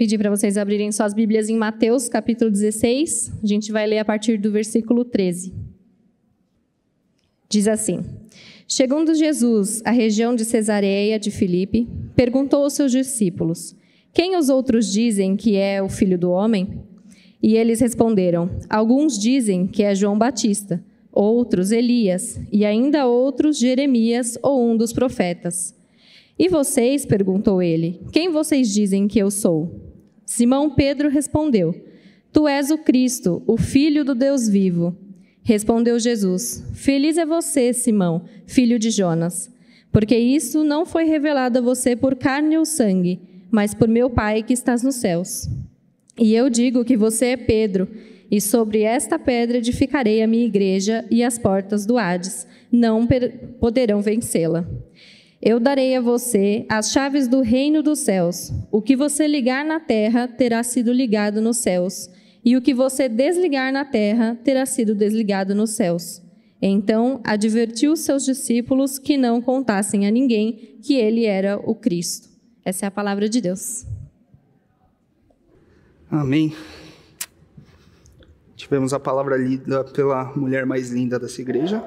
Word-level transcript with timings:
Pedir 0.00 0.16
para 0.16 0.30
vocês 0.30 0.56
abrirem 0.56 0.90
suas 0.90 1.12
Bíblias 1.12 1.50
em 1.50 1.58
Mateus, 1.58 2.08
capítulo 2.08 2.50
16. 2.50 3.32
A 3.42 3.46
gente 3.46 3.70
vai 3.70 3.86
ler 3.86 3.98
a 3.98 4.04
partir 4.06 4.38
do 4.38 4.50
versículo 4.50 5.04
13. 5.04 5.52
Diz 7.50 7.68
assim: 7.68 8.02
Chegando 8.66 9.14
Jesus 9.14 9.82
à 9.84 9.90
região 9.90 10.34
de 10.34 10.46
Cesareia 10.46 11.18
de 11.18 11.30
Filipe, 11.30 11.86
perguntou 12.16 12.64
aos 12.64 12.72
seus 12.72 12.92
discípulos: 12.92 13.76
Quem 14.14 14.38
os 14.38 14.48
outros 14.48 14.90
dizem 14.90 15.36
que 15.36 15.58
é 15.58 15.82
o 15.82 15.88
filho 15.90 16.18
do 16.18 16.30
homem? 16.30 16.80
E 17.42 17.54
eles 17.54 17.80
responderam: 17.80 18.48
Alguns 18.70 19.18
dizem 19.18 19.66
que 19.66 19.82
é 19.82 19.94
João 19.94 20.16
Batista, 20.16 20.82
outros 21.12 21.72
Elias, 21.72 22.40
e 22.50 22.64
ainda 22.64 23.06
outros 23.06 23.58
Jeremias 23.58 24.38
ou 24.42 24.66
um 24.66 24.78
dos 24.78 24.94
profetas. 24.94 25.78
E 26.38 26.48
vocês? 26.48 27.04
perguntou 27.04 27.60
ele: 27.60 28.00
Quem 28.10 28.30
vocês 28.30 28.72
dizem 28.72 29.06
que 29.06 29.18
eu 29.18 29.30
sou? 29.30 29.89
Simão 30.30 30.70
Pedro 30.70 31.08
respondeu: 31.08 31.74
Tu 32.32 32.46
és 32.46 32.70
o 32.70 32.78
Cristo, 32.78 33.42
o 33.48 33.56
Filho 33.56 34.04
do 34.04 34.14
Deus 34.14 34.48
vivo. 34.48 34.96
Respondeu 35.42 35.98
Jesus: 35.98 36.64
Feliz 36.72 37.18
é 37.18 37.26
você, 37.26 37.72
Simão, 37.72 38.22
filho 38.46 38.78
de 38.78 38.90
Jonas, 38.90 39.52
porque 39.90 40.16
isso 40.16 40.62
não 40.62 40.86
foi 40.86 41.02
revelado 41.02 41.58
a 41.58 41.60
você 41.60 41.96
por 41.96 42.14
carne 42.14 42.56
ou 42.56 42.64
sangue, 42.64 43.18
mas 43.50 43.74
por 43.74 43.88
meu 43.88 44.08
Pai 44.08 44.44
que 44.44 44.52
estás 44.52 44.84
nos 44.84 44.94
céus. 44.94 45.48
E 46.16 46.32
eu 46.32 46.48
digo 46.48 46.84
que 46.84 46.96
você 46.96 47.26
é 47.26 47.36
Pedro, 47.36 47.88
e 48.30 48.40
sobre 48.40 48.82
esta 48.82 49.18
pedra 49.18 49.58
edificarei 49.58 50.22
a 50.22 50.28
minha 50.28 50.46
igreja, 50.46 51.04
e 51.10 51.24
as 51.24 51.40
portas 51.40 51.84
do 51.84 51.98
Hades 51.98 52.46
não 52.70 53.04
poderão 53.58 54.00
vencê-la. 54.00 54.64
Eu 55.42 55.58
darei 55.58 55.96
a 55.96 56.02
você 56.02 56.66
as 56.68 56.92
chaves 56.92 57.26
do 57.26 57.40
reino 57.40 57.82
dos 57.82 58.00
céus. 58.00 58.52
O 58.70 58.82
que 58.82 58.94
você 58.94 59.26
ligar 59.26 59.64
na 59.64 59.80
terra 59.80 60.28
terá 60.28 60.62
sido 60.62 60.92
ligado 60.92 61.40
nos 61.40 61.58
céus, 61.58 62.10
e 62.44 62.56
o 62.56 62.62
que 62.62 62.74
você 62.74 63.08
desligar 63.08 63.72
na 63.72 63.84
terra 63.84 64.38
terá 64.44 64.66
sido 64.66 64.94
desligado 64.94 65.54
nos 65.54 65.70
céus. 65.70 66.22
Então 66.60 67.20
advertiu 67.24 67.96
seus 67.96 68.24
discípulos 68.24 68.98
que 68.98 69.16
não 69.16 69.40
contassem 69.40 70.06
a 70.06 70.10
ninguém 70.10 70.78
que 70.82 70.94
ele 70.94 71.24
era 71.24 71.56
o 71.56 71.74
Cristo. 71.74 72.28
Essa 72.62 72.84
é 72.84 72.88
a 72.88 72.90
palavra 72.90 73.26
de 73.26 73.40
Deus. 73.40 73.86
Amém. 76.10 76.54
Tivemos 78.56 78.92
a 78.92 79.00
palavra 79.00 79.38
lida 79.38 79.84
pela 79.84 80.36
mulher 80.36 80.66
mais 80.66 80.90
linda 80.90 81.18
dessa 81.18 81.40
igreja. 81.40 81.82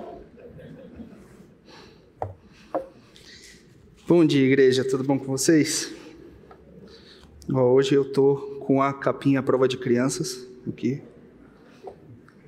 Bom 4.05 4.25
dia, 4.25 4.45
igreja, 4.45 4.83
tudo 4.83 5.01
bom 5.01 5.17
com 5.17 5.27
vocês? 5.27 5.93
Hoje 7.49 7.95
eu 7.95 8.03
tô 8.03 8.35
com 8.59 8.81
a 8.81 8.91
capinha 8.91 9.39
à 9.39 9.43
prova 9.43 9.65
de 9.65 9.77
crianças 9.77 10.45
aqui. 10.67 11.01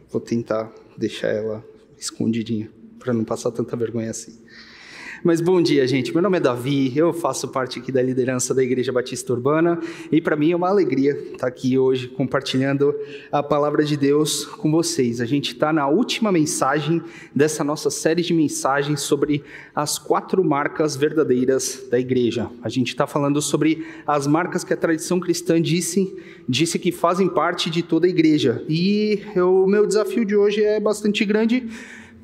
Vou 0.09 0.19
tentar 0.19 0.69
deixar 0.97 1.29
ela 1.29 1.65
escondidinha 1.97 2.69
para 2.99 3.13
não 3.13 3.23
passar 3.23 3.51
tanta 3.51 3.73
vergonha 3.77 4.11
assim. 4.11 4.37
Mas 5.25 5.41
bom 5.41 5.59
dia, 5.59 5.87
gente. 5.87 6.13
Meu 6.13 6.21
nome 6.21 6.37
é 6.37 6.39
Davi, 6.39 6.95
eu 6.95 7.11
faço 7.11 7.47
parte 7.47 7.79
aqui 7.79 7.91
da 7.91 7.99
liderança 7.99 8.53
da 8.53 8.63
Igreja 8.63 8.91
Batista 8.91 9.33
Urbana 9.33 9.79
e 10.11 10.21
para 10.21 10.35
mim 10.35 10.51
é 10.51 10.55
uma 10.55 10.69
alegria 10.69 11.13
estar 11.33 11.47
aqui 11.47 11.79
hoje 11.79 12.07
compartilhando 12.09 12.93
a 13.31 13.41
palavra 13.41 13.83
de 13.83 13.97
Deus 13.97 14.45
com 14.45 14.69
vocês. 14.69 15.19
A 15.19 15.25
gente 15.25 15.53
está 15.53 15.73
na 15.73 15.87
última 15.87 16.31
mensagem 16.31 17.01
dessa 17.33 17.63
nossa 17.63 17.89
série 17.89 18.21
de 18.21 18.35
mensagens 18.35 19.01
sobre 19.01 19.43
as 19.73 19.97
quatro 19.97 20.43
marcas 20.43 20.95
verdadeiras 20.95 21.87
da 21.89 21.99
igreja. 21.99 22.47
A 22.61 22.69
gente 22.69 22.89
está 22.89 23.07
falando 23.07 23.41
sobre 23.41 23.83
as 24.05 24.27
marcas 24.27 24.63
que 24.63 24.75
a 24.75 24.77
tradição 24.77 25.19
cristã 25.19 25.59
disse, 25.59 26.15
disse 26.47 26.77
que 26.77 26.91
fazem 26.91 27.27
parte 27.27 27.71
de 27.71 27.81
toda 27.81 28.05
a 28.05 28.09
igreja. 28.11 28.63
E 28.69 29.23
o 29.37 29.65
meu 29.65 29.87
desafio 29.87 30.23
de 30.23 30.35
hoje 30.35 30.63
é 30.63 30.79
bastante 30.79 31.25
grande 31.25 31.67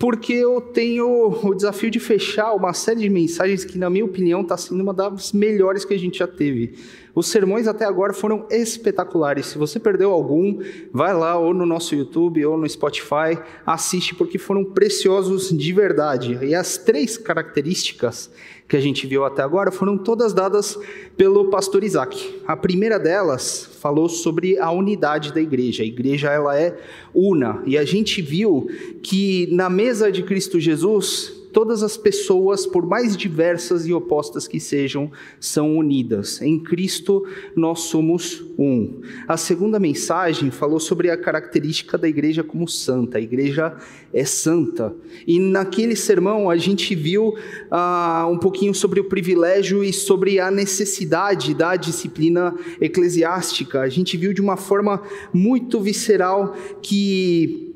porque 0.02 0.34
eu 0.34 0.60
tenho 0.60 1.30
o 1.30 1.54
desafio 1.54 1.92
de 1.92 2.00
fechar 2.00 2.56
uma 2.56 2.73
série 2.73 3.02
de 3.02 3.10
mensagens 3.10 3.64
que, 3.64 3.78
na 3.78 3.88
minha 3.88 4.04
opinião, 4.04 4.42
está 4.42 4.58
sendo 4.58 4.82
uma 4.82 4.95
das 4.95 5.32
melhores 5.32 5.86
que 5.86 5.94
a 5.94 6.00
gente 6.00 6.17
já 6.17 6.28
teve. 6.28 6.73
Os 7.14 7.28
sermões 7.28 7.67
até 7.67 7.86
agora 7.86 8.11
foram 8.11 8.48
espetaculares. 8.50 9.45
Se 9.45 9.60
você 9.60 9.80
perdeu 9.80 10.11
algum, 10.11 10.60
vai 10.92 11.14
lá 11.14 11.38
ou 11.38 11.54
no 11.54 11.67
nosso 11.67 11.94
YouTube 11.94 12.44
ou 12.44 12.58
no 12.58 12.67
Spotify, 12.67 13.38
assiste 13.64 14.16
porque 14.16 14.40
foram 14.40 14.66
preciosos 14.66 15.56
de 15.56 15.72
verdade. 15.72 16.36
E 16.42 16.56
as 16.56 16.80
três 16.80 17.16
características 17.16 18.32
que 18.71 18.77
a 18.77 18.80
gente 18.80 19.05
viu 19.05 19.26
até 19.26 19.42
agora 19.42 19.70
foram 19.70 19.98
todas 19.98 20.32
dadas 20.32 20.80
pelo 21.17 21.49
pastor 21.49 21.83
Isaac. 21.83 22.42
A 22.48 22.55
primeira 22.55 22.98
delas 22.98 23.70
falou 23.82 24.08
sobre 24.08 24.58
a 24.58 24.71
unidade 24.71 25.33
da 25.33 25.42
igreja. 25.42 25.83
A 25.83 25.86
igreja 25.86 26.30
ela 26.30 26.58
é 26.58 26.80
una 27.14 27.61
e 27.65 27.77
a 27.77 27.83
gente 27.83 28.21
viu 28.21 28.70
que 29.04 29.49
na 29.52 29.70
mesa 29.70 30.10
de 30.10 30.23
Cristo 30.23 30.58
Jesus 30.58 31.41
todas 31.52 31.84
as 31.84 31.98
pessoas, 31.98 32.66
por 32.66 32.86
mais 32.86 33.16
diversas 33.16 33.86
e 33.86 33.94
opostas 33.94 34.48
que 34.48 34.60
sejam, 34.60 35.12
são 35.39 35.78
unidas. 35.78 36.42
Em 36.42 36.60
Cristo 36.60 37.26
nós 37.56 37.82
somos 37.82 38.44
um. 38.58 39.02
A 39.28 39.38
segunda 39.38 39.80
mensagem 39.80 40.52
falou 40.52 40.80
sobre 40.80 41.10
a 41.10 41.17
característica 41.17 41.98
da 41.98 42.08
igreja 42.08 42.44
como 42.44 42.67
santa. 42.67 43.17
A 43.17 43.22
igreja 43.22 43.76
é 44.14 44.26
santa. 44.26 44.95
E 45.26 45.40
naquele 45.40 45.95
sermão 45.95 46.50
a 46.50 46.58
gente 46.58 46.95
viu 46.95 47.34
ah, 47.70 48.28
um 48.30 48.38
pouquinho 48.38 48.73
sobre 48.73 49.00
o 49.00 49.06
privilégio 49.06 49.84
e 49.84 49.92
sobre 49.94 50.40
a 50.40 50.52
necessidade 50.52 51.54
da 51.54 51.76
disciplina 51.76 52.56
eclesiástica. 52.80 53.82
A 53.82 53.90
gente 53.90 54.17
viu 54.17 54.34
de 54.34 54.42
uma 54.42 54.58
forma 54.58 55.02
muito 55.34 55.80
visceral 55.80 56.56
que 56.82 57.70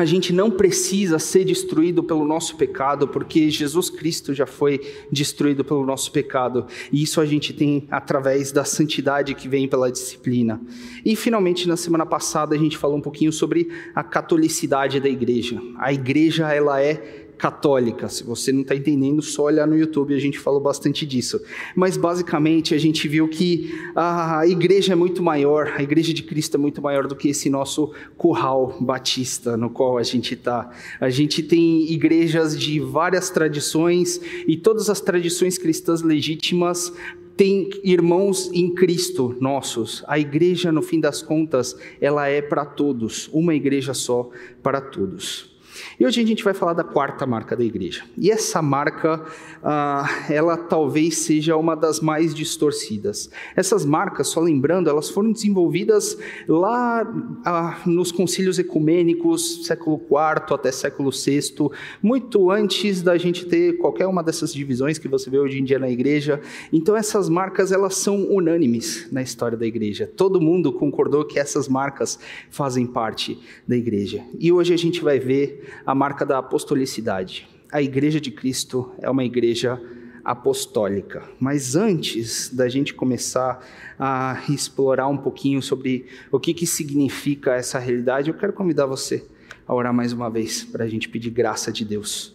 a 0.00 0.04
gente 0.04 0.32
não 0.32 0.50
precisa 0.50 1.18
ser 1.18 1.44
destruído 1.44 2.02
pelo 2.02 2.24
nosso 2.24 2.56
pecado, 2.56 3.08
porque 3.08 3.50
Jesus 3.50 3.88
Cristo 3.88 4.34
já 4.34 4.46
foi 4.46 4.80
destruído 5.10 5.64
pelo 5.64 5.86
nosso 5.86 6.12
pecado. 6.12 6.66
E 6.92 7.02
isso 7.02 7.18
a 7.20 7.24
gente 7.24 7.54
tem 7.54 7.86
através 7.90 8.52
da 8.52 8.64
santidade 8.64 9.34
que 9.34 9.48
vem 9.48 9.66
pela 9.66 9.90
disciplina. 9.90 10.60
E 11.04 11.16
finalmente, 11.16 11.66
na 11.66 11.76
semana 11.76 12.04
passada, 12.04 12.54
a 12.54 12.58
gente 12.58 12.76
falou 12.76 12.98
um 12.98 13.00
pouquinho 13.00 13.32
sobre 13.32 13.68
a 13.94 14.04
catolicidade 14.04 15.00
da 15.00 15.08
igreja. 15.08 15.58
A 15.78 15.92
igreja, 15.92 16.52
ela 16.52 16.80
é 16.82 17.25
católica. 17.36 18.08
Se 18.08 18.24
você 18.24 18.52
não 18.52 18.62
está 18.62 18.74
entendendo, 18.74 19.22
só 19.22 19.44
olhar 19.44 19.66
no 19.66 19.76
YouTube, 19.76 20.14
a 20.14 20.18
gente 20.18 20.38
falou 20.38 20.60
bastante 20.60 21.06
disso. 21.06 21.40
Mas 21.74 21.96
basicamente 21.96 22.74
a 22.74 22.78
gente 22.78 23.06
viu 23.08 23.28
que 23.28 23.74
a 23.94 24.46
igreja 24.46 24.92
é 24.92 24.96
muito 24.96 25.22
maior, 25.22 25.72
a 25.76 25.82
igreja 25.82 26.12
de 26.12 26.22
Cristo 26.22 26.56
é 26.56 26.58
muito 26.58 26.80
maior 26.80 27.06
do 27.06 27.14
que 27.14 27.28
esse 27.28 27.50
nosso 27.50 27.92
curral 28.16 28.76
batista 28.80 29.56
no 29.56 29.70
qual 29.70 29.98
a 29.98 30.02
gente 30.02 30.34
está. 30.34 30.70
A 31.00 31.10
gente 31.10 31.42
tem 31.42 31.90
igrejas 31.90 32.58
de 32.58 32.80
várias 32.80 33.30
tradições 33.30 34.20
e 34.46 34.56
todas 34.56 34.88
as 34.88 35.00
tradições 35.00 35.58
cristãs 35.58 36.02
legítimas 36.02 36.92
tem 37.36 37.68
irmãos 37.84 38.50
em 38.52 38.74
Cristo 38.74 39.36
nossos. 39.38 40.02
A 40.08 40.18
igreja, 40.18 40.72
no 40.72 40.80
fim 40.80 40.98
das 40.98 41.20
contas, 41.20 41.76
ela 42.00 42.26
é 42.28 42.40
para 42.40 42.64
todos, 42.64 43.28
uma 43.30 43.54
igreja 43.54 43.92
só 43.92 44.30
para 44.62 44.80
todos. 44.80 45.55
E 45.98 46.06
hoje 46.06 46.20
a 46.20 46.26
gente 46.26 46.44
vai 46.44 46.54
falar 46.54 46.72
da 46.72 46.84
quarta 46.84 47.26
marca 47.26 47.56
da 47.56 47.64
igreja. 47.64 48.04
E 48.16 48.30
essa 48.30 48.60
marca, 48.62 49.24
ah, 49.62 50.06
ela 50.28 50.56
talvez 50.56 51.18
seja 51.18 51.56
uma 51.56 51.74
das 51.74 52.00
mais 52.00 52.34
distorcidas. 52.34 53.30
Essas 53.54 53.84
marcas, 53.84 54.28
só 54.28 54.40
lembrando, 54.40 54.88
elas 54.88 55.10
foram 55.10 55.32
desenvolvidas 55.32 56.16
lá 56.48 57.06
ah, 57.44 57.80
nos 57.86 58.12
concílios 58.12 58.58
ecumênicos, 58.58 59.66
século 59.66 60.00
IV 60.02 60.54
até 60.54 60.70
século 60.72 61.10
VI, 61.10 61.70
muito 62.02 62.50
antes 62.50 63.02
da 63.02 63.16
gente 63.16 63.46
ter 63.46 63.78
qualquer 63.78 64.06
uma 64.06 64.22
dessas 64.22 64.52
divisões 64.52 64.98
que 64.98 65.08
você 65.08 65.30
vê 65.30 65.38
hoje 65.38 65.60
em 65.60 65.64
dia 65.64 65.78
na 65.78 65.90
igreja. 65.90 66.40
Então 66.72 66.96
essas 66.96 67.28
marcas, 67.28 67.72
elas 67.72 67.94
são 67.94 68.24
unânimes 68.30 69.08
na 69.10 69.22
história 69.22 69.56
da 69.56 69.66
igreja. 69.66 70.10
Todo 70.16 70.40
mundo 70.40 70.72
concordou 70.72 71.24
que 71.24 71.38
essas 71.38 71.68
marcas 71.68 72.18
fazem 72.50 72.86
parte 72.86 73.38
da 73.66 73.76
igreja. 73.76 74.24
E 74.38 74.52
hoje 74.52 74.72
a 74.72 74.76
gente 74.76 75.02
vai 75.02 75.18
ver 75.18 75.65
a 75.84 75.94
marca 75.94 76.24
da 76.24 76.38
apostolicidade. 76.38 77.48
A 77.72 77.82
igreja 77.82 78.20
de 78.20 78.30
Cristo 78.30 78.92
é 78.98 79.10
uma 79.10 79.24
igreja 79.24 79.80
apostólica. 80.24 81.22
Mas 81.38 81.76
antes 81.76 82.52
da 82.52 82.68
gente 82.68 82.92
começar 82.92 83.64
a 83.96 84.42
explorar 84.48 85.06
um 85.06 85.16
pouquinho 85.16 85.62
sobre 85.62 86.06
o 86.32 86.40
que, 86.40 86.52
que 86.52 86.66
significa 86.66 87.54
essa 87.54 87.78
realidade, 87.78 88.28
eu 88.28 88.34
quero 88.36 88.52
convidar 88.52 88.86
você 88.86 89.24
a 89.66 89.74
orar 89.74 89.94
mais 89.94 90.12
uma 90.12 90.28
vez 90.28 90.64
para 90.64 90.84
a 90.84 90.88
gente 90.88 91.08
pedir 91.08 91.30
graça 91.30 91.70
de 91.70 91.84
Deus. 91.84 92.34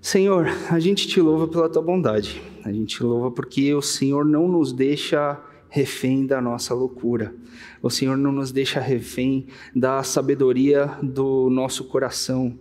Senhor, 0.00 0.46
a 0.70 0.78
gente 0.78 1.08
te 1.08 1.20
louva 1.20 1.48
pela 1.48 1.68
tua 1.68 1.82
bondade. 1.82 2.42
A 2.64 2.72
gente 2.72 2.96
te 2.96 3.02
louva 3.02 3.30
porque 3.30 3.74
o 3.74 3.82
Senhor 3.82 4.24
não 4.24 4.48
nos 4.48 4.72
deixa 4.72 5.40
refém 5.68 6.26
da 6.26 6.40
nossa 6.40 6.74
loucura. 6.74 7.34
O 7.82 7.90
Senhor 7.90 8.16
não 8.16 8.32
nos 8.32 8.52
deixa 8.52 8.80
refém 8.80 9.46
da 9.74 10.02
sabedoria 10.02 10.86
do 11.02 11.50
nosso 11.50 11.84
coração. 11.84 12.58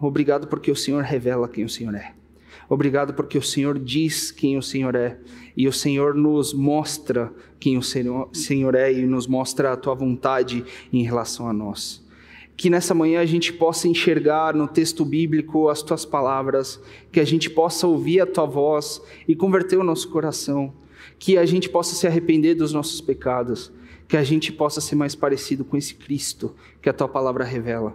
Obrigado 0.00 0.46
porque 0.46 0.70
o 0.70 0.76
Senhor 0.76 1.02
revela 1.02 1.48
quem 1.48 1.64
o 1.64 1.68
Senhor 1.68 1.94
é. 1.94 2.12
Obrigado 2.68 3.12
porque 3.14 3.36
o 3.36 3.42
Senhor 3.42 3.78
diz 3.78 4.30
quem 4.30 4.56
o 4.56 4.62
Senhor 4.62 4.94
é 4.94 5.18
e 5.56 5.68
o 5.68 5.72
Senhor 5.72 6.14
nos 6.14 6.52
mostra 6.52 7.32
quem 7.60 7.78
o 7.78 7.82
Senhor 7.82 8.74
é 8.74 8.92
e 8.92 9.06
nos 9.06 9.26
mostra 9.26 9.72
a 9.72 9.76
tua 9.76 9.94
vontade 9.94 10.64
em 10.92 11.02
relação 11.02 11.48
a 11.48 11.52
nós. 11.52 12.04
Que 12.56 12.70
nessa 12.70 12.94
manhã 12.94 13.20
a 13.20 13.26
gente 13.26 13.52
possa 13.52 13.88
enxergar 13.88 14.54
no 14.54 14.68
texto 14.68 15.04
bíblico 15.04 15.68
as 15.68 15.82
tuas 15.82 16.04
palavras, 16.04 16.80
que 17.10 17.20
a 17.20 17.24
gente 17.24 17.50
possa 17.50 17.86
ouvir 17.86 18.20
a 18.20 18.26
tua 18.26 18.46
voz 18.46 19.02
e 19.26 19.34
converter 19.34 19.76
o 19.76 19.84
nosso 19.84 20.08
coração, 20.08 20.72
que 21.24 21.38
a 21.38 21.46
gente 21.46 21.70
possa 21.70 21.94
se 21.94 22.06
arrepender 22.06 22.54
dos 22.54 22.74
nossos 22.74 23.00
pecados, 23.00 23.72
que 24.06 24.14
a 24.14 24.22
gente 24.22 24.52
possa 24.52 24.78
ser 24.78 24.94
mais 24.94 25.14
parecido 25.14 25.64
com 25.64 25.74
esse 25.74 25.94
Cristo 25.94 26.54
que 26.82 26.88
a 26.90 26.92
tua 26.92 27.08
palavra 27.08 27.46
revela. 27.46 27.94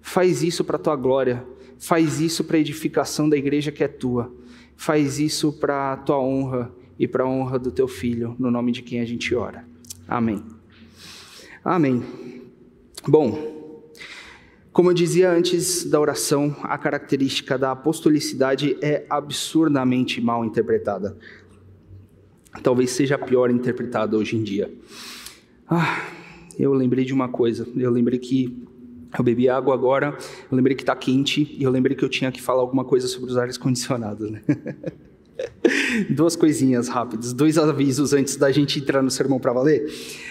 Faz 0.00 0.42
isso 0.42 0.64
para 0.64 0.74
a 0.74 0.80
tua 0.80 0.96
glória, 0.96 1.46
faz 1.78 2.20
isso 2.20 2.42
para 2.42 2.56
a 2.56 2.60
edificação 2.60 3.28
da 3.28 3.36
igreja 3.36 3.70
que 3.70 3.84
é 3.84 3.86
tua, 3.86 4.34
faz 4.74 5.20
isso 5.20 5.52
para 5.52 5.92
a 5.92 5.96
tua 5.96 6.18
honra 6.18 6.72
e 6.98 7.06
para 7.06 7.22
a 7.22 7.28
honra 7.28 7.56
do 7.56 7.70
teu 7.70 7.86
filho, 7.86 8.34
no 8.36 8.50
nome 8.50 8.72
de 8.72 8.82
quem 8.82 8.98
a 8.98 9.04
gente 9.04 9.32
ora. 9.32 9.64
Amém. 10.08 10.42
Amém. 11.64 12.02
Bom, 13.06 13.84
como 14.72 14.90
eu 14.90 14.94
dizia 14.94 15.30
antes 15.30 15.88
da 15.88 16.00
oração, 16.00 16.56
a 16.64 16.76
característica 16.76 17.56
da 17.56 17.70
apostolicidade 17.70 18.76
é 18.82 19.06
absurdamente 19.08 20.20
mal 20.20 20.44
interpretada. 20.44 21.16
Talvez 22.62 22.90
seja 22.90 23.14
a 23.14 23.18
pior 23.18 23.50
interpretada 23.50 24.16
hoje 24.16 24.36
em 24.36 24.42
dia. 24.42 24.72
Ah, 25.68 26.02
eu 26.58 26.72
lembrei 26.72 27.04
de 27.04 27.12
uma 27.12 27.28
coisa. 27.28 27.66
Eu 27.76 27.90
lembrei 27.90 28.18
que 28.18 28.64
eu 29.18 29.24
bebi 29.24 29.48
água 29.48 29.72
agora, 29.74 30.16
eu 30.50 30.56
lembrei 30.56 30.76
que 30.76 30.82
está 30.82 30.94
quente 30.94 31.56
e 31.58 31.62
eu 31.62 31.70
lembrei 31.70 31.96
que 31.96 32.04
eu 32.04 32.08
tinha 32.08 32.30
que 32.30 32.42
falar 32.42 32.60
alguma 32.60 32.84
coisa 32.84 33.08
sobre 33.08 33.30
os 33.30 33.36
ares 33.36 33.56
condicionados. 33.56 34.30
Né? 34.30 34.42
Duas 36.10 36.36
coisinhas 36.36 36.88
rápidas, 36.88 37.32
dois 37.32 37.58
avisos 37.58 38.12
antes 38.12 38.36
da 38.36 38.50
gente 38.50 38.78
entrar 38.78 39.02
no 39.02 39.10
sermão 39.10 39.38
para 39.38 39.52
valer. 39.52 39.86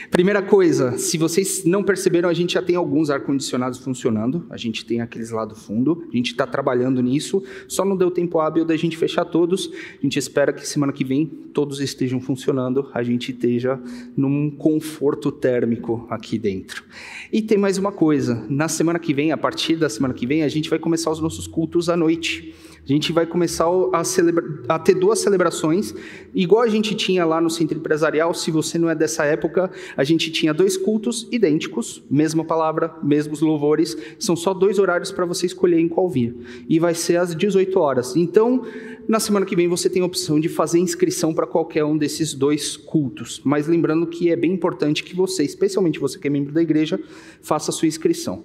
Primeira 0.09 0.41
coisa, 0.41 0.97
se 0.97 1.17
vocês 1.17 1.63
não 1.65 1.83
perceberam, 1.83 2.29
a 2.29 2.33
gente 2.33 2.53
já 2.53 2.61
tem 2.61 2.75
alguns 2.75 3.09
ar-condicionados 3.09 3.79
funcionando, 3.79 4.45
a 4.49 4.57
gente 4.57 4.85
tem 4.85 5.01
aqueles 5.01 5.31
lá 5.31 5.45
do 5.45 5.55
fundo, 5.55 6.07
a 6.11 6.15
gente 6.15 6.31
está 6.31 6.47
trabalhando 6.47 7.01
nisso, 7.01 7.43
só 7.67 7.83
não 7.83 7.97
deu 7.97 8.09
tempo 8.09 8.39
hábil 8.39 8.65
da 8.65 8.75
gente 8.75 8.97
fechar 8.97 9.25
todos, 9.25 9.69
a 9.99 10.01
gente 10.01 10.17
espera 10.17 10.53
que 10.53 10.67
semana 10.67 10.93
que 10.93 11.03
vem 11.03 11.25
todos 11.53 11.79
estejam 11.79 12.19
funcionando, 12.19 12.89
a 12.93 13.03
gente 13.03 13.31
esteja 13.31 13.79
num 14.15 14.49
conforto 14.49 15.31
térmico 15.31 16.05
aqui 16.09 16.37
dentro. 16.37 16.83
E 17.31 17.41
tem 17.41 17.57
mais 17.57 17.77
uma 17.77 17.91
coisa, 17.91 18.45
na 18.49 18.67
semana 18.67 18.99
que 18.99 19.13
vem, 19.13 19.31
a 19.31 19.37
partir 19.37 19.75
da 19.75 19.89
semana 19.89 20.13
que 20.13 20.25
vem, 20.25 20.43
a 20.43 20.47
gente 20.49 20.69
vai 20.69 20.79
começar 20.79 21.11
os 21.11 21.19
nossos 21.19 21.47
cultos 21.47 21.89
à 21.89 21.97
noite. 21.97 22.53
A 22.87 22.93
gente 22.93 23.11
vai 23.11 23.25
começar 23.25 23.65
a, 23.93 24.03
celebra... 24.03 24.43
a, 24.69 24.77
ter 24.77 24.93
duas 24.93 25.17
celebrações, 25.17 25.93
igual 26.35 26.61
a 26.61 26.67
gente 26.67 26.93
tinha 26.93 27.25
lá 27.25 27.41
no 27.41 27.49
centro 27.49 27.75
empresarial. 27.75 28.31
Se 28.31 28.51
você 28.51 28.77
não 28.77 28.87
é 28.87 28.93
dessa 28.93 29.25
época, 29.25 29.71
a 29.97 30.03
gente 30.03 30.29
tinha 30.31 30.53
dois 30.53 30.77
cultos 30.77 31.27
idênticos, 31.31 32.03
mesma 32.09 32.45
palavra, 32.45 32.95
mesmos 33.01 33.41
louvores. 33.41 33.97
São 34.19 34.35
só 34.35 34.53
dois 34.53 34.77
horários 34.77 35.11
para 35.11 35.25
você 35.25 35.47
escolher 35.47 35.79
em 35.79 35.87
qual 35.87 36.07
vir. 36.07 36.35
E 36.69 36.77
vai 36.77 36.93
ser 36.93 37.17
às 37.17 37.35
18 37.35 37.79
horas. 37.79 38.15
Então, 38.15 38.63
na 39.07 39.19
semana 39.19 39.47
que 39.47 39.55
vem 39.55 39.67
você 39.67 39.89
tem 39.89 40.03
a 40.03 40.05
opção 40.05 40.39
de 40.39 40.47
fazer 40.47 40.77
inscrição 40.77 41.33
para 41.33 41.47
qualquer 41.47 41.83
um 41.83 41.97
desses 41.97 42.35
dois 42.35 42.77
cultos. 42.77 43.41
Mas 43.43 43.67
lembrando 43.67 44.05
que 44.05 44.29
é 44.29 44.35
bem 44.35 44.51
importante 44.51 45.03
que 45.03 45.15
você, 45.15 45.43
especialmente 45.43 45.99
você 45.99 46.19
que 46.19 46.27
é 46.27 46.29
membro 46.29 46.53
da 46.53 46.61
igreja, 46.61 46.99
faça 47.41 47.71
a 47.71 47.73
sua 47.73 47.87
inscrição 47.87 48.43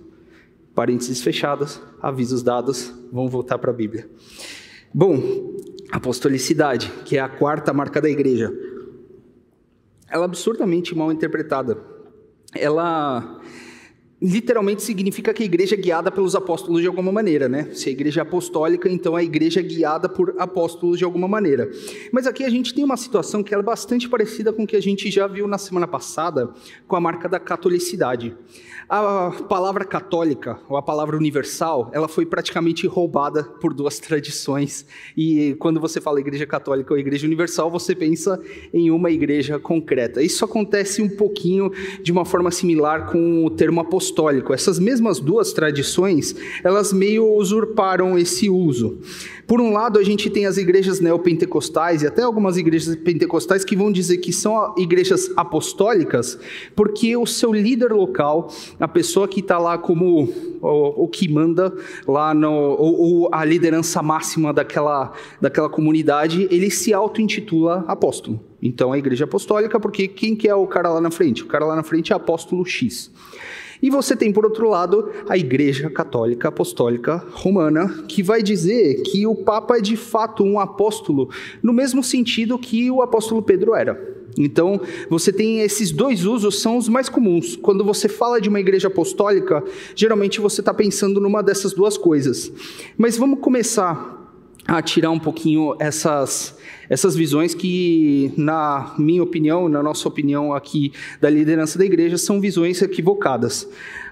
parênteses 0.80 1.20
fechadas, 1.20 1.78
avisos 2.00 2.42
dados, 2.42 2.90
vamos 3.12 3.30
voltar 3.30 3.58
para 3.58 3.70
a 3.70 3.74
Bíblia. 3.74 4.08
Bom, 4.94 5.20
apostolicidade, 5.92 6.90
que 7.04 7.18
é 7.18 7.20
a 7.20 7.28
quarta 7.28 7.70
marca 7.70 8.00
da 8.00 8.08
igreja. 8.08 8.50
Ela 10.08 10.22
é 10.22 10.24
absurdamente 10.24 10.96
mal 10.96 11.12
interpretada. 11.12 11.76
Ela 12.54 13.42
literalmente 14.20 14.82
significa 14.82 15.32
que 15.32 15.42
a 15.42 15.46
igreja 15.46 15.74
é 15.74 15.78
guiada 15.78 16.10
pelos 16.10 16.36
apóstolos 16.36 16.82
de 16.82 16.86
alguma 16.86 17.10
maneira, 17.10 17.48
né? 17.48 17.70
Se 17.72 17.88
a 17.88 17.92
igreja 17.92 18.20
é 18.20 18.22
apostólica, 18.22 18.88
então 18.88 19.16
a 19.16 19.22
igreja 19.22 19.60
é 19.60 19.62
guiada 19.62 20.08
por 20.08 20.34
apóstolos 20.38 20.98
de 20.98 21.04
alguma 21.04 21.26
maneira. 21.26 21.70
Mas 22.12 22.26
aqui 22.26 22.44
a 22.44 22.50
gente 22.50 22.74
tem 22.74 22.84
uma 22.84 22.96
situação 22.96 23.42
que 23.42 23.54
é 23.54 23.62
bastante 23.62 24.08
parecida 24.08 24.52
com 24.52 24.64
o 24.64 24.66
que 24.66 24.76
a 24.76 24.82
gente 24.82 25.10
já 25.10 25.26
viu 25.26 25.48
na 25.48 25.56
semana 25.56 25.88
passada 25.88 26.50
com 26.86 26.96
a 26.96 27.00
marca 27.00 27.28
da 27.28 27.40
catolicidade. 27.40 28.36
A 28.88 29.30
palavra 29.48 29.84
católica, 29.84 30.58
ou 30.68 30.76
a 30.76 30.82
palavra 30.82 31.16
universal, 31.16 31.90
ela 31.94 32.08
foi 32.08 32.26
praticamente 32.26 32.86
roubada 32.88 33.44
por 33.44 33.72
duas 33.72 33.98
tradições. 34.00 34.84
E 35.16 35.54
quando 35.60 35.80
você 35.80 36.00
fala 36.00 36.20
igreja 36.20 36.44
católica 36.44 36.92
ou 36.92 36.98
igreja 36.98 37.26
universal, 37.26 37.70
você 37.70 37.94
pensa 37.94 38.38
em 38.74 38.90
uma 38.90 39.10
igreja 39.10 39.58
concreta. 39.58 40.22
Isso 40.22 40.44
acontece 40.44 41.00
um 41.00 41.08
pouquinho 41.08 41.70
de 42.02 42.12
uma 42.12 42.24
forma 42.24 42.50
similar 42.50 43.10
com 43.10 43.46
o 43.46 43.50
termo 43.50 43.80
apostólico. 43.80 44.09
Essas 44.52 44.78
mesmas 44.78 45.20
duas 45.20 45.52
tradições, 45.52 46.34
elas 46.62 46.92
meio 46.92 47.34
usurparam 47.34 48.18
esse 48.18 48.48
uso. 48.48 48.98
Por 49.46 49.60
um 49.60 49.72
lado, 49.72 49.98
a 49.98 50.04
gente 50.04 50.30
tem 50.30 50.46
as 50.46 50.56
igrejas 50.56 51.00
neopentecostais 51.00 52.02
e 52.02 52.06
até 52.06 52.22
algumas 52.22 52.56
igrejas 52.56 52.94
pentecostais 52.94 53.64
que 53.64 53.74
vão 53.74 53.90
dizer 53.90 54.18
que 54.18 54.32
são 54.32 54.74
igrejas 54.78 55.30
apostólicas, 55.36 56.38
porque 56.76 57.16
o 57.16 57.26
seu 57.26 57.52
líder 57.52 57.92
local, 57.92 58.52
a 58.78 58.86
pessoa 58.86 59.26
que 59.26 59.40
está 59.40 59.58
lá 59.58 59.76
como 59.76 60.28
o, 60.60 61.04
o, 61.04 61.08
que 61.08 61.28
manda 61.28 61.74
lá 62.06 62.32
no, 62.32 62.50
ou, 62.52 63.28
a 63.32 63.44
liderança 63.44 64.02
máxima 64.02 64.52
daquela, 64.52 65.12
daquela 65.40 65.68
comunidade, 65.68 66.46
ele 66.50 66.70
se 66.70 66.94
auto-intitula 66.94 67.84
apóstolo. 67.88 68.40
Então, 68.62 68.92
a 68.92 68.98
igreja 68.98 69.24
apostólica, 69.24 69.80
porque 69.80 70.06
quem 70.06 70.36
que 70.36 70.46
é 70.46 70.54
o 70.54 70.66
cara 70.66 70.90
lá 70.90 71.00
na 71.00 71.10
frente? 71.10 71.42
O 71.42 71.46
cara 71.46 71.64
lá 71.64 71.74
na 71.74 71.82
frente 71.82 72.12
é 72.12 72.16
apóstolo 72.16 72.64
X. 72.64 73.10
E 73.82 73.88
você 73.90 74.14
tem, 74.14 74.32
por 74.32 74.44
outro 74.44 74.68
lado, 74.68 75.10
a 75.28 75.36
Igreja 75.36 75.88
Católica 75.88 76.48
Apostólica 76.48 77.24
Romana, 77.32 78.04
que 78.06 78.22
vai 78.22 78.42
dizer 78.42 79.02
que 79.02 79.26
o 79.26 79.34
Papa 79.34 79.78
é 79.78 79.80
de 79.80 79.96
fato 79.96 80.44
um 80.44 80.58
apóstolo, 80.60 81.30
no 81.62 81.72
mesmo 81.72 82.02
sentido 82.02 82.58
que 82.58 82.90
o 82.90 83.02
apóstolo 83.02 83.42
Pedro 83.42 83.74
era. 83.74 84.20
Então, 84.38 84.80
você 85.08 85.32
tem 85.32 85.60
esses 85.60 85.90
dois 85.90 86.24
usos, 86.24 86.60
são 86.60 86.76
os 86.76 86.88
mais 86.88 87.08
comuns. 87.08 87.56
Quando 87.56 87.84
você 87.84 88.08
fala 88.08 88.40
de 88.40 88.48
uma 88.48 88.60
igreja 88.60 88.88
apostólica, 88.88 89.62
geralmente 89.94 90.40
você 90.40 90.60
está 90.60 90.72
pensando 90.72 91.20
numa 91.20 91.42
dessas 91.42 91.72
duas 91.72 91.96
coisas. 91.96 92.52
Mas 92.96 93.16
vamos 93.16 93.40
começar 93.40 94.18
a 94.66 94.80
tirar 94.80 95.10
um 95.10 95.18
pouquinho 95.18 95.74
essas, 95.80 96.56
essas 96.90 97.14
visões 97.14 97.54
que, 97.54 98.32
na 98.36 98.94
minha 98.98 99.22
opinião, 99.22 99.68
na 99.68 99.80
nossa 99.80 100.08
opinião 100.08 100.52
aqui 100.52 100.92
da 101.20 101.30
liderança 101.30 101.78
da 101.78 101.84
igreja, 101.84 102.18
são 102.18 102.40
visões 102.40 102.82
equivocadas. 102.82 103.68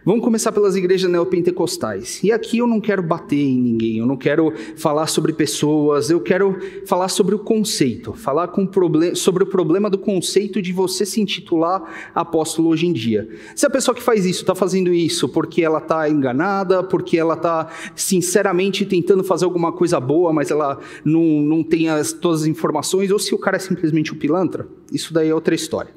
Vamos 0.09 0.25
começar 0.25 0.53
pelas 0.53 0.75
igrejas 0.75 1.11
neopentecostais. 1.11 2.23
E 2.25 2.33
aqui 2.33 2.57
eu 2.57 2.67
não 2.67 2.81
quero 2.81 3.03
bater 3.03 3.37
em 3.37 3.61
ninguém, 3.61 3.99
eu 3.99 4.07
não 4.07 4.17
quero 4.17 4.55
falar 4.77 5.07
sobre 5.07 5.35
pessoas, 5.35 6.09
eu 6.09 6.21
quero 6.21 6.57
falar 6.87 7.09
sobre 7.09 7.35
o 7.35 7.39
conceito, 7.39 8.15
falar 8.15 8.49
com 8.49 8.67
sobre 9.15 9.43
o 9.43 9.47
problema 9.47 9.91
do 9.91 9.99
conceito 9.99 10.63
de 10.63 10.73
você 10.73 11.05
se 11.05 11.21
intitular 11.21 12.11
apóstolo 12.15 12.71
hoje 12.71 12.87
em 12.87 12.93
dia. 12.95 13.29
Se 13.55 13.67
a 13.67 13.71
pessoa 13.71 13.95
que 13.95 14.03
faz 14.03 14.25
isso 14.25 14.41
está 14.41 14.55
fazendo 14.55 14.95
isso 14.95 15.29
porque 15.29 15.63
ela 15.63 15.79
está 15.79 16.09
enganada, 16.09 16.83
porque 16.83 17.19
ela 17.19 17.35
está 17.35 17.69
sinceramente 17.95 18.87
tentando 18.87 19.25
fazer 19.25 19.45
alguma 19.45 19.73
coisa 19.73 19.99
boa, 20.01 20.33
mas 20.33 20.51
ela 20.51 20.79
não, 21.05 21.21
não 21.43 21.63
tem 21.63 21.89
as, 21.89 22.13
todas 22.13 22.43
as 22.43 22.47
informações, 22.47 22.68
ou 23.13 23.19
se 23.19 23.35
o 23.35 23.39
cara 23.39 23.57
é 23.57 23.61
simplesmente 23.61 24.13
um 24.13 24.17
pilantra, 24.17 24.67
isso 24.93 25.13
daí 25.13 25.29
é 25.29 25.35
outra 25.35 25.55
história. 25.55 25.91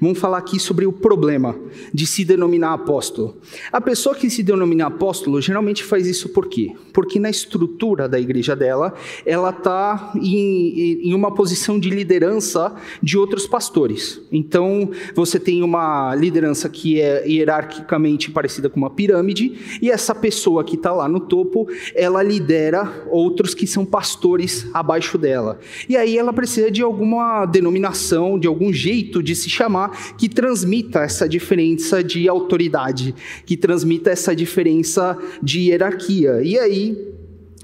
Vamos 0.00 0.18
falar 0.18 0.38
aqui 0.38 0.58
sobre 0.58 0.86
o 0.86 0.92
problema 0.92 1.56
de 1.92 2.06
se 2.06 2.24
denominar 2.24 2.72
apóstolo. 2.72 3.36
A 3.72 3.80
pessoa 3.80 4.14
que 4.14 4.30
se 4.30 4.42
denomina 4.42 4.86
apóstolo 4.86 5.40
geralmente 5.40 5.82
faz 5.82 6.06
isso 6.06 6.28
por 6.28 6.46
quê? 6.46 6.74
Porque 6.92 7.18
na 7.18 7.30
estrutura 7.30 8.08
da 8.08 8.20
igreja 8.20 8.54
dela, 8.54 8.94
ela 9.24 9.50
está 9.50 10.12
em, 10.14 11.08
em 11.08 11.14
uma 11.14 11.34
posição 11.34 11.78
de 11.78 11.90
liderança 11.90 12.74
de 13.02 13.18
outros 13.18 13.46
pastores. 13.46 14.20
Então, 14.30 14.90
você 15.14 15.40
tem 15.40 15.62
uma 15.62 16.14
liderança 16.14 16.68
que 16.68 17.00
é 17.00 17.26
hierarquicamente 17.26 18.30
parecida 18.30 18.68
com 18.68 18.76
uma 18.76 18.90
pirâmide, 18.90 19.78
e 19.80 19.90
essa 19.90 20.14
pessoa 20.14 20.64
que 20.64 20.76
está 20.76 20.92
lá 20.92 21.08
no 21.08 21.20
topo, 21.20 21.68
ela 21.94 22.22
lidera 22.22 23.06
outros 23.10 23.54
que 23.54 23.66
são 23.66 23.84
pastores 23.84 24.68
abaixo 24.72 25.18
dela. 25.18 25.58
E 25.88 25.96
aí 25.96 26.15
ela 26.16 26.32
precisa 26.32 26.70
de 26.70 26.82
alguma 26.82 27.46
denominação, 27.46 28.38
de 28.38 28.46
algum 28.46 28.72
jeito 28.72 29.22
de 29.22 29.34
se 29.34 29.48
chamar 29.48 30.16
que 30.16 30.28
transmita 30.28 31.00
essa 31.00 31.28
diferença 31.28 32.02
de 32.02 32.28
autoridade 32.28 33.14
que 33.44 33.56
transmita 33.56 34.10
essa 34.10 34.34
diferença 34.34 35.18
de 35.42 35.60
hierarquia. 35.60 36.42
E 36.42 36.58
aí 36.58 37.15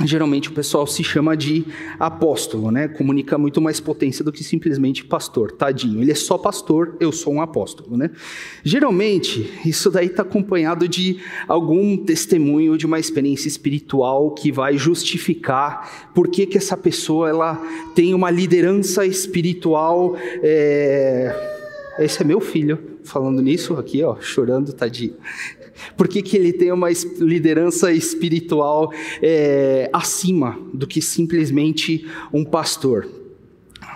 geralmente 0.04 0.48
o 0.48 0.52
pessoal 0.52 0.86
se 0.86 1.04
chama 1.04 1.36
de 1.36 1.64
apóstolo, 1.98 2.70
né? 2.70 2.88
Comunica 2.88 3.36
muito 3.36 3.60
mais 3.60 3.78
potência 3.80 4.24
do 4.24 4.32
que 4.32 4.42
simplesmente 4.42 5.04
pastor. 5.04 5.52
Tadinho, 5.52 6.00
ele 6.00 6.10
é 6.10 6.14
só 6.14 6.38
pastor, 6.38 6.96
eu 6.98 7.12
sou 7.12 7.34
um 7.34 7.40
apóstolo, 7.40 7.96
né? 7.96 8.10
Geralmente, 8.64 9.52
isso 9.64 9.90
daí 9.90 10.06
está 10.06 10.22
acompanhado 10.22 10.88
de 10.88 11.18
algum 11.46 11.96
testemunho 11.96 12.76
de 12.78 12.86
uma 12.86 12.98
experiência 12.98 13.48
espiritual 13.48 14.30
que 14.32 14.50
vai 14.50 14.76
justificar 14.78 16.10
por 16.14 16.28
que, 16.28 16.46
que 16.46 16.58
essa 16.58 16.76
pessoa 16.76 17.28
ela 17.28 17.56
tem 17.94 18.14
uma 18.14 18.30
liderança 18.30 19.06
espiritual. 19.06 20.16
É... 20.42 21.50
Esse 21.98 22.22
é 22.22 22.24
meu 22.24 22.40
filho 22.40 22.78
falando 23.04 23.42
nisso 23.42 23.74
aqui, 23.74 24.02
ó, 24.02 24.16
chorando, 24.20 24.72
tadinho. 24.72 25.14
Por 25.96 26.08
que, 26.08 26.22
que 26.22 26.36
ele 26.36 26.52
tem 26.52 26.72
uma 26.72 26.88
liderança 27.18 27.92
espiritual 27.92 28.92
é, 29.22 29.88
acima 29.92 30.58
do 30.72 30.86
que 30.86 31.00
simplesmente 31.00 32.06
um 32.32 32.44
pastor? 32.44 33.21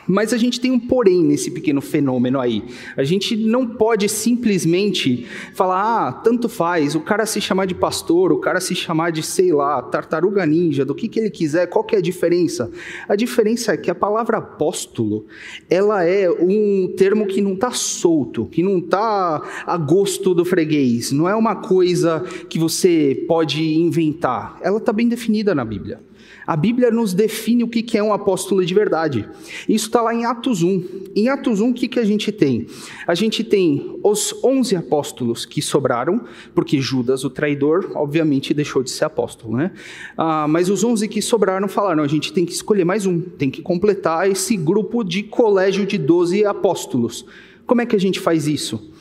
Mas 0.06 0.32
a 0.32 0.36
gente 0.36 0.60
tem 0.60 0.70
um 0.70 0.78
porém 0.78 1.22
nesse 1.22 1.50
pequeno 1.50 1.80
fenômeno 1.80 2.40
aí. 2.40 2.64
A 2.96 3.04
gente 3.04 3.36
não 3.36 3.66
pode 3.66 4.08
simplesmente 4.08 5.26
falar, 5.54 6.08
ah, 6.08 6.12
tanto 6.12 6.48
faz, 6.48 6.94
o 6.94 7.00
cara 7.00 7.26
se 7.26 7.40
chamar 7.40 7.66
de 7.66 7.74
pastor, 7.74 8.32
o 8.32 8.38
cara 8.38 8.60
se 8.60 8.74
chamar 8.74 9.10
de, 9.10 9.22
sei 9.22 9.52
lá, 9.52 9.82
tartaruga 9.82 10.46
ninja, 10.46 10.84
do 10.84 10.94
que, 10.94 11.08
que 11.08 11.20
ele 11.20 11.30
quiser, 11.30 11.66
qual 11.66 11.84
que 11.84 11.94
é 11.94 11.98
a 11.98 12.02
diferença? 12.02 12.70
A 13.08 13.16
diferença 13.16 13.72
é 13.72 13.76
que 13.76 13.90
a 13.90 13.94
palavra 13.94 14.38
apóstolo, 14.38 15.26
ela 15.68 16.04
é 16.04 16.30
um 16.30 16.92
termo 16.96 17.26
que 17.26 17.40
não 17.40 17.54
está 17.54 17.70
solto, 17.70 18.46
que 18.46 18.62
não 18.62 18.78
está 18.78 19.42
a 19.66 19.76
gosto 19.76 20.34
do 20.34 20.44
freguês, 20.44 21.12
não 21.12 21.28
é 21.28 21.34
uma 21.34 21.56
coisa 21.56 22.20
que 22.48 22.58
você 22.58 23.24
pode 23.26 23.62
inventar. 23.62 24.58
Ela 24.62 24.78
está 24.78 24.92
bem 24.92 25.08
definida 25.08 25.54
na 25.54 25.64
Bíblia. 25.64 26.00
A 26.46 26.54
Bíblia 26.54 26.92
nos 26.92 27.12
define 27.12 27.64
o 27.64 27.68
que 27.68 27.98
é 27.98 28.02
um 28.02 28.12
apóstolo 28.12 28.64
de 28.64 28.72
verdade. 28.72 29.28
Isso 29.68 29.86
está 29.86 30.00
lá 30.00 30.14
em 30.14 30.24
Atos 30.24 30.62
1. 30.62 30.84
Em 31.16 31.28
Atos 31.28 31.60
1, 31.60 31.70
o 31.70 31.74
que, 31.74 31.98
a 31.98 32.04
gente 32.04 32.30
tem? 32.30 32.66
A 33.04 33.14
gente 33.16 33.42
tem 33.42 33.98
os 34.04 34.32
11 34.44 34.76
apóstolos 34.76 35.44
que 35.44 35.60
sobraram, 35.60 36.22
porque 36.54 36.80
Judas, 36.80 37.24
o 37.24 37.30
traidor, 37.30 37.90
obviamente 37.94 38.54
deixou 38.54 38.82
de 38.82 38.90
ser 38.90 39.06
apóstolo, 39.06 39.56
né? 39.56 39.72
Ah, 40.16 40.46
mas 40.46 40.70
os 40.70 40.84
11 40.84 41.08
que 41.08 41.20
sobraram 41.20 41.66
falaram: 41.66 42.04
a 42.04 42.08
gente 42.08 42.32
tem 42.32 42.46
que 42.46 42.52
escolher 42.52 42.84
mais 42.84 43.06
um, 43.06 43.20
tem 43.20 43.50
que 43.50 43.60
completar 43.60 44.30
esse 44.30 44.56
grupo 44.56 45.02
de 45.02 45.24
colégio 45.24 45.84
de 45.84 45.98
12 45.98 46.44
apóstolos. 46.44 47.26
Como 47.66 47.80
é 47.80 47.86
que 47.86 47.96
a 47.96 48.00
gente 48.00 48.20
faz 48.20 48.46
isso? 48.46 48.92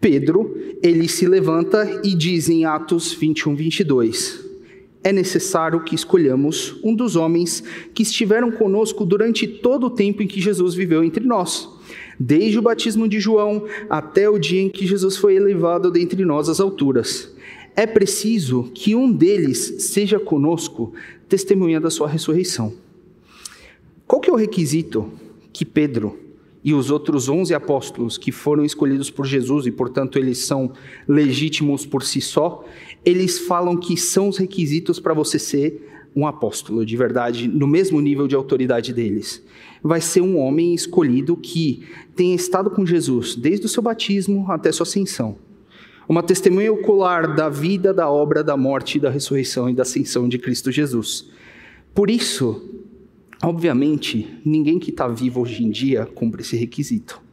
Pedro, 0.00 0.56
ele 0.82 1.08
se 1.08 1.26
levanta 1.26 2.00
e 2.02 2.14
diz 2.14 2.48
em 2.48 2.64
Atos 2.64 3.12
21, 3.12 3.54
22 3.54 4.45
é 5.06 5.12
necessário 5.12 5.84
que 5.84 5.94
escolhamos 5.94 6.74
um 6.82 6.92
dos 6.92 7.14
homens 7.14 7.62
que 7.94 8.02
estiveram 8.02 8.50
conosco 8.50 9.04
durante 9.04 9.46
todo 9.46 9.86
o 9.86 9.90
tempo 9.90 10.20
em 10.20 10.26
que 10.26 10.40
Jesus 10.40 10.74
viveu 10.74 11.04
entre 11.04 11.24
nós, 11.24 11.68
desde 12.18 12.58
o 12.58 12.62
batismo 12.62 13.06
de 13.06 13.20
João 13.20 13.66
até 13.88 14.28
o 14.28 14.36
dia 14.36 14.60
em 14.60 14.68
que 14.68 14.84
Jesus 14.84 15.16
foi 15.16 15.36
elevado 15.36 15.92
dentre 15.92 16.24
nós 16.24 16.48
às 16.48 16.58
alturas. 16.58 17.32
É 17.76 17.86
preciso 17.86 18.64
que 18.74 18.96
um 18.96 19.12
deles 19.12 19.76
seja 19.78 20.18
conosco, 20.18 20.92
testemunha 21.28 21.80
da 21.80 21.88
sua 21.88 22.08
ressurreição. 22.08 22.74
Qual 24.08 24.20
que 24.20 24.28
é 24.28 24.32
o 24.32 24.36
requisito 24.36 25.08
que 25.52 25.64
Pedro 25.64 26.18
e 26.66 26.74
os 26.74 26.90
outros 26.90 27.28
onze 27.28 27.54
apóstolos 27.54 28.18
que 28.18 28.32
foram 28.32 28.64
escolhidos 28.64 29.08
por 29.08 29.24
Jesus 29.24 29.66
e, 29.66 29.70
portanto, 29.70 30.18
eles 30.18 30.38
são 30.38 30.72
legítimos 31.06 31.86
por 31.86 32.02
si 32.02 32.20
só, 32.20 32.64
eles 33.04 33.38
falam 33.38 33.76
que 33.76 33.96
são 33.96 34.28
os 34.28 34.36
requisitos 34.36 34.98
para 34.98 35.14
você 35.14 35.38
ser 35.38 36.10
um 36.16 36.26
apóstolo 36.26 36.84
de 36.84 36.96
verdade, 36.96 37.46
no 37.46 37.68
mesmo 37.68 38.00
nível 38.00 38.26
de 38.26 38.34
autoridade 38.34 38.92
deles. 38.92 39.44
Vai 39.80 40.00
ser 40.00 40.22
um 40.22 40.36
homem 40.38 40.74
escolhido 40.74 41.36
que 41.36 41.84
tenha 42.16 42.34
estado 42.34 42.68
com 42.68 42.84
Jesus 42.84 43.36
desde 43.36 43.66
o 43.66 43.68
seu 43.68 43.82
batismo 43.82 44.50
até 44.50 44.72
sua 44.72 44.82
ascensão. 44.82 45.38
Uma 46.08 46.22
testemunha 46.22 46.72
ocular 46.72 47.36
da 47.36 47.48
vida, 47.48 47.94
da 47.94 48.10
obra, 48.10 48.42
da 48.42 48.56
morte, 48.56 48.98
da 48.98 49.08
ressurreição 49.10 49.70
e 49.70 49.74
da 49.74 49.82
ascensão 49.82 50.28
de 50.28 50.36
Cristo 50.36 50.72
Jesus. 50.72 51.30
Por 51.94 52.10
isso, 52.10 52.75
Obviamente, 53.42 54.40
ninguém 54.44 54.78
que 54.78 54.90
está 54.90 55.06
vivo 55.06 55.42
hoje 55.42 55.62
em 55.62 55.70
dia 55.70 56.06
cumpre 56.06 56.42
esse 56.42 56.56
requisito. 56.56 57.25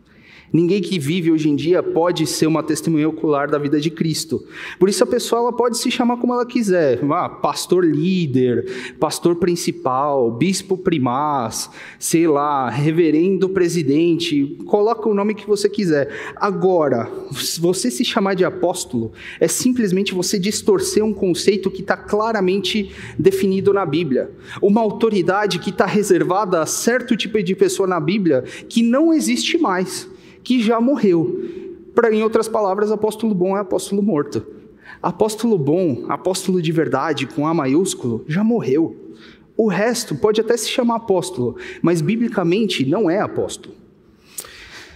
Ninguém 0.54 0.84
que 0.84 1.00
vive 1.00 1.32
hoje 1.32 1.50
em 1.50 1.56
dia 1.56 1.82
pode 1.82 2.28
ser 2.28 2.46
uma 2.46 2.62
testemunha 2.62 3.10
ocular 3.10 3.50
da 3.50 3.58
vida 3.58 3.82
de 3.82 3.90
Cristo. 3.90 4.46
Por 4.78 4.88
isso 4.88 5.04
a 5.04 5.08
pessoa 5.08 5.42
ela 5.42 5.52
pode 5.52 5.80
se 5.80 5.90
chamar 5.90 6.18
como 6.18 6.32
ela 6.32 6.46
quiser. 6.46 7.00
Ah, 7.12 7.28
pastor 7.28 7.84
líder, 7.84 8.96
pastor 9.00 9.38
principal, 9.38 10.32
bispo 10.32 10.78
primaz, 10.78 11.72
sei 11.98 12.28
lá, 12.28 12.70
reverendo 12.70 13.50
presidente, 13.50 14.56
coloca 14.68 15.10
o 15.10 15.14
nome 15.16 15.34
que 15.34 15.48
você 15.48 15.68
quiser. 15.68 16.10
Agora, 16.36 17.12
você 17.60 17.90
se 17.90 18.06
chamar 18.06 18.36
de 18.36 18.46
apóstolo 18.46 19.12
é 19.40 19.48
simplesmente 19.48 20.14
você 20.14 20.38
distorcer 20.38 21.04
um 21.04 21.14
conceito 21.14 21.72
que 21.72 21.82
está 21.82 21.98
claramente 21.98 22.92
definido 23.18 23.74
na 23.74 23.88
Bíblia. 23.88 24.30
Uma 24.62 24.82
autoridade 24.82 25.58
que 25.58 25.72
está 25.72 25.88
reservada 25.88 26.62
a 26.62 26.68
certo 26.68 27.18
tipo 27.18 27.42
de 27.42 27.56
pessoa 27.56 27.88
na 27.88 28.00
Bíblia 28.00 28.44
que 28.70 28.84
não 28.84 29.12
existe 29.12 29.58
mais 29.58 30.13
que 30.44 30.62
já 30.62 30.80
morreu. 30.80 31.42
Para, 31.96 32.14
em 32.14 32.24
outras 32.24 32.48
palavras, 32.48 32.92
apóstolo 32.92 33.34
bom 33.34 33.56
é 33.56 33.62
apóstolo 33.62 34.02
morto. 34.02 34.46
Apóstolo 35.02 35.58
bom, 35.58 36.06
apóstolo 36.10 36.62
de 36.62 36.72
verdade, 36.72 37.28
com 37.28 37.48
A 37.48 37.54
maiúsculo, 37.54 38.24
já 38.28 38.44
morreu. 38.44 38.96
O 39.56 39.68
resto 39.68 40.16
pode 40.16 40.42
até 40.42 40.58
se 40.58 40.70
chamar 40.70 40.96
apóstolo, 40.96 41.56
mas 41.82 42.02
biblicamente 42.02 42.86
não 42.86 43.10
é 43.10 43.20
apóstolo. 43.20 43.76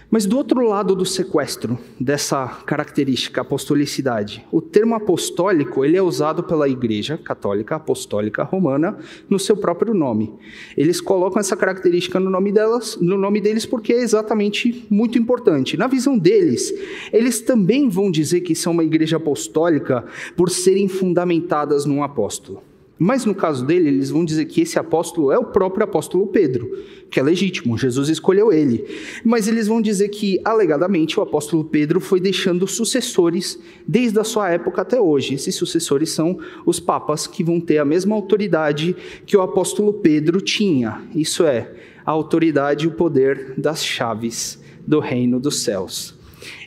Mas 0.10 0.26
do 0.26 0.38
outro 0.38 0.66
lado 0.66 0.96
do 0.96 1.06
sequestro 1.06 1.78
dessa 2.00 2.48
característica 2.66 3.42
apostolicidade, 3.42 4.46
o 4.54 4.62
termo 4.62 4.96
apostólico 4.96 5.84
ele 5.84 5.98
é 5.98 6.02
usado 6.02 6.44
pela 6.44 6.70
Igreja 6.70 7.18
Católica 7.18 7.76
Apostólica 7.76 8.42
Romana 8.42 8.98
no 9.30 9.38
seu 9.38 9.58
próprio 9.58 9.94
nome. 9.94 10.34
Eles 10.78 11.02
colocam 11.02 11.42
essa 11.42 11.58
característica 11.58 12.22
no 12.22 12.30
nome 12.30 12.54
delas, 12.54 12.98
no 13.02 13.18
nome 13.18 13.42
deles 13.42 13.66
porque 13.66 13.92
é 13.92 14.02
exatamente 14.02 14.88
muito 14.90 15.18
importante. 15.18 15.76
Na 15.76 15.88
visão 15.88 16.18
deles, 16.18 16.74
eles 17.12 17.42
também 17.42 17.90
vão 17.90 18.10
dizer 18.10 18.40
que 18.42 18.56
são 18.56 18.72
uma 18.72 18.86
igreja 18.86 19.18
apostólica 19.18 20.06
por 20.38 20.50
serem 20.50 20.88
fundamentadas 20.88 21.84
num 21.84 22.02
apóstolo. 22.02 22.64
Mas 23.00 23.26
no 23.26 23.36
caso 23.36 23.66
dele, 23.66 23.90
eles 23.90 24.10
vão 24.10 24.26
dizer 24.26 24.46
que 24.46 24.62
esse 24.62 24.80
apóstolo 24.80 25.32
é 25.32 25.38
o 25.38 25.46
próprio 25.46 25.84
apóstolo 25.84 26.28
Pedro, 26.28 26.70
que 27.10 27.20
é 27.20 27.24
legítimo, 27.24 27.78
Jesus 27.78 28.10
escolheu 28.10 28.52
ele. 28.52 28.86
Mas 29.24 29.48
eles 29.48 29.68
vão 29.68 29.82
dizer 29.82 30.10
que, 30.10 30.40
alegadamente, 30.44 31.20
o 31.20 31.24
apóstolo 31.24 31.64
Pedro 31.64 32.00
foi 32.00 32.20
deixando 32.20 32.68
sucessores 32.68 33.60
desde 33.88 34.20
a 34.20 34.24
sua 34.24 34.50
época 34.50 34.82
até 34.82 35.00
hoje. 35.00 35.36
Esses 35.36 35.56
sucessores 35.56 36.10
são 36.10 36.40
os 36.66 36.80
papas 36.80 37.28
que 37.28 37.44
vão 37.44 37.60
ter 37.60 37.78
a 37.78 37.86
mesma 37.86 38.16
autoridade 38.16 38.96
que 39.26 39.38
o 39.38 39.42
apóstolo 39.42 39.94
Pedro 39.94 40.42
tinha. 40.42 41.02
Isso 41.14 41.46
é, 41.46 41.72
a 42.06 42.12
autoridade 42.12 42.86
e 42.86 42.88
o 42.88 42.92
poder 42.92 43.54
das 43.58 43.86
chaves 43.86 44.60
do 44.86 45.00
reino 45.00 45.40
dos 45.40 45.64
céus. 45.64 46.16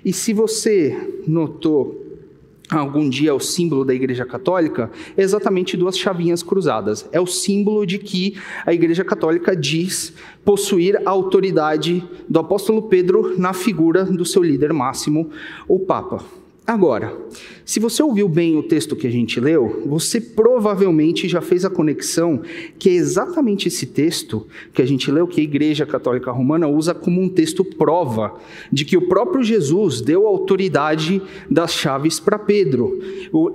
E 0.05 0.13
se 0.13 0.33
você 0.33 0.97
notou 1.27 2.10
algum 2.79 3.09
dia 3.09 3.35
o 3.35 3.41
símbolo 3.41 3.85
da 3.85 3.95
Igreja 3.95 4.25
Católica, 4.25 4.91
é 5.17 5.23
exatamente 5.23 5.77
duas 5.77 5.99
chavinhas 5.99 6.43
cruzadas. 6.43 7.09
É 7.13 7.21
o 7.21 7.27
símbolo 7.27 7.85
de 7.85 7.99
que 7.99 8.37
a 8.65 8.73
Igreja 8.73 9.05
Católica 9.05 9.57
diz 9.57 10.13
possuir 10.45 11.01
a 11.05 11.11
autoridade 11.11 12.05
do 12.29 12.39
apóstolo 12.39 12.83
Pedro 12.83 13.35
na 13.39 13.53
figura 13.53 14.05
do 14.05 14.25
seu 14.25 14.43
líder 14.43 14.73
máximo, 14.73 15.31
o 15.69 15.81
Papa. 15.81 16.40
Agora, 16.71 17.13
se 17.65 17.81
você 17.81 18.01
ouviu 18.01 18.29
bem 18.29 18.57
o 18.57 18.63
texto 18.63 18.95
que 18.95 19.07
a 19.07 19.11
gente 19.11 19.41
leu, 19.41 19.83
você 19.87 20.21
provavelmente 20.21 21.29
já 21.29 21.41
fez 21.41 21.65
a 21.65 21.71
conexão 21.71 22.43
que 22.79 22.89
é 22.89 22.93
exatamente 22.93 23.67
esse 23.67 23.87
texto 23.87 24.47
que 24.73 24.81
a 24.81 24.87
gente 24.87 25.11
leu, 25.11 25.27
que 25.27 25.41
a 25.41 25.45
Igreja 25.45 25.85
Católica 25.85 26.31
Romana 26.31 26.69
usa 26.69 26.95
como 26.95 27.21
um 27.21 27.29
texto 27.29 27.65
prova 27.65 28.35
de 28.71 28.85
que 28.85 28.97
o 28.97 29.09
próprio 29.09 29.43
Jesus 29.43 30.01
deu 30.01 30.29
autoridade 30.29 31.21
das 31.51 31.73
chaves 31.73 32.21
para 32.21 32.39
Pedro. 32.39 33.01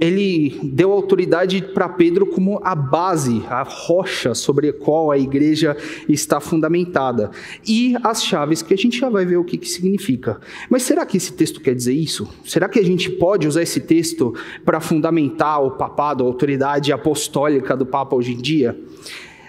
Ele 0.02 0.60
deu 0.62 0.92
autoridade 0.92 1.62
para 1.74 1.88
Pedro 1.88 2.26
como 2.26 2.60
a 2.66 2.76
base, 2.76 3.44
a 3.48 3.64
rocha 3.64 4.34
sobre 4.34 4.70
a 4.70 4.74
qual 4.74 5.10
a 5.10 5.18
igreja 5.18 5.78
está 6.10 6.42
fundamentada. 6.42 7.32
E 7.66 7.96
as 8.04 8.24
chaves 8.24 8.62
que 8.62 8.74
a 8.74 8.78
gente 8.78 9.00
já 9.00 9.10
vai 9.10 9.26
ver 9.26 9.38
o 9.38 9.46
que, 9.46 9.58
que 9.58 9.70
significa. 9.70 10.38
Mas 10.70 10.84
será 10.84 11.06
que 11.06 11.16
esse 11.16 11.32
texto 11.32 11.62
quer 11.62 11.74
dizer 11.74 11.94
isso? 11.94 12.28
Será 12.44 12.68
que 12.68 12.80
a 12.80 12.84
gente 12.84 13.05
gente 13.06 13.12
pode 13.12 13.48
usar 13.48 13.62
esse 13.62 13.80
texto 13.80 14.34
para 14.64 14.80
fundamentar 14.80 15.64
o 15.64 15.72
papado, 15.72 16.24
a 16.24 16.28
autoridade 16.28 16.92
apostólica 16.92 17.78
do 17.78 17.86
Papa 17.86 18.16
hoje 18.16 18.34
em 18.34 18.38
dia? 18.38 18.78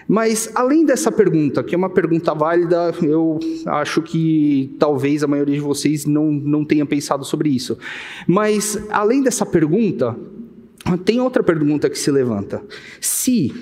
Mas, 0.07 0.49
além 0.55 0.85
dessa 0.85 1.11
pergunta, 1.11 1.61
que 1.61 1.75
é 1.75 1.77
uma 1.77 1.89
pergunta 1.89 2.33
válida, 2.33 2.93
eu 3.01 3.39
acho 3.65 4.01
que 4.01 4.73
talvez 4.79 5.21
a 5.21 5.27
maioria 5.27 5.55
de 5.55 5.61
vocês 5.61 6.05
não, 6.05 6.31
não 6.31 6.63
tenha 6.63 6.85
pensado 6.85 7.25
sobre 7.25 7.49
isso. 7.49 7.77
Mas, 8.25 8.81
além 8.89 9.21
dessa 9.21 9.45
pergunta, 9.45 10.15
tem 11.03 11.19
outra 11.19 11.43
pergunta 11.43 11.89
que 11.89 11.99
se 11.99 12.09
levanta. 12.09 12.63
Se 13.01 13.53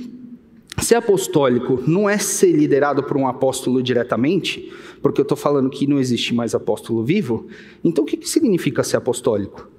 ser 0.83 0.95
apostólico 0.95 1.81
não 1.87 2.07
é 2.07 2.19
ser 2.19 2.51
liderado 2.51 3.01
por 3.01 3.17
um 3.17 3.27
apóstolo 3.27 3.81
diretamente, 3.81 4.71
porque 5.01 5.21
eu 5.21 5.23
estou 5.23 5.37
falando 5.37 5.69
que 5.69 5.87
não 5.87 5.97
existe 5.97 6.31
mais 6.31 6.53
apóstolo 6.53 7.03
vivo, 7.03 7.47
então 7.83 8.03
o 8.03 8.07
que, 8.07 8.17
que 8.17 8.29
significa 8.29 8.83
ser 8.83 8.97
apostólico? 8.97 9.75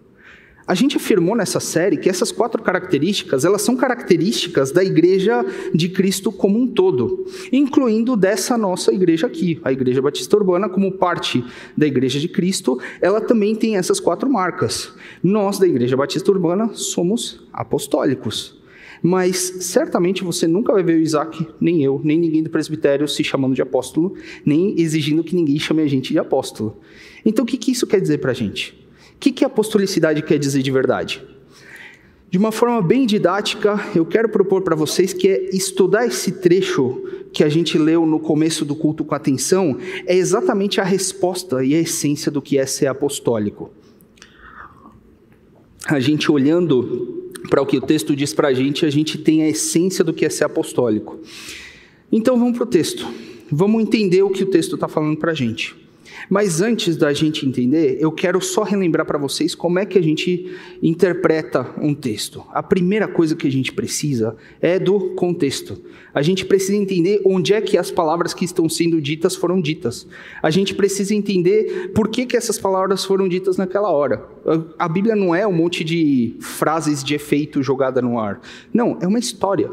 A 0.67 0.75
gente 0.75 0.97
afirmou 0.97 1.37
nessa 1.37 1.61
série 1.61 1.97
que 1.97 2.09
essas 2.09 2.33
quatro 2.33 2.61
características, 2.61 3.45
elas 3.45 3.63
são 3.63 3.77
características 3.77 4.73
da 4.73 4.83
igreja 4.83 5.47
de 5.73 5.89
Cristo 5.89 6.33
como 6.33 6.59
um 6.59 6.67
todo, 6.67 7.25
incluindo 7.53 8.17
dessa 8.17 8.59
nossa 8.59 8.93
igreja 8.93 9.29
aqui, 9.29 9.61
a 9.63 9.71
Igreja 9.71 10.03
Batista 10.03 10.37
Urbana, 10.37 10.69
como 10.69 10.91
parte 10.91 11.45
da 11.77 11.87
igreja 11.87 12.19
de 12.19 12.29
Cristo, 12.29 12.81
ela 13.01 13.21
também 13.21 13.55
tem 13.55 13.77
essas 13.77 14.01
quatro 14.01 14.29
marcas. 14.29 14.93
Nós 15.23 15.57
da 15.57 15.69
Igreja 15.69 15.97
Batista 15.97 16.33
Urbana 16.33 16.71
somos 16.73 17.47
apostólicos. 17.53 18.61
Mas 19.01 19.37
certamente 19.61 20.25
você 20.25 20.49
nunca 20.49 20.73
vai 20.73 20.83
ver 20.83 20.97
o 20.97 21.01
Isaac, 21.01 21.47
nem 21.61 21.85
eu, 21.85 22.01
nem 22.03 22.19
ninguém 22.19 22.43
do 22.43 22.51
presbitério 22.51 23.07
se 23.07 23.23
chamando 23.23 23.55
de 23.55 23.63
apóstolo, 23.63 24.15
nem 24.45 24.81
exigindo 24.81 25.23
que 25.23 25.37
ninguém 25.37 25.61
chame 25.61 25.83
a 25.83 25.87
gente 25.87 26.13
de 26.13 26.19
apóstolo. 26.19 26.79
Então 27.25 27.45
o 27.45 27.47
que, 27.47 27.57
que 27.57 27.71
isso 27.71 27.87
quer 27.87 28.01
dizer 28.01 28.19
para 28.19 28.33
a 28.33 28.35
gente? 28.35 28.86
O 29.17 29.19
que, 29.19 29.33
que 29.33 29.45
a 29.45 29.49
apostolicidade 29.49 30.23
quer 30.23 30.39
dizer 30.39 30.63
de 30.63 30.71
verdade? 30.71 31.23
De 32.29 32.39
uma 32.39 32.53
forma 32.53 32.83
bem 32.83 33.07
didática, 33.07 33.81
eu 33.95 34.05
quero 34.05 34.29
propor 34.29 34.63
para 34.63 34.77
vocês 34.77 35.13
que 35.13 35.29
é 35.29 35.51
estudar 35.57 36.07
esse 36.07 36.33
trecho 36.33 37.03
que 37.33 37.43
a 37.43 37.49
gente 37.49 37.79
leu 37.79 38.05
no 38.05 38.21
começo 38.21 38.65
do 38.65 38.75
culto 38.75 39.05
com 39.05 39.15
atenção, 39.15 39.79
é 40.07 40.15
exatamente 40.15 40.81
a 40.81 40.85
resposta 40.85 41.65
e 41.65 41.75
a 41.75 41.81
essência 41.81 42.31
do 42.31 42.43
que 42.43 42.59
é 42.59 42.67
ser 42.67 42.87
apostólico. 42.87 43.71
A 45.87 46.01
gente 46.01 46.31
olhando 46.31 47.31
para 47.49 47.63
o 47.63 47.67
que 47.67 47.79
o 47.79 47.81
texto 47.81 48.15
diz 48.15 48.35
para 48.35 48.49
a 48.49 48.55
gente, 48.55 48.85
a 48.85 48.91
gente 48.91 49.19
tem 49.19 49.43
a 49.43 49.49
essência 49.49 50.05
do 50.05 50.13
que 50.13 50.25
é 50.25 50.29
ser 50.29 50.45
apostólico. 50.45 51.19
Então 52.11 52.39
vamos 52.39 52.57
para 52.57 52.65
o 52.65 52.67
texto. 52.67 53.07
Vamos 53.51 53.83
entender 53.83 54.23
o 54.23 54.31
que 54.31 54.43
o 54.43 54.47
texto 54.47 54.75
está 54.75 54.89
falando 54.89 55.17
para 55.17 55.31
a 55.31 55.35
gente. 55.35 55.77
Mas 56.29 56.61
antes 56.61 56.97
da 56.97 57.13
gente 57.13 57.47
entender, 57.47 57.99
eu 58.01 58.11
quero 58.11 58.41
só 58.41 58.63
relembrar 58.63 59.07
para 59.07 59.19
vocês 59.19 59.55
como 59.55 59.79
é 59.79 59.87
que 59.87 59.99
a 59.99 60.03
gente 60.03 60.51
interpreta 60.83 61.75
um 61.81 61.95
texto. 61.95 62.45
A 62.53 62.63
primeira 62.63 63.07
coisa 63.07 63.37
que 63.37 63.47
a 63.47 63.53
gente 63.53 63.73
precisa 63.73 64.37
é 64.61 64.79
do 64.79 65.15
contexto. 65.15 65.81
A 66.13 66.23
gente 66.23 66.45
precisa 66.45 66.77
entender 66.77 67.21
onde 67.25 67.53
é 67.53 67.61
que 67.61 67.79
as 67.79 67.91
palavras 67.91 68.35
que 68.35 68.45
estão 68.45 68.69
sendo 68.69 69.01
ditas 69.01 69.37
foram 69.37 69.61
ditas. 69.61 70.07
A 70.43 70.51
gente 70.51 70.75
precisa 70.75 71.15
entender 71.15 71.93
por 71.95 72.09
que, 72.09 72.27
que 72.27 72.37
essas 72.37 72.59
palavras 72.59 73.05
foram 73.05 73.29
ditas 73.29 73.57
naquela 73.57 73.91
hora. 73.91 74.27
A 74.79 74.89
Bíblia 74.89 75.15
não 75.15 75.35
é 75.35 75.47
um 75.47 75.53
monte 75.53 75.85
de 75.85 76.37
frases 76.41 77.05
de 77.05 77.15
efeito 77.15 77.63
jogada 77.63 78.01
no 78.01 78.19
ar. 78.19 78.41
Não, 78.73 78.99
é 79.01 79.07
uma 79.07 79.19
história. 79.19 79.71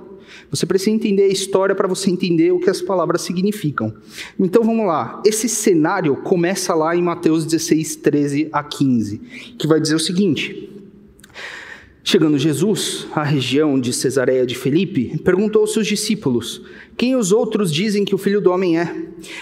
Você 0.49 0.65
precisa 0.65 0.91
entender 0.91 1.23
a 1.23 1.27
história 1.27 1.75
para 1.75 1.87
você 1.87 2.09
entender 2.09 2.51
o 2.51 2.59
que 2.59 2.69
as 2.69 2.81
palavras 2.81 3.21
significam. 3.21 3.93
Então 4.39 4.63
vamos 4.63 4.85
lá. 4.85 5.21
Esse 5.25 5.49
cenário 5.49 6.15
começa 6.17 6.73
lá 6.73 6.95
em 6.95 7.01
Mateus 7.01 7.45
16, 7.45 7.97
13 7.97 8.49
a 8.51 8.63
15, 8.63 9.17
que 9.57 9.67
vai 9.67 9.79
dizer 9.79 9.95
o 9.95 9.99
seguinte. 9.99 10.69
Chegando 12.05 12.37
Jesus 12.37 13.07
à 13.15 13.23
região 13.23 13.79
de 13.79 13.93
Cesareia 13.93 14.45
de 14.45 14.55
Felipe, 14.55 15.17
perguntou 15.19 15.61
aos 15.61 15.71
seus 15.71 15.87
discípulos: 15.87 16.61
Quem 16.97 17.15
os 17.15 17.31
outros 17.31 17.73
dizem 17.73 18.03
que 18.03 18.13
o 18.13 18.17
filho 18.17 18.41
do 18.41 18.51
homem 18.51 18.77
é? 18.77 18.93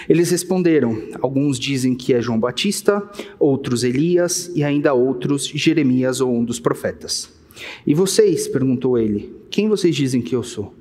Eles 0.08 0.30
responderam: 0.30 0.96
Alguns 1.22 1.58
dizem 1.58 1.96
que 1.96 2.14
é 2.14 2.22
João 2.22 2.40
Batista, 2.40 3.02
outros 3.40 3.84
Elias 3.84 4.52
e 4.56 4.64
ainda 4.64 4.94
outros 4.94 5.48
Jeremias 5.48 6.22
ou 6.22 6.32
um 6.32 6.46
dos 6.46 6.60
profetas. 6.60 7.41
E 7.86 7.94
vocês? 7.94 8.48
perguntou 8.48 8.98
ele: 8.98 9.36
Quem 9.50 9.70
vocês 9.70 9.96
dizem 9.96 10.22
que 10.22 10.36
eu 10.36 10.44
sou? 10.44 10.74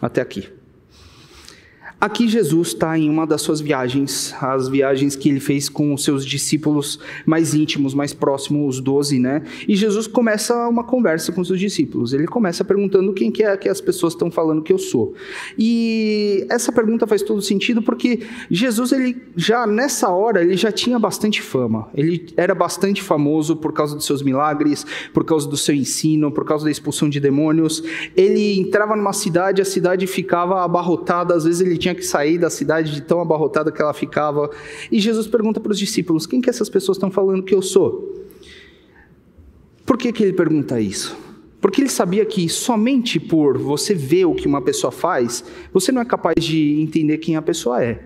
Até 0.00 0.20
aqui. 0.20 0.48
Aqui 2.00 2.28
Jesus 2.28 2.68
está 2.68 2.98
em 2.98 3.08
uma 3.08 3.26
das 3.26 3.40
suas 3.40 3.60
viagens, 3.60 4.34
as 4.40 4.68
viagens 4.68 5.16
que 5.16 5.28
ele 5.28 5.40
fez 5.40 5.68
com 5.68 5.94
os 5.94 6.04
seus 6.04 6.24
discípulos 6.24 6.98
mais 7.24 7.54
íntimos, 7.54 7.94
mais 7.94 8.12
próximos, 8.12 8.76
os 8.76 8.80
doze, 8.80 9.18
né? 9.18 9.42
E 9.66 9.74
Jesus 9.74 10.06
começa 10.06 10.68
uma 10.68 10.84
conversa 10.84 11.32
com 11.32 11.40
os 11.40 11.46
seus 11.46 11.58
discípulos. 11.58 12.12
Ele 12.12 12.26
começa 12.26 12.62
perguntando 12.64 13.12
quem 13.14 13.30
que 13.30 13.42
é 13.42 13.56
que 13.56 13.68
as 13.68 13.80
pessoas 13.80 14.12
estão 14.12 14.30
falando 14.30 14.62
que 14.62 14.72
eu 14.72 14.78
sou. 14.78 15.14
E 15.56 16.46
essa 16.50 16.70
pergunta 16.70 17.06
faz 17.06 17.22
todo 17.22 17.40
sentido 17.40 17.80
porque 17.80 18.20
Jesus, 18.50 18.92
ele 18.92 19.16
já 19.36 19.66
nessa 19.66 20.10
hora, 20.10 20.42
ele 20.42 20.56
já 20.56 20.70
tinha 20.70 20.98
bastante 20.98 21.40
fama. 21.40 21.88
Ele 21.94 22.26
era 22.36 22.54
bastante 22.54 23.02
famoso 23.02 23.56
por 23.56 23.72
causa 23.72 23.94
dos 23.94 24.04
seus 24.04 24.22
milagres, 24.22 24.84
por 25.12 25.24
causa 25.24 25.48
do 25.48 25.56
seu 25.56 25.74
ensino, 25.74 26.30
por 26.30 26.44
causa 26.44 26.64
da 26.64 26.70
expulsão 26.70 27.08
de 27.08 27.18
demônios. 27.18 27.82
Ele 28.14 28.58
entrava 28.58 28.94
numa 28.94 29.12
cidade, 29.12 29.62
a 29.62 29.64
cidade 29.64 30.06
ficava 30.06 30.62
abarrotada, 30.62 31.34
às 31.34 31.44
vezes 31.44 31.60
ele 31.60 31.78
tinha 31.84 31.94
que 31.94 32.04
sair 32.04 32.38
da 32.38 32.48
cidade 32.48 32.92
de 32.92 33.02
tão 33.02 33.20
abarrotada 33.20 33.70
que 33.70 33.80
ela 33.80 33.92
ficava. 33.92 34.50
E 34.90 34.98
Jesus 34.98 35.26
pergunta 35.26 35.60
para 35.60 35.72
os 35.72 35.78
discípulos: 35.78 36.26
quem 36.26 36.40
que 36.40 36.48
essas 36.48 36.68
pessoas 36.68 36.96
estão 36.96 37.10
falando 37.10 37.42
que 37.42 37.54
eu 37.54 37.62
sou? 37.62 38.24
Por 39.84 39.98
que, 39.98 40.12
que 40.12 40.22
ele 40.22 40.32
pergunta 40.32 40.80
isso? 40.80 41.16
Porque 41.60 41.80
ele 41.80 41.90
sabia 41.90 42.24
que 42.24 42.48
somente 42.48 43.20
por 43.20 43.58
você 43.58 43.94
ver 43.94 44.24
o 44.24 44.34
que 44.34 44.46
uma 44.46 44.62
pessoa 44.62 44.90
faz, 44.90 45.44
você 45.72 45.92
não 45.92 46.00
é 46.00 46.04
capaz 46.04 46.42
de 46.42 46.80
entender 46.80 47.18
quem 47.18 47.36
a 47.36 47.42
pessoa 47.42 47.82
é. 47.82 48.02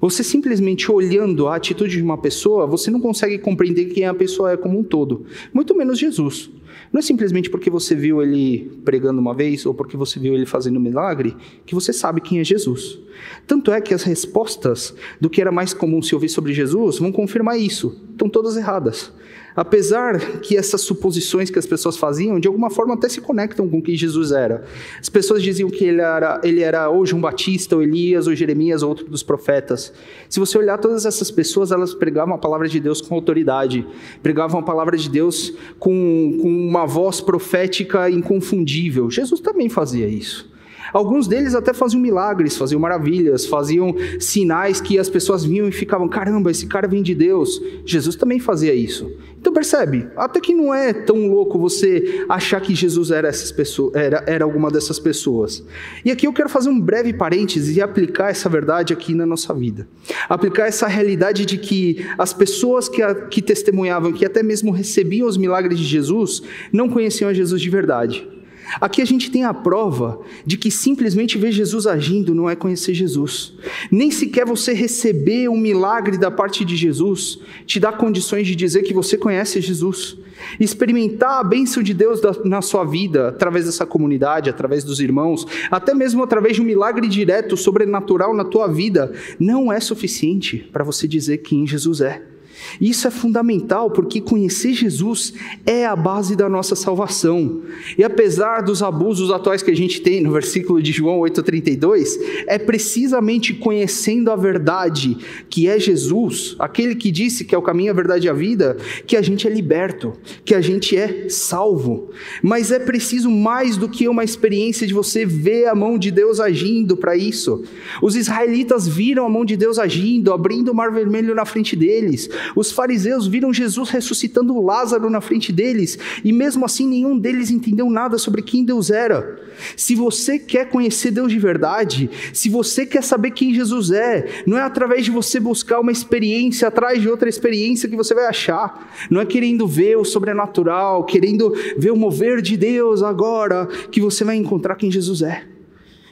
Você 0.00 0.22
simplesmente 0.22 0.90
olhando 0.90 1.46
a 1.48 1.56
atitude 1.56 1.96
de 1.96 2.02
uma 2.02 2.18
pessoa, 2.18 2.66
você 2.66 2.90
não 2.90 3.00
consegue 3.00 3.38
compreender 3.38 3.86
quem 3.86 4.04
a 4.04 4.14
pessoa 4.14 4.52
é 4.52 4.56
como 4.56 4.78
um 4.78 4.82
todo, 4.82 5.24
muito 5.52 5.74
menos 5.74 5.98
Jesus. 5.98 6.50
Não 6.94 7.00
é 7.00 7.02
simplesmente 7.02 7.50
porque 7.50 7.68
você 7.68 7.92
viu 7.92 8.22
ele 8.22 8.70
pregando 8.84 9.20
uma 9.20 9.34
vez 9.34 9.66
ou 9.66 9.74
porque 9.74 9.96
você 9.96 10.20
viu 10.20 10.32
ele 10.32 10.46
fazendo 10.46 10.76
um 10.76 10.80
milagre 10.80 11.36
que 11.66 11.74
você 11.74 11.92
sabe 11.92 12.20
quem 12.20 12.38
é 12.38 12.44
Jesus. 12.44 13.00
Tanto 13.48 13.72
é 13.72 13.80
que 13.80 13.92
as 13.92 14.04
respostas 14.04 14.94
do 15.20 15.28
que 15.28 15.40
era 15.40 15.50
mais 15.50 15.74
comum 15.74 16.00
se 16.00 16.14
ouvir 16.14 16.28
sobre 16.28 16.52
Jesus 16.52 17.00
vão 17.00 17.10
confirmar 17.10 17.58
isso. 17.58 18.00
Estão 18.12 18.28
todas 18.28 18.56
erradas. 18.56 19.12
Apesar 19.56 20.18
que 20.40 20.56
essas 20.56 20.80
suposições 20.80 21.48
que 21.48 21.58
as 21.58 21.66
pessoas 21.66 21.96
faziam, 21.96 22.40
de 22.40 22.48
alguma 22.48 22.70
forma 22.70 22.94
até 22.94 23.08
se 23.08 23.20
conectam 23.20 23.68
com 23.68 23.80
quem 23.80 23.96
Jesus 23.96 24.32
era. 24.32 24.64
As 25.00 25.08
pessoas 25.08 25.42
diziam 25.42 25.70
que 25.70 25.84
ele 25.84 26.00
era, 26.00 26.40
ele 26.42 26.60
era 26.60 26.88
ou 26.88 27.06
João 27.06 27.22
Batista, 27.22 27.76
ou 27.76 27.82
Elias, 27.82 28.26
ou 28.26 28.34
Jeremias, 28.34 28.82
ou 28.82 28.88
outro 28.88 29.04
dos 29.06 29.22
profetas. 29.22 29.92
Se 30.28 30.40
você 30.40 30.58
olhar 30.58 30.78
todas 30.78 31.06
essas 31.06 31.30
pessoas, 31.30 31.70
elas 31.70 31.94
pregavam 31.94 32.34
a 32.34 32.38
palavra 32.38 32.68
de 32.68 32.80
Deus 32.80 33.00
com 33.00 33.14
autoridade, 33.14 33.86
pregavam 34.22 34.60
a 34.60 34.62
palavra 34.62 34.96
de 34.96 35.08
Deus 35.08 35.52
com, 35.78 36.38
com 36.40 36.48
uma 36.48 36.86
voz 36.86 37.20
profética 37.20 38.10
inconfundível. 38.10 39.10
Jesus 39.10 39.40
também 39.40 39.68
fazia 39.68 40.08
isso. 40.08 40.53
Alguns 40.94 41.26
deles 41.26 41.56
até 41.56 41.74
faziam 41.74 42.00
milagres, 42.00 42.56
faziam 42.56 42.80
maravilhas, 42.80 43.44
faziam 43.44 43.92
sinais 44.20 44.80
que 44.80 44.96
as 44.96 45.10
pessoas 45.10 45.44
vinham 45.44 45.68
e 45.68 45.72
ficavam: 45.72 46.08
caramba, 46.08 46.52
esse 46.52 46.68
cara 46.68 46.86
vem 46.86 47.02
de 47.02 47.16
Deus. 47.16 47.60
Jesus 47.84 48.14
também 48.14 48.38
fazia 48.38 48.72
isso. 48.72 49.12
Então 49.36 49.52
percebe, 49.52 50.06
até 50.16 50.40
que 50.40 50.54
não 50.54 50.72
é 50.72 50.92
tão 50.92 51.26
louco 51.26 51.58
você 51.58 52.24
achar 52.28 52.60
que 52.60 52.76
Jesus 52.76 53.10
era, 53.10 53.26
essas 53.26 53.50
pessoas, 53.50 53.92
era, 53.96 54.22
era 54.24 54.44
alguma 54.44 54.70
dessas 54.70 55.00
pessoas. 55.00 55.64
E 56.04 56.12
aqui 56.12 56.28
eu 56.28 56.32
quero 56.32 56.48
fazer 56.48 56.70
um 56.70 56.80
breve 56.80 57.12
parêntese 57.12 57.76
e 57.76 57.82
aplicar 57.82 58.30
essa 58.30 58.48
verdade 58.48 58.92
aqui 58.92 59.14
na 59.14 59.26
nossa 59.26 59.52
vida. 59.52 59.88
Aplicar 60.28 60.66
essa 60.68 60.86
realidade 60.86 61.44
de 61.44 61.58
que 61.58 62.06
as 62.16 62.32
pessoas 62.32 62.88
que, 62.88 63.02
que 63.30 63.42
testemunhavam, 63.42 64.12
que 64.12 64.24
até 64.24 64.44
mesmo 64.44 64.70
recebiam 64.70 65.26
os 65.26 65.36
milagres 65.36 65.76
de 65.76 65.84
Jesus, 65.84 66.40
não 66.72 66.88
conheciam 66.88 67.28
a 67.28 67.34
Jesus 67.34 67.60
de 67.60 67.68
verdade. 67.68 68.33
Aqui 68.80 69.02
a 69.02 69.04
gente 69.04 69.30
tem 69.30 69.44
a 69.44 69.54
prova 69.54 70.20
de 70.44 70.56
que 70.56 70.70
simplesmente 70.70 71.38
ver 71.38 71.52
Jesus 71.52 71.86
agindo 71.86 72.34
não 72.34 72.48
é 72.48 72.56
conhecer 72.56 72.94
Jesus. 72.94 73.54
Nem 73.90 74.10
sequer 74.10 74.46
você 74.46 74.72
receber 74.72 75.48
um 75.48 75.56
milagre 75.56 76.18
da 76.18 76.30
parte 76.30 76.64
de 76.64 76.76
Jesus 76.76 77.38
te 77.66 77.78
dá 77.78 77.92
condições 77.92 78.46
de 78.46 78.56
dizer 78.56 78.82
que 78.82 78.94
você 78.94 79.16
conhece 79.16 79.60
Jesus. 79.60 80.16
Experimentar 80.58 81.40
a 81.40 81.44
bênção 81.44 81.82
de 81.82 81.94
Deus 81.94 82.20
na 82.44 82.60
sua 82.60 82.84
vida, 82.84 83.28
através 83.28 83.66
dessa 83.66 83.86
comunidade, 83.86 84.50
através 84.50 84.82
dos 84.82 85.00
irmãos, 85.00 85.46
até 85.70 85.94
mesmo 85.94 86.22
através 86.22 86.56
de 86.56 86.62
um 86.62 86.64
milagre 86.64 87.08
direto, 87.08 87.56
sobrenatural 87.56 88.34
na 88.34 88.44
tua 88.44 88.66
vida, 88.66 89.12
não 89.38 89.72
é 89.72 89.80
suficiente 89.80 90.68
para 90.72 90.84
você 90.84 91.06
dizer 91.06 91.38
quem 91.38 91.66
Jesus 91.66 92.00
é. 92.00 92.33
Isso 92.80 93.06
é 93.06 93.10
fundamental 93.10 93.90
porque 93.90 94.20
conhecer 94.20 94.72
Jesus 94.72 95.32
é 95.66 95.86
a 95.86 95.94
base 95.94 96.36
da 96.36 96.48
nossa 96.48 96.74
salvação. 96.74 97.62
E 97.96 98.04
apesar 98.04 98.62
dos 98.62 98.82
abusos 98.82 99.30
atuais 99.30 99.62
que 99.62 99.70
a 99.70 99.76
gente 99.76 100.00
tem 100.00 100.20
no 100.20 100.32
versículo 100.32 100.82
de 100.82 100.92
João 100.92 101.18
8:32, 101.20 102.18
é 102.46 102.58
precisamente 102.58 103.54
conhecendo 103.54 104.30
a 104.30 104.36
verdade, 104.36 105.16
que 105.48 105.68
é 105.68 105.78
Jesus, 105.78 106.56
aquele 106.58 106.94
que 106.94 107.10
disse 107.10 107.44
que 107.44 107.54
é 107.54 107.58
o 107.58 107.62
caminho, 107.62 107.90
a 107.90 107.94
verdade 107.94 108.26
e 108.26 108.30
a 108.30 108.32
vida, 108.32 108.76
que 109.06 109.16
a 109.16 109.22
gente 109.22 109.46
é 109.46 109.50
liberto, 109.50 110.12
que 110.44 110.54
a 110.54 110.60
gente 110.60 110.96
é 110.96 111.28
salvo. 111.28 112.10
Mas 112.42 112.70
é 112.70 112.78
preciso 112.78 113.30
mais 113.30 113.76
do 113.76 113.88
que 113.88 114.08
uma 114.08 114.24
experiência 114.24 114.86
de 114.86 114.94
você 114.94 115.24
ver 115.24 115.66
a 115.66 115.74
mão 115.74 115.98
de 115.98 116.10
Deus 116.10 116.40
agindo 116.40 116.96
para 116.96 117.16
isso. 117.16 117.62
Os 118.02 118.16
israelitas 118.16 118.86
viram 118.86 119.26
a 119.26 119.28
mão 119.28 119.44
de 119.44 119.56
Deus 119.56 119.78
agindo, 119.78 120.32
abrindo 120.32 120.70
o 120.70 120.74
mar 120.74 120.92
vermelho 120.92 121.34
na 121.34 121.44
frente 121.44 121.76
deles 121.76 122.28
Os 122.54 122.72
fariseus 122.72 123.26
viram 123.26 123.52
Jesus 123.52 123.90
ressuscitando 123.90 124.60
Lázaro 124.60 125.10
na 125.10 125.20
frente 125.20 125.52
deles, 125.52 125.98
e 126.24 126.32
mesmo 126.32 126.64
assim 126.64 126.86
nenhum 126.86 127.18
deles 127.18 127.50
entendeu 127.50 127.90
nada 127.90 128.18
sobre 128.18 128.42
quem 128.42 128.64
Deus 128.64 128.90
era. 128.90 129.38
Se 129.76 129.94
você 129.94 130.38
quer 130.38 130.68
conhecer 130.68 131.10
Deus 131.10 131.30
de 131.30 131.38
verdade, 131.38 132.10
se 132.32 132.48
você 132.48 132.84
quer 132.84 133.02
saber 133.02 133.30
quem 133.30 133.54
Jesus 133.54 133.90
é, 133.90 134.42
não 134.46 134.58
é 134.58 134.62
através 134.62 135.04
de 135.04 135.10
você 135.10 135.38
buscar 135.38 135.80
uma 135.80 135.92
experiência 135.92 136.68
atrás 136.68 137.00
de 137.00 137.08
outra 137.08 137.28
experiência 137.28 137.88
que 137.88 137.96
você 137.96 138.14
vai 138.14 138.26
achar. 138.26 138.92
Não 139.10 139.20
é 139.20 139.26
querendo 139.26 139.66
ver 139.66 139.96
o 139.96 140.04
sobrenatural, 140.04 141.04
querendo 141.04 141.52
ver 141.76 141.92
o 141.92 141.96
mover 141.96 142.40
de 142.40 142.56
Deus 142.56 143.02
agora 143.02 143.66
que 143.90 144.00
você 144.00 144.24
vai 144.24 144.36
encontrar 144.36 144.76
quem 144.76 144.90
Jesus 144.90 145.22
é. 145.22 145.44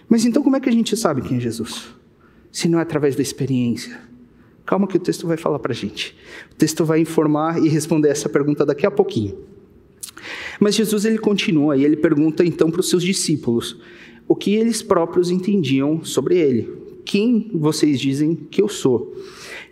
Mas 0.08 0.24
então 0.24 0.42
como 0.42 0.56
é 0.56 0.60
que 0.60 0.68
a 0.68 0.72
gente 0.72 0.96
sabe 0.96 1.22
quem 1.22 1.38
é 1.38 1.40
Jesus? 1.40 1.88
Se 2.50 2.68
não 2.68 2.78
é 2.78 2.82
através 2.82 3.16
da 3.16 3.22
experiência. 3.22 4.11
Calma 4.64 4.86
que 4.86 4.96
o 4.96 5.00
texto 5.00 5.26
vai 5.26 5.36
falar 5.36 5.58
para 5.58 5.72
a 5.72 5.74
gente. 5.74 6.16
O 6.52 6.54
texto 6.54 6.84
vai 6.84 7.00
informar 7.00 7.62
e 7.62 7.68
responder 7.68 8.08
essa 8.08 8.28
pergunta 8.28 8.64
daqui 8.64 8.86
a 8.86 8.90
pouquinho. 8.90 9.36
Mas 10.60 10.74
Jesus 10.74 11.04
ele 11.04 11.18
continua 11.18 11.76
e 11.76 11.84
ele 11.84 11.96
pergunta 11.96 12.44
então 12.44 12.70
para 12.70 12.80
os 12.80 12.88
seus 12.88 13.02
discípulos 13.02 13.76
o 14.28 14.36
que 14.36 14.54
eles 14.54 14.82
próprios 14.82 15.30
entendiam 15.30 16.04
sobre 16.04 16.38
ele. 16.38 16.72
Quem 17.04 17.50
vocês 17.52 17.98
dizem 17.98 18.34
que 18.34 18.62
eu 18.62 18.68
sou? 18.68 19.14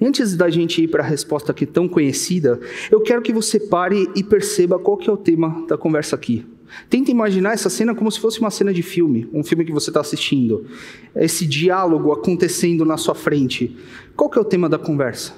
Antes 0.02 0.36
da 0.36 0.50
gente 0.50 0.82
ir 0.82 0.88
para 0.88 1.04
a 1.04 1.06
resposta 1.06 1.52
aqui 1.52 1.64
tão 1.64 1.86
conhecida, 1.88 2.58
eu 2.90 3.00
quero 3.00 3.22
que 3.22 3.32
você 3.32 3.60
pare 3.60 4.08
e 4.16 4.24
perceba 4.24 4.78
qual 4.78 4.96
que 4.96 5.08
é 5.08 5.12
o 5.12 5.16
tema 5.16 5.64
da 5.68 5.78
conversa 5.78 6.16
aqui. 6.16 6.44
Tenta 6.88 7.10
imaginar 7.10 7.52
essa 7.52 7.70
cena 7.70 7.94
como 7.94 8.10
se 8.10 8.20
fosse 8.20 8.40
uma 8.40 8.50
cena 8.50 8.72
de 8.72 8.82
filme, 8.82 9.28
um 9.32 9.42
filme 9.42 9.64
que 9.64 9.72
você 9.72 9.90
está 9.90 10.00
assistindo. 10.00 10.66
Esse 11.14 11.46
diálogo 11.46 12.12
acontecendo 12.12 12.84
na 12.84 12.96
sua 12.96 13.14
frente. 13.14 13.76
Qual 14.16 14.30
que 14.30 14.38
é 14.38 14.40
o 14.40 14.44
tema 14.44 14.68
da 14.68 14.78
conversa? 14.78 15.34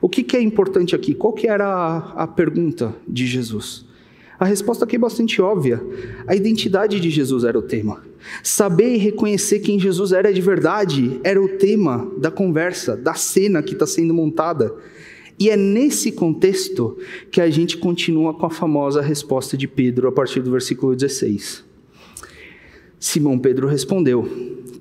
O 0.00 0.08
que, 0.08 0.22
que 0.22 0.36
é 0.36 0.40
importante 0.40 0.94
aqui? 0.94 1.14
Qual 1.14 1.32
que 1.32 1.46
era 1.46 1.66
a, 1.66 2.22
a 2.22 2.26
pergunta 2.26 2.94
de 3.06 3.26
Jesus? 3.26 3.84
A 4.38 4.46
resposta 4.46 4.86
aqui 4.86 4.96
é 4.96 4.98
bastante 4.98 5.42
óbvia. 5.42 5.84
A 6.26 6.34
identidade 6.34 6.98
de 6.98 7.10
Jesus 7.10 7.44
era 7.44 7.58
o 7.58 7.62
tema. 7.62 8.02
Saber 8.42 8.94
e 8.94 8.96
reconhecer 8.96 9.60
quem 9.60 9.78
Jesus 9.78 10.12
era 10.12 10.32
de 10.32 10.40
verdade 10.40 11.20
era 11.22 11.40
o 11.40 11.58
tema 11.58 12.10
da 12.16 12.30
conversa, 12.30 12.96
da 12.96 13.12
cena 13.12 13.62
que 13.62 13.74
está 13.74 13.86
sendo 13.86 14.14
montada. 14.14 14.74
E 15.40 15.48
é 15.48 15.56
nesse 15.56 16.12
contexto 16.12 16.98
que 17.32 17.40
a 17.40 17.48
gente 17.48 17.78
continua 17.78 18.34
com 18.34 18.44
a 18.44 18.50
famosa 18.50 19.00
resposta 19.00 19.56
de 19.56 19.66
Pedro 19.66 20.06
a 20.06 20.12
partir 20.12 20.42
do 20.42 20.50
versículo 20.50 20.94
16. 20.94 21.64
Simão 22.98 23.38
Pedro 23.38 23.66
respondeu: 23.66 24.28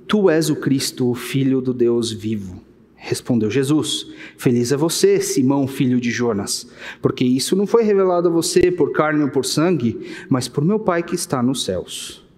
Tu 0.05 0.29
és 0.29 0.49
o 0.49 0.57
Cristo, 0.57 1.09
o 1.09 1.15
Filho 1.15 1.61
do 1.61 1.73
Deus 1.73 2.11
vivo. 2.11 2.61
Respondeu 2.93 3.49
Jesus: 3.49 4.07
Feliz 4.37 4.73
é 4.73 4.75
você, 4.75 5.21
Simão, 5.21 5.65
filho 5.65 6.01
de 6.01 6.11
Jonas, 6.11 6.69
porque 7.01 7.23
isso 7.23 7.55
não 7.55 7.65
foi 7.65 7.83
revelado 7.83 8.27
a 8.27 8.31
você 8.31 8.69
por 8.69 8.91
carne 8.91 9.23
ou 9.23 9.29
por 9.29 9.45
sangue, 9.45 9.97
mas 10.27 10.49
por 10.49 10.65
meu 10.65 10.77
Pai 10.77 11.01
que 11.01 11.15
está 11.15 11.41
nos 11.41 11.63
céus. 11.63 12.28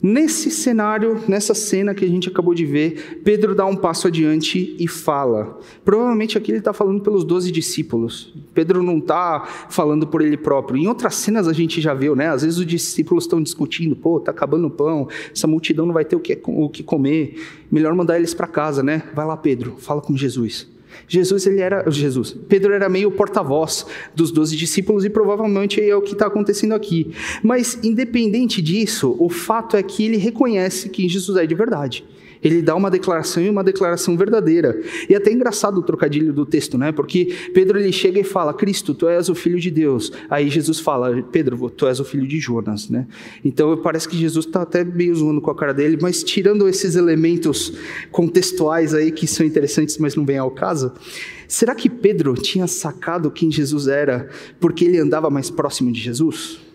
Nesse 0.00 0.48
cenário, 0.52 1.20
nessa 1.26 1.54
cena 1.54 1.92
que 1.92 2.04
a 2.04 2.08
gente 2.08 2.28
acabou 2.28 2.54
de 2.54 2.64
ver, 2.64 3.20
Pedro 3.24 3.52
dá 3.52 3.66
um 3.66 3.74
passo 3.74 4.06
adiante 4.06 4.76
e 4.78 4.86
fala. 4.86 5.58
Provavelmente 5.84 6.38
aqui 6.38 6.52
ele 6.52 6.58
está 6.58 6.72
falando 6.72 7.00
pelos 7.00 7.24
doze 7.24 7.50
discípulos. 7.50 8.32
Pedro 8.54 8.80
não 8.80 8.98
está 8.98 9.44
falando 9.68 10.06
por 10.06 10.22
ele 10.22 10.36
próprio. 10.36 10.80
Em 10.80 10.86
outras 10.86 11.16
cenas 11.16 11.48
a 11.48 11.52
gente 11.52 11.80
já 11.80 11.94
viu, 11.94 12.14
né? 12.14 12.28
Às 12.28 12.42
vezes 12.42 12.58
os 12.58 12.66
discípulos 12.66 13.24
estão 13.24 13.42
discutindo, 13.42 13.96
pô, 13.96 14.20
tá 14.20 14.30
acabando 14.30 14.68
o 14.68 14.70
pão, 14.70 15.08
essa 15.34 15.48
multidão 15.48 15.84
não 15.84 15.94
vai 15.94 16.04
ter 16.04 16.14
o 16.14 16.20
que, 16.20 16.40
o 16.44 16.68
que 16.68 16.84
comer. 16.84 17.34
Melhor 17.68 17.92
mandar 17.92 18.18
eles 18.18 18.32
para 18.32 18.46
casa, 18.46 18.84
né? 18.84 19.02
Vai 19.12 19.26
lá, 19.26 19.36
Pedro, 19.36 19.74
fala 19.78 20.00
com 20.00 20.16
Jesus. 20.16 20.77
Jesus, 21.06 21.46
ele 21.46 21.60
era 21.60 21.88
Jesus. 21.90 22.36
Pedro 22.48 22.72
era 22.72 22.88
meio 22.88 23.10
porta-voz 23.10 23.86
dos 24.14 24.30
doze 24.30 24.56
discípulos 24.56 25.04
e 25.04 25.10
provavelmente 25.10 25.80
é 25.80 25.94
o 25.94 26.02
que 26.02 26.12
está 26.12 26.26
acontecendo 26.26 26.74
aqui. 26.74 27.12
Mas 27.42 27.78
independente 27.82 28.60
disso, 28.60 29.16
o 29.18 29.28
fato 29.28 29.76
é 29.76 29.82
que 29.82 30.04
ele 30.04 30.16
reconhece 30.16 30.88
que 30.88 31.08
Jesus 31.08 31.36
é 31.36 31.46
de 31.46 31.54
verdade. 31.54 32.04
Ele 32.42 32.62
dá 32.62 32.74
uma 32.74 32.90
declaração 32.90 33.42
e 33.42 33.48
uma 33.48 33.64
declaração 33.64 34.16
verdadeira. 34.16 34.80
E 35.08 35.14
é 35.14 35.16
até 35.16 35.32
engraçado 35.32 35.78
o 35.78 35.82
trocadilho 35.82 36.32
do 36.32 36.46
texto, 36.46 36.78
né? 36.78 36.92
Porque 36.92 37.34
Pedro 37.52 37.78
ele 37.78 37.92
chega 37.92 38.20
e 38.20 38.24
fala: 38.24 38.54
"Cristo, 38.54 38.94
tu 38.94 39.08
és 39.08 39.28
o 39.28 39.34
filho 39.34 39.58
de 39.58 39.70
Deus". 39.70 40.12
Aí 40.28 40.48
Jesus 40.48 40.80
fala: 40.80 41.22
"Pedro, 41.30 41.70
tu 41.70 41.86
és 41.86 42.00
o 42.00 42.04
filho 42.04 42.26
de 42.26 42.38
Jonas", 42.38 42.88
né? 42.88 43.06
Então 43.44 43.76
parece 43.76 44.08
que 44.08 44.16
Jesus 44.16 44.46
está 44.46 44.62
até 44.62 44.84
meio 44.84 45.14
zoando 45.14 45.40
com 45.40 45.50
a 45.50 45.54
cara 45.54 45.72
dele, 45.72 45.98
mas 46.00 46.22
tirando 46.22 46.68
esses 46.68 46.96
elementos 46.96 47.72
contextuais 48.10 48.94
aí 48.94 49.10
que 49.10 49.26
são 49.26 49.44
interessantes, 49.44 49.98
mas 49.98 50.14
não 50.14 50.24
vem 50.24 50.38
ao 50.38 50.50
caso. 50.50 50.92
Será 51.46 51.74
que 51.74 51.88
Pedro 51.88 52.34
tinha 52.34 52.66
sacado 52.66 53.30
quem 53.30 53.50
Jesus 53.50 53.88
era 53.88 54.28
porque 54.60 54.84
ele 54.84 54.98
andava 54.98 55.30
mais 55.30 55.50
próximo 55.50 55.90
de 55.90 55.98
Jesus? 55.98 56.67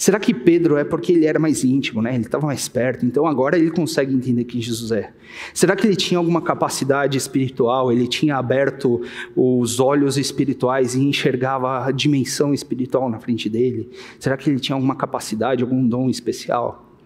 Será 0.00 0.18
que 0.18 0.32
Pedro 0.32 0.78
é 0.78 0.82
porque 0.82 1.12
ele 1.12 1.26
era 1.26 1.38
mais 1.38 1.62
íntimo, 1.62 2.00
né? 2.00 2.14
Ele 2.14 2.24
estava 2.24 2.46
mais 2.46 2.66
perto, 2.66 3.04
então 3.04 3.26
agora 3.26 3.58
ele 3.58 3.70
consegue 3.70 4.14
entender 4.14 4.44
quem 4.44 4.58
Jesus 4.58 4.90
é. 4.92 5.12
Será 5.52 5.76
que 5.76 5.86
ele 5.86 5.94
tinha 5.94 6.16
alguma 6.16 6.40
capacidade 6.40 7.18
espiritual? 7.18 7.92
Ele 7.92 8.08
tinha 8.08 8.36
aberto 8.36 9.02
os 9.36 9.78
olhos 9.78 10.16
espirituais 10.16 10.94
e 10.94 11.00
enxergava 11.02 11.84
a 11.84 11.90
dimensão 11.90 12.54
espiritual 12.54 13.10
na 13.10 13.20
frente 13.20 13.50
dele? 13.50 13.90
Será 14.18 14.38
que 14.38 14.48
ele 14.48 14.58
tinha 14.58 14.74
alguma 14.74 14.96
capacidade, 14.96 15.62
algum 15.62 15.86
dom 15.86 16.08
especial? 16.08 16.96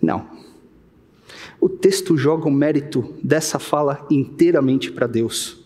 Não. 0.00 0.24
O 1.60 1.68
texto 1.68 2.16
joga 2.16 2.48
o 2.48 2.50
mérito 2.50 3.12
dessa 3.22 3.58
fala 3.58 4.06
inteiramente 4.10 4.90
para 4.90 5.06
Deus. 5.06 5.61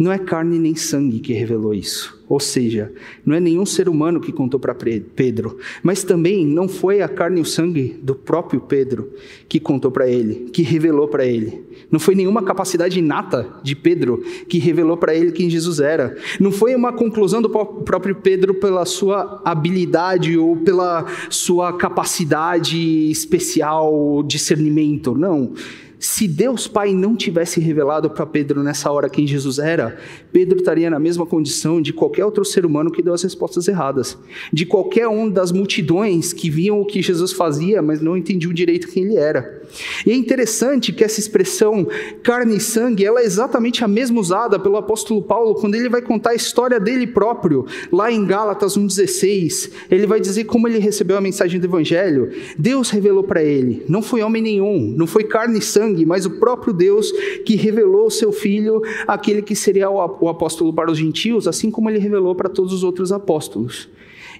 Não 0.00 0.10
é 0.10 0.16
carne 0.16 0.58
nem 0.58 0.74
sangue 0.74 1.20
que 1.20 1.34
revelou 1.34 1.74
isso. 1.74 2.18
Ou 2.26 2.40
seja, 2.40 2.90
não 3.26 3.36
é 3.36 3.40
nenhum 3.40 3.66
ser 3.66 3.86
humano 3.86 4.18
que 4.18 4.32
contou 4.32 4.58
para 4.58 4.74
Pedro, 4.74 5.58
mas 5.82 6.02
também 6.02 6.46
não 6.46 6.68
foi 6.68 7.02
a 7.02 7.08
carne 7.08 7.38
e 7.38 7.42
o 7.42 7.44
sangue 7.44 7.98
do 8.02 8.14
próprio 8.14 8.62
Pedro 8.62 9.12
que 9.46 9.60
contou 9.60 9.90
para 9.90 10.08
ele, 10.08 10.48
que 10.54 10.62
revelou 10.62 11.06
para 11.06 11.26
ele. 11.26 11.62
Não 11.90 12.00
foi 12.00 12.14
nenhuma 12.14 12.42
capacidade 12.42 12.98
inata 12.98 13.46
de 13.62 13.76
Pedro 13.76 14.24
que 14.48 14.58
revelou 14.58 14.96
para 14.96 15.14
ele 15.14 15.32
quem 15.32 15.50
Jesus 15.50 15.80
era. 15.80 16.16
Não 16.40 16.50
foi 16.50 16.74
uma 16.74 16.94
conclusão 16.94 17.42
do 17.42 17.50
próprio 17.50 18.14
Pedro 18.14 18.54
pela 18.54 18.86
sua 18.86 19.42
habilidade 19.44 20.38
ou 20.38 20.56
pela 20.56 21.04
sua 21.28 21.74
capacidade 21.74 23.10
especial, 23.10 24.22
discernimento. 24.22 25.14
Não 25.14 25.52
se 26.00 26.26
Deus 26.26 26.66
Pai 26.66 26.94
não 26.94 27.14
tivesse 27.14 27.60
revelado 27.60 28.08
para 28.08 28.24
Pedro 28.24 28.62
nessa 28.62 28.90
hora 28.90 29.10
quem 29.10 29.26
Jesus 29.26 29.58
era, 29.58 29.98
Pedro 30.32 30.58
estaria 30.58 30.88
na 30.88 30.98
mesma 30.98 31.26
condição 31.26 31.80
de 31.80 31.92
qualquer 31.92 32.24
outro 32.24 32.42
ser 32.42 32.64
humano 32.64 32.90
que 32.90 33.02
deu 33.02 33.12
as 33.12 33.22
respostas 33.22 33.68
erradas, 33.68 34.16
de 34.50 34.64
qualquer 34.64 35.06
um 35.08 35.28
das 35.28 35.52
multidões 35.52 36.32
que 36.32 36.48
viam 36.48 36.80
o 36.80 36.86
que 36.86 37.02
Jesus 37.02 37.32
fazia, 37.32 37.82
mas 37.82 38.00
não 38.00 38.16
entendiam 38.16 38.50
direito 38.50 38.88
quem 38.88 39.04
ele 39.04 39.16
era. 39.16 39.60
E 40.06 40.10
é 40.10 40.14
interessante 40.14 40.90
que 40.90 41.04
essa 41.04 41.20
expressão 41.20 41.86
carne 42.22 42.56
e 42.56 42.60
sangue, 42.60 43.04
ela 43.04 43.20
é 43.20 43.24
exatamente 43.24 43.84
a 43.84 43.88
mesma 43.88 44.18
usada 44.18 44.58
pelo 44.58 44.78
apóstolo 44.78 45.20
Paulo 45.20 45.54
quando 45.54 45.74
ele 45.74 45.90
vai 45.90 46.00
contar 46.00 46.30
a 46.30 46.34
história 46.34 46.80
dele 46.80 47.06
próprio, 47.06 47.66
lá 47.92 48.10
em 48.10 48.24
Gálatas 48.24 48.76
1:16. 48.76 49.70
Ele 49.90 50.06
vai 50.06 50.18
dizer 50.18 50.44
como 50.44 50.66
ele 50.66 50.78
recebeu 50.78 51.18
a 51.18 51.20
mensagem 51.20 51.60
do 51.60 51.66
evangelho. 51.66 52.30
Deus 52.58 52.88
revelou 52.88 53.22
para 53.22 53.42
ele, 53.42 53.84
não 53.86 54.00
foi 54.00 54.22
homem 54.22 54.42
nenhum, 54.42 54.94
não 54.96 55.06
foi 55.06 55.24
carne 55.24 55.58
e 55.58 55.62
sangue 55.62 55.89
sangue, 55.90 56.06
mas 56.06 56.24
o 56.24 56.30
próprio 56.30 56.72
Deus 56.72 57.10
que 57.44 57.56
revelou 57.56 58.06
o 58.06 58.10
seu 58.10 58.32
Filho, 58.32 58.80
aquele 59.06 59.42
que 59.42 59.54
seria 59.54 59.90
o 59.90 60.28
apóstolo 60.28 60.72
para 60.72 60.90
os 60.90 60.98
gentios, 60.98 61.48
assim 61.48 61.70
como 61.70 61.90
ele 61.90 61.98
revelou 61.98 62.34
para 62.34 62.48
todos 62.48 62.72
os 62.72 62.84
outros 62.84 63.12
apóstolos. 63.12 63.88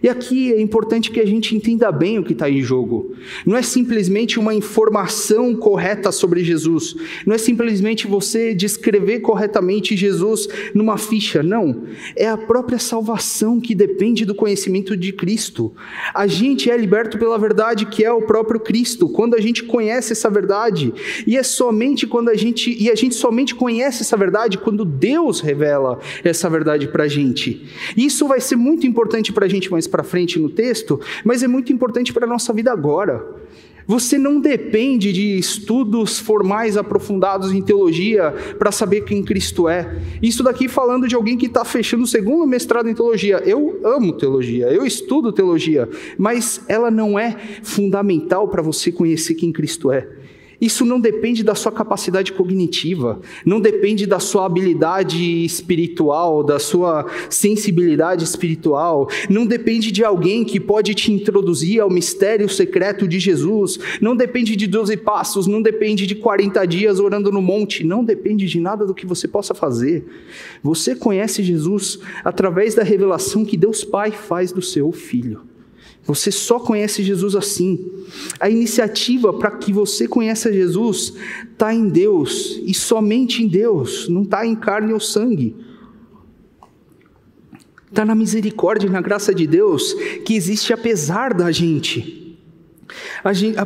E 0.03 0.09
aqui 0.09 0.53
é 0.53 0.61
importante 0.61 1.11
que 1.11 1.21
a 1.21 1.27
gente 1.27 1.55
entenda 1.55 1.93
bem 1.93 2.19
o 2.19 2.25
que 2.25 2.33
está 2.33 2.49
em 2.49 2.63
jogo. 2.63 3.15
Não 3.45 3.57
é 3.57 3.63
simplesmente 3.63 4.39
uma 4.39 4.55
informação 4.55 5.55
correta 5.55 6.11
sobre 6.11 6.43
Jesus. 6.43 6.97
Não 7.27 7.35
é 7.35 7.39
simplesmente 7.39 8.07
você 8.07 8.55
descrever 8.55 9.21
corretamente 9.21 9.97
Jesus 9.97 10.49
numa 10.75 10.97
ficha. 10.97 11.43
Não. 11.43 11.85
É 12.17 12.27
a 12.27 12.37
própria 12.37 12.79
salvação 12.79 13.61
que 13.61 13.75
depende 13.75 14.25
do 14.25 14.35
conhecimento 14.35 14.97
de 14.97 15.13
Cristo. 15.13 15.73
A 16.15 16.27
gente 16.27 16.71
é 16.71 16.77
liberto 16.77 17.19
pela 17.19 17.39
verdade 17.39 17.85
que 17.85 18.03
é 18.03 18.13
o 18.13 18.23
próprio 18.23 18.61
Cristo. 18.61 19.09
Quando 19.09 19.35
a 19.35 19.41
gente 19.41 19.65
conhece 19.65 20.13
essa 20.13 20.31
verdade. 20.31 20.95
E 21.27 21.37
é 21.37 21.43
somente 21.43 22.07
quando 22.07 22.31
a 22.31 22.35
gente. 22.35 22.75
E 22.83 22.91
a 22.91 22.95
gente 22.95 23.15
somente 23.15 23.55
conhece 23.55 24.03
essa 24.03 24.17
verdade 24.17 24.57
quando 24.57 24.85
Deus 24.85 25.41
revela 25.41 25.99
essa 26.25 26.49
verdade 26.49 26.89
para 26.89 27.05
a 27.05 27.09
gente. 27.09 27.67
Isso 27.97 28.27
vai 28.27 28.41
ser 28.41 28.57
muito 28.57 28.87
importante 28.87 29.33
para 29.33 29.45
a 29.45 29.49
gente 29.49 29.71
mais 29.71 29.90
para 29.91 30.03
frente 30.03 30.39
no 30.39 30.49
texto, 30.49 31.01
mas 31.25 31.43
é 31.43 31.49
muito 31.49 31.73
importante 31.73 32.13
para 32.13 32.25
a 32.25 32.29
nossa 32.29 32.53
vida 32.53 32.73
agora. 32.73 33.23
Você 33.91 34.17
não 34.17 34.41
depende 34.41 35.13
de 35.13 35.37
estudos 35.37 36.17
formais 36.17 36.77
aprofundados 36.77 37.51
em 37.51 37.61
teologia 37.61 38.33
para 38.57 38.71
saber 38.71 39.01
quem 39.01 39.21
Cristo 39.21 39.69
é. 39.69 39.99
Isso 40.23 40.45
daqui 40.45 40.69
falando 40.69 41.09
de 41.09 41.17
alguém 41.17 41.37
que 41.37 41.47
está 41.47 41.65
fechando 41.65 42.05
o 42.05 42.07
segundo 42.07 42.47
mestrado 42.47 42.89
em 42.89 42.95
teologia. 42.95 43.43
Eu 43.45 43.81
amo 43.83 44.13
teologia, 44.13 44.69
eu 44.69 44.87
estudo 44.87 45.33
teologia, 45.33 45.89
mas 46.17 46.63
ela 46.69 46.89
não 46.89 47.19
é 47.19 47.37
fundamental 47.65 48.47
para 48.47 48.63
você 48.63 48.93
conhecer 48.93 49.35
quem 49.35 49.51
Cristo 49.51 49.91
é. 49.91 50.20
Isso 50.61 50.85
não 50.85 51.01
depende 51.01 51.43
da 51.43 51.55
sua 51.55 51.73
capacidade 51.73 52.33
cognitiva, 52.33 53.21
não 53.47 53.61
depende 53.61 54.07
da 54.07 54.21
sua 54.21 54.45
habilidade 54.45 55.45
espiritual, 55.45 56.45
da 56.45 56.59
sua 56.59 57.07
sensibilidade 57.31 58.25
espiritual, 58.25 59.09
não 59.29 59.47
depende 59.47 59.91
de 59.91 60.05
alguém 60.05 60.45
que 60.45 60.61
pode 60.61 60.95
te 60.95 61.11
introduzir 61.11 61.81
ao 61.81 61.89
mistério 61.89 62.49
secreto 62.49 63.09
de 63.09 63.19
Jesus, 63.19 63.79
não 64.01 64.15
depende 64.15 64.55
de 64.55 64.67
12 64.67 64.97
passos, 64.99 65.47
não 65.47 65.63
depende 65.63 66.07
de 66.07 66.15
40 66.15 66.67
dias 66.67 67.01
orando 67.01 67.33
no 67.33 67.41
monte, 67.41 67.83
não 67.83 68.05
depende 68.05 68.47
de 68.47 68.61
nada 68.61 68.85
do 68.85 68.95
que 68.95 69.07
você 69.07 69.27
possa 69.27 69.55
fazer. 69.55 70.05
Você 70.63 70.95
conhece 70.95 71.43
Jesus 71.43 71.99
através 72.25 72.75
da 72.75 72.83
revelação 72.83 73.45
que 73.45 73.57
Deus 73.57 73.83
Pai 73.83 74.11
faz 74.11 74.53
do 74.53 74.61
seu 74.61 74.93
Filho. 74.93 75.50
Você 76.15 76.33
só 76.33 76.59
conhece 76.59 77.05
Jesus 77.05 77.37
assim. 77.37 77.89
A 78.41 78.51
iniciativa 78.51 79.33
para 79.33 79.53
que 79.53 79.73
você 79.73 80.09
conheça 80.09 80.53
Jesus 80.53 81.15
está 81.53 81.73
em 81.73 81.89
Deus 81.89 82.61
e 82.65 82.75
somente 82.75 83.45
em 83.45 83.47
Deus, 83.47 84.09
não 84.09 84.23
está 84.23 84.45
em 84.45 84.57
carne 84.57 84.93
ou 84.93 84.99
sangue. 84.99 85.55
Está 87.89 88.05
na 88.05 88.17
misericórdia 88.17 88.89
e 88.89 88.91
na 88.91 89.01
graça 89.01 89.33
de 89.33 89.47
Deus 89.47 89.95
que 90.25 90.35
existe 90.35 90.73
apesar 90.73 91.33
da 91.33 91.53
gente. 91.53 92.20
Gente, 93.33 93.57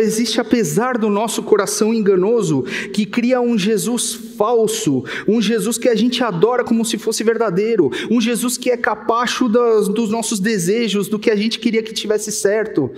existe 0.00 0.40
apesar 0.40 0.98
do 0.98 1.08
nosso 1.08 1.42
coração 1.42 1.94
enganoso 1.94 2.62
que 2.92 3.06
cria 3.06 3.40
um 3.40 3.56
Jesus 3.56 4.12
falso, 4.36 5.04
um 5.26 5.40
Jesus 5.40 5.78
que 5.78 5.88
a 5.88 5.94
gente 5.94 6.22
adora 6.22 6.64
como 6.64 6.84
se 6.84 6.98
fosse 6.98 7.22
verdadeiro, 7.22 7.90
um 8.10 8.20
Jesus 8.20 8.56
que 8.58 8.70
é 8.70 8.76
capacho 8.76 9.48
das, 9.48 9.88
dos 9.88 10.10
nossos 10.10 10.40
desejos, 10.40 11.08
do 11.08 11.18
que 11.18 11.30
a 11.30 11.36
gente 11.36 11.58
queria 11.58 11.82
que 11.82 11.92
tivesse 11.92 12.32
certo. 12.32 12.90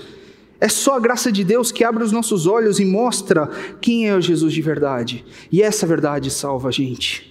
É 0.60 0.68
só 0.68 0.96
a 0.96 1.00
graça 1.00 1.32
de 1.32 1.42
Deus 1.42 1.72
que 1.72 1.84
abre 1.84 2.04
os 2.04 2.12
nossos 2.12 2.46
olhos 2.46 2.78
e 2.78 2.84
mostra 2.84 3.48
quem 3.80 4.08
é 4.08 4.14
o 4.14 4.20
Jesus 4.20 4.52
de 4.52 4.60
verdade. 4.60 5.24
E 5.50 5.62
essa 5.62 5.86
verdade 5.86 6.30
salva 6.30 6.68
a 6.68 6.72
gente. 6.72 7.30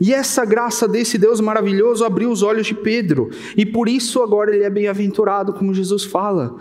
E 0.00 0.12
essa 0.12 0.44
graça 0.44 0.88
desse 0.88 1.18
Deus 1.18 1.40
maravilhoso 1.40 2.04
abriu 2.04 2.30
os 2.30 2.42
olhos 2.42 2.66
de 2.66 2.74
Pedro, 2.74 3.30
e 3.56 3.64
por 3.64 3.88
isso 3.88 4.22
agora 4.22 4.54
ele 4.54 4.64
é 4.64 4.70
bem-aventurado, 4.70 5.52
como 5.52 5.74
Jesus 5.74 6.04
fala. 6.04 6.56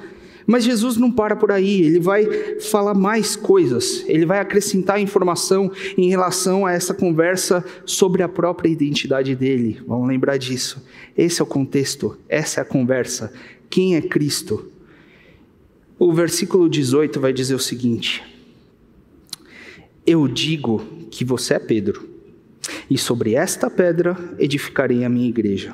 Mas 0.47 0.63
Jesus 0.63 0.97
não 0.97 1.12
para 1.12 1.36
por 1.36 1.51
aí, 1.51 1.81
ele 1.81 1.99
vai 1.99 2.60
falar 2.60 2.93
mais 2.93 3.36
coisas, 3.36 4.03
ele 4.08 4.25
vai 4.25 4.39
acrescentar 4.39 4.99
informação 4.99 5.71
em 5.97 6.10
relação 6.10 6.65
a 6.65 6.71
essa 6.71 6.93
conversa 6.93 7.65
sobre 7.86 8.21
a 8.21 8.29
própria 8.29 8.69
identidade 8.69 9.36
dele. 9.36 9.81
Vamos 9.88 10.08
lembrar 10.08 10.38
disso. 10.38 10.86
Esse 11.17 11.41
é 11.41 11.43
o 11.43 11.47
contexto, 11.47 12.17
essa 12.29 12.60
é 12.60 12.62
a 12.62 12.65
conversa. 12.65 13.34
Quem 13.69 13.95
é 13.95 14.01
Cristo? 14.01 14.71
O 15.97 16.13
versículo 16.13 16.69
18 16.69 17.19
vai 17.19 17.34
dizer 17.34 17.55
o 17.55 17.60
seguinte: 17.60 18.21
Eu 20.05 20.27
digo 20.27 20.84
que 21.10 21.25
você 21.25 21.55
é 21.55 21.60
Pedro, 21.60 22.08
e 22.89 22.97
sobre 22.97 23.34
esta 23.34 23.69
pedra 23.69 24.17
edificarei 24.38 25.03
a 25.03 25.10
minha 25.10 25.29
igreja, 25.29 25.73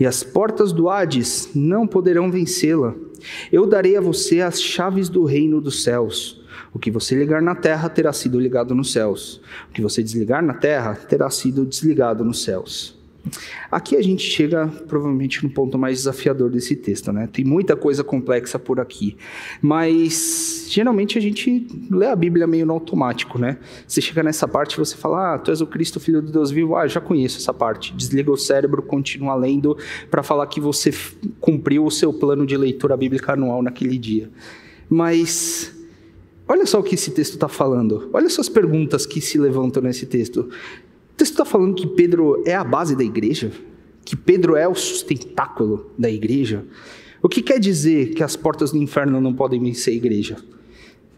e 0.00 0.06
as 0.06 0.22
portas 0.22 0.72
do 0.72 0.88
Hades 0.88 1.50
não 1.54 1.86
poderão 1.86 2.30
vencê-la. 2.30 2.94
Eu 3.52 3.66
darei 3.66 3.96
a 3.96 4.00
você 4.00 4.40
as 4.40 4.60
chaves 4.60 5.08
do 5.08 5.24
reino 5.24 5.60
dos 5.60 5.82
céus. 5.82 6.40
O 6.72 6.78
que 6.78 6.90
você 6.90 7.14
ligar 7.14 7.42
na 7.42 7.54
terra 7.54 7.88
terá 7.88 8.12
sido 8.12 8.38
ligado 8.38 8.74
nos 8.74 8.92
céus. 8.92 9.40
O 9.68 9.72
que 9.72 9.82
você 9.82 10.02
desligar 10.02 10.42
na 10.42 10.54
terra 10.54 10.94
terá 10.94 11.30
sido 11.30 11.64
desligado 11.64 12.24
nos 12.24 12.42
céus. 12.42 12.99
Aqui 13.70 13.96
a 13.96 14.02
gente 14.02 14.22
chega 14.22 14.66
provavelmente 14.88 15.44
no 15.44 15.50
ponto 15.50 15.78
mais 15.78 15.98
desafiador 15.98 16.50
desse 16.50 16.74
texto, 16.74 17.12
né? 17.12 17.28
Tem 17.32 17.44
muita 17.44 17.76
coisa 17.76 18.02
complexa 18.02 18.58
por 18.58 18.80
aqui, 18.80 19.16
mas 19.60 20.66
geralmente 20.68 21.18
a 21.18 21.20
gente 21.20 21.66
lê 21.90 22.06
a 22.06 22.16
Bíblia 22.16 22.46
meio 22.46 22.66
no 22.66 22.72
automático, 22.72 23.38
né? 23.38 23.58
Você 23.86 24.00
chega 24.00 24.22
nessa 24.22 24.48
parte 24.48 24.74
e 24.74 24.78
você 24.78 24.96
fala, 24.96 25.34
ah, 25.34 25.38
tu 25.38 25.50
és 25.50 25.60
o 25.60 25.66
Cristo, 25.66 26.00
Filho 26.00 26.22
de 26.22 26.32
Deus 26.32 26.50
vivo, 26.50 26.74
ah, 26.76 26.86
já 26.86 27.00
conheço 27.00 27.38
essa 27.38 27.52
parte. 27.52 27.94
Desliga 27.94 28.30
o 28.30 28.36
cérebro, 28.36 28.82
continua 28.82 29.34
lendo 29.34 29.76
para 30.10 30.22
falar 30.22 30.46
que 30.46 30.60
você 30.60 30.92
cumpriu 31.40 31.84
o 31.84 31.90
seu 31.90 32.12
plano 32.12 32.46
de 32.46 32.56
leitura 32.56 32.96
bíblica 32.96 33.34
anual 33.34 33.62
naquele 33.62 33.98
dia. 33.98 34.30
Mas 34.88 35.72
olha 36.48 36.66
só 36.66 36.80
o 36.80 36.82
que 36.82 36.96
esse 36.96 37.12
texto 37.12 37.34
está 37.34 37.48
falando. 37.48 38.10
Olha 38.12 38.28
só 38.28 38.40
as 38.40 38.48
perguntas 38.48 39.06
que 39.06 39.20
se 39.20 39.38
levantam 39.38 39.82
nesse 39.82 40.06
texto 40.06 40.48
texto 41.20 41.32
está 41.32 41.44
falando 41.44 41.74
que 41.74 41.86
Pedro 41.86 42.42
é 42.46 42.54
a 42.54 42.64
base 42.64 42.96
da 42.96 43.04
igreja? 43.04 43.52
Que 44.06 44.16
Pedro 44.16 44.56
é 44.56 44.66
o 44.66 44.74
sustentáculo 44.74 45.92
da 45.98 46.10
igreja? 46.10 46.64
O 47.22 47.28
que 47.28 47.42
quer 47.42 47.58
dizer 47.58 48.14
que 48.14 48.22
as 48.22 48.36
portas 48.36 48.72
do 48.72 48.78
inferno 48.78 49.20
não 49.20 49.34
podem 49.34 49.60
vencer 49.60 49.92
a 49.92 49.96
igreja? 49.98 50.36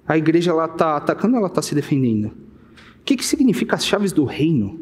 A 0.06 0.18
igreja 0.18 0.52
está 0.64 0.96
atacando 0.96 1.36
ela 1.36 1.46
está 1.46 1.62
se 1.62 1.72
defendendo? 1.72 2.26
O 2.26 3.04
que, 3.04 3.16
que 3.16 3.24
significa 3.24 3.76
as 3.76 3.86
chaves 3.86 4.12
do 4.12 4.24
reino? 4.24 4.80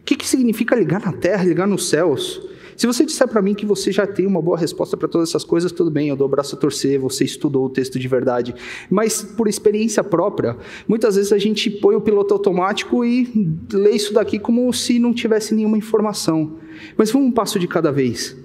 O 0.00 0.04
que, 0.04 0.16
que 0.16 0.26
significa 0.26 0.74
ligar 0.74 1.00
na 1.00 1.12
terra, 1.12 1.44
ligar 1.44 1.68
nos 1.68 1.88
céus? 1.88 2.42
Se 2.76 2.86
você 2.86 3.04
disser 3.04 3.26
para 3.26 3.40
mim 3.40 3.54
que 3.54 3.64
você 3.64 3.90
já 3.90 4.06
tem 4.06 4.26
uma 4.26 4.42
boa 4.42 4.58
resposta 4.58 4.96
para 4.96 5.08
todas 5.08 5.30
essas 5.30 5.44
coisas, 5.44 5.72
tudo 5.72 5.90
bem, 5.90 6.08
eu 6.08 6.16
dou 6.16 6.26
o 6.26 6.30
braço 6.30 6.54
a 6.54 6.58
torcer, 6.58 7.00
você 7.00 7.24
estudou 7.24 7.64
o 7.64 7.70
texto 7.70 7.98
de 7.98 8.06
verdade. 8.06 8.54
Mas 8.90 9.22
por 9.22 9.48
experiência 9.48 10.04
própria, 10.04 10.56
muitas 10.86 11.16
vezes 11.16 11.32
a 11.32 11.38
gente 11.38 11.70
põe 11.70 11.94
o 11.94 12.00
piloto 12.00 12.34
automático 12.34 13.04
e 13.04 13.56
lê 13.72 13.92
isso 13.92 14.12
daqui 14.12 14.38
como 14.38 14.70
se 14.72 14.98
não 14.98 15.14
tivesse 15.14 15.54
nenhuma 15.54 15.78
informação. 15.78 16.56
Mas 16.96 17.10
vamos 17.10 17.28
um 17.28 17.32
passo 17.32 17.58
de 17.58 17.66
cada 17.66 17.90
vez. 17.90 18.36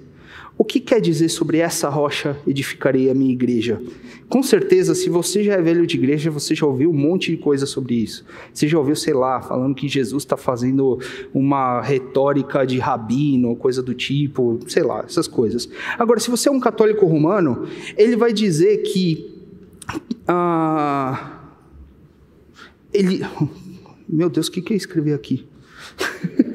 O 0.62 0.64
que 0.64 0.78
quer 0.78 1.00
dizer 1.00 1.28
sobre 1.28 1.58
essa 1.58 1.88
rocha 1.88 2.38
edificarei 2.46 3.10
a 3.10 3.14
minha 3.14 3.32
igreja? 3.32 3.82
Com 4.28 4.44
certeza, 4.44 4.94
se 4.94 5.10
você 5.10 5.42
já 5.42 5.54
é 5.54 5.60
velho 5.60 5.84
de 5.84 5.96
igreja, 5.96 6.30
você 6.30 6.54
já 6.54 6.64
ouviu 6.64 6.88
um 6.88 6.96
monte 6.96 7.32
de 7.32 7.36
coisa 7.36 7.66
sobre 7.66 7.96
isso. 7.96 8.24
Você 8.54 8.68
já 8.68 8.78
ouviu, 8.78 8.94
sei 8.94 9.12
lá, 9.12 9.42
falando 9.42 9.74
que 9.74 9.88
Jesus 9.88 10.22
está 10.22 10.36
fazendo 10.36 11.00
uma 11.34 11.80
retórica 11.80 12.64
de 12.64 12.78
rabino, 12.78 13.56
coisa 13.56 13.82
do 13.82 13.92
tipo, 13.92 14.60
sei 14.68 14.84
lá, 14.84 15.00
essas 15.04 15.26
coisas. 15.26 15.68
Agora, 15.98 16.20
se 16.20 16.30
você 16.30 16.48
é 16.48 16.52
um 16.52 16.60
católico 16.60 17.06
romano, 17.06 17.66
ele 17.96 18.14
vai 18.14 18.32
dizer 18.32 18.84
que. 18.84 19.34
Ah, 20.28 21.40
ele. 22.94 23.20
Meu 24.08 24.30
Deus, 24.30 24.46
o 24.46 24.52
que, 24.52 24.62
que 24.62 24.74
eu 24.74 24.76
escrevi 24.76 25.12
aqui? 25.12 25.44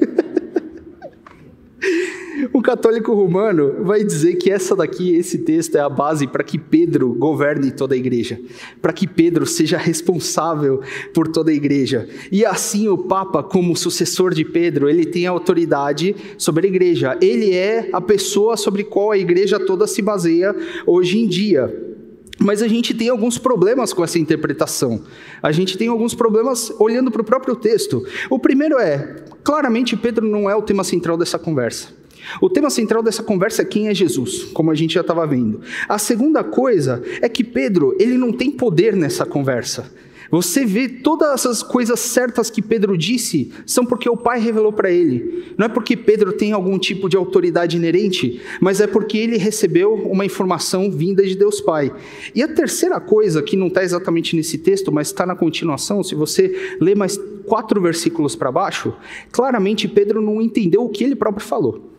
O 2.52 2.62
católico 2.62 3.12
romano 3.14 3.84
vai 3.84 4.04
dizer 4.04 4.36
que 4.36 4.50
essa 4.50 4.76
daqui, 4.76 5.14
esse 5.14 5.38
texto, 5.38 5.76
é 5.76 5.80
a 5.80 5.88
base 5.88 6.26
para 6.26 6.44
que 6.44 6.58
Pedro 6.58 7.12
governe 7.14 7.70
toda 7.70 7.94
a 7.94 7.98
igreja, 7.98 8.40
para 8.80 8.92
que 8.92 9.06
Pedro 9.06 9.46
seja 9.46 9.76
responsável 9.76 10.80
por 11.12 11.28
toda 11.28 11.50
a 11.50 11.54
igreja. 11.54 12.08
E 12.30 12.44
assim 12.44 12.88
o 12.88 12.98
Papa, 12.98 13.42
como 13.42 13.76
sucessor 13.76 14.34
de 14.34 14.44
Pedro, 14.44 14.88
ele 14.88 15.06
tem 15.06 15.26
autoridade 15.26 16.14
sobre 16.36 16.66
a 16.66 16.70
igreja. 16.70 17.18
Ele 17.20 17.54
é 17.54 17.88
a 17.92 18.00
pessoa 18.00 18.56
sobre 18.56 18.84
qual 18.84 19.10
a 19.10 19.18
igreja 19.18 19.58
toda 19.58 19.86
se 19.86 20.02
baseia 20.02 20.54
hoje 20.86 21.18
em 21.18 21.26
dia. 21.26 21.86
Mas 22.38 22.62
a 22.62 22.68
gente 22.68 22.94
tem 22.94 23.08
alguns 23.08 23.36
problemas 23.36 23.92
com 23.92 24.04
essa 24.04 24.18
interpretação. 24.18 25.02
A 25.42 25.50
gente 25.50 25.76
tem 25.76 25.88
alguns 25.88 26.14
problemas 26.14 26.72
olhando 26.78 27.10
para 27.10 27.22
o 27.22 27.24
próprio 27.24 27.56
texto. 27.56 28.04
O 28.30 28.38
primeiro 28.38 28.78
é, 28.78 29.16
claramente 29.42 29.96
Pedro 29.96 30.24
não 30.24 30.48
é 30.48 30.54
o 30.54 30.62
tema 30.62 30.84
central 30.84 31.16
dessa 31.16 31.38
conversa. 31.38 31.97
O 32.40 32.48
tema 32.48 32.70
central 32.70 33.02
dessa 33.02 33.22
conversa 33.22 33.62
é 33.62 33.64
quem 33.64 33.88
é 33.88 33.94
Jesus, 33.94 34.44
como 34.52 34.70
a 34.70 34.74
gente 34.74 34.94
já 34.94 35.00
estava 35.00 35.26
vendo. 35.26 35.60
A 35.88 35.98
segunda 35.98 36.44
coisa 36.44 37.02
é 37.20 37.28
que 37.28 37.44
Pedro, 37.44 37.96
ele 37.98 38.18
não 38.18 38.32
tem 38.32 38.50
poder 38.50 38.94
nessa 38.94 39.24
conversa. 39.26 39.90
Você 40.30 40.66
vê 40.66 40.88
todas 40.88 41.46
as 41.46 41.62
coisas 41.62 41.98
certas 42.00 42.50
que 42.50 42.60
Pedro 42.60 42.98
disse 42.98 43.50
são 43.64 43.84
porque 43.86 44.10
o 44.10 44.16
Pai 44.16 44.38
revelou 44.38 44.72
para 44.72 44.90
ele. 44.90 45.54
Não 45.56 45.66
é 45.66 45.68
porque 45.68 45.96
Pedro 45.96 46.32
tem 46.32 46.52
algum 46.52 46.78
tipo 46.78 47.08
de 47.08 47.16
autoridade 47.16 47.78
inerente, 47.78 48.40
mas 48.60 48.80
é 48.80 48.86
porque 48.86 49.16
ele 49.16 49.38
recebeu 49.38 49.94
uma 49.94 50.26
informação 50.26 50.90
vinda 50.90 51.24
de 51.24 51.34
Deus 51.34 51.60
Pai. 51.62 51.90
E 52.34 52.42
a 52.42 52.48
terceira 52.48 53.00
coisa, 53.00 53.42
que 53.42 53.56
não 53.56 53.68
está 53.68 53.82
exatamente 53.82 54.36
nesse 54.36 54.58
texto, 54.58 54.92
mas 54.92 55.08
está 55.08 55.24
na 55.24 55.34
continuação, 55.34 56.02
se 56.02 56.14
você 56.14 56.76
ler 56.78 56.94
mais 56.94 57.18
quatro 57.46 57.80
versículos 57.80 58.36
para 58.36 58.52
baixo, 58.52 58.92
claramente 59.32 59.88
Pedro 59.88 60.20
não 60.20 60.42
entendeu 60.42 60.84
o 60.84 60.90
que 60.90 61.04
ele 61.04 61.16
próprio 61.16 61.46
falou. 61.46 61.97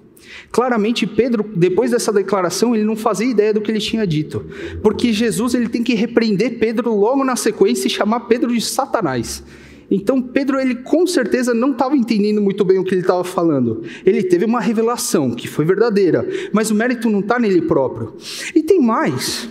Claramente 0.51 1.05
Pedro, 1.05 1.45
depois 1.55 1.91
dessa 1.91 2.11
declaração, 2.11 2.75
ele 2.75 2.83
não 2.83 2.95
fazia 2.95 3.29
ideia 3.29 3.53
do 3.53 3.61
que 3.61 3.71
ele 3.71 3.79
tinha 3.79 4.05
dito, 4.05 4.45
porque 4.81 5.13
Jesus 5.13 5.53
ele 5.53 5.69
tem 5.69 5.83
que 5.83 5.93
repreender 5.93 6.59
Pedro 6.59 6.93
logo 6.95 7.23
na 7.23 7.35
sequência 7.35 7.87
e 7.87 7.89
chamar 7.89 8.21
Pedro 8.21 8.53
de 8.53 8.61
Satanás. 8.61 9.43
Então 9.91 10.21
Pedro 10.21 10.59
ele 10.59 10.75
com 10.75 11.07
certeza 11.07 11.53
não 11.53 11.71
estava 11.71 11.95
entendendo 11.95 12.41
muito 12.41 12.63
bem 12.63 12.77
o 12.77 12.83
que 12.83 12.93
ele 12.93 13.01
estava 13.01 13.23
falando. 13.23 13.83
Ele 14.05 14.21
teve 14.21 14.45
uma 14.45 14.59
revelação 14.59 15.31
que 15.31 15.47
foi 15.47 15.65
verdadeira, 15.65 16.27
mas 16.53 16.69
o 16.69 16.75
mérito 16.75 17.09
não 17.09 17.19
está 17.19 17.39
nele 17.39 17.61
próprio. 17.61 18.13
E 18.55 18.61
tem 18.61 18.79
mais. 18.79 19.49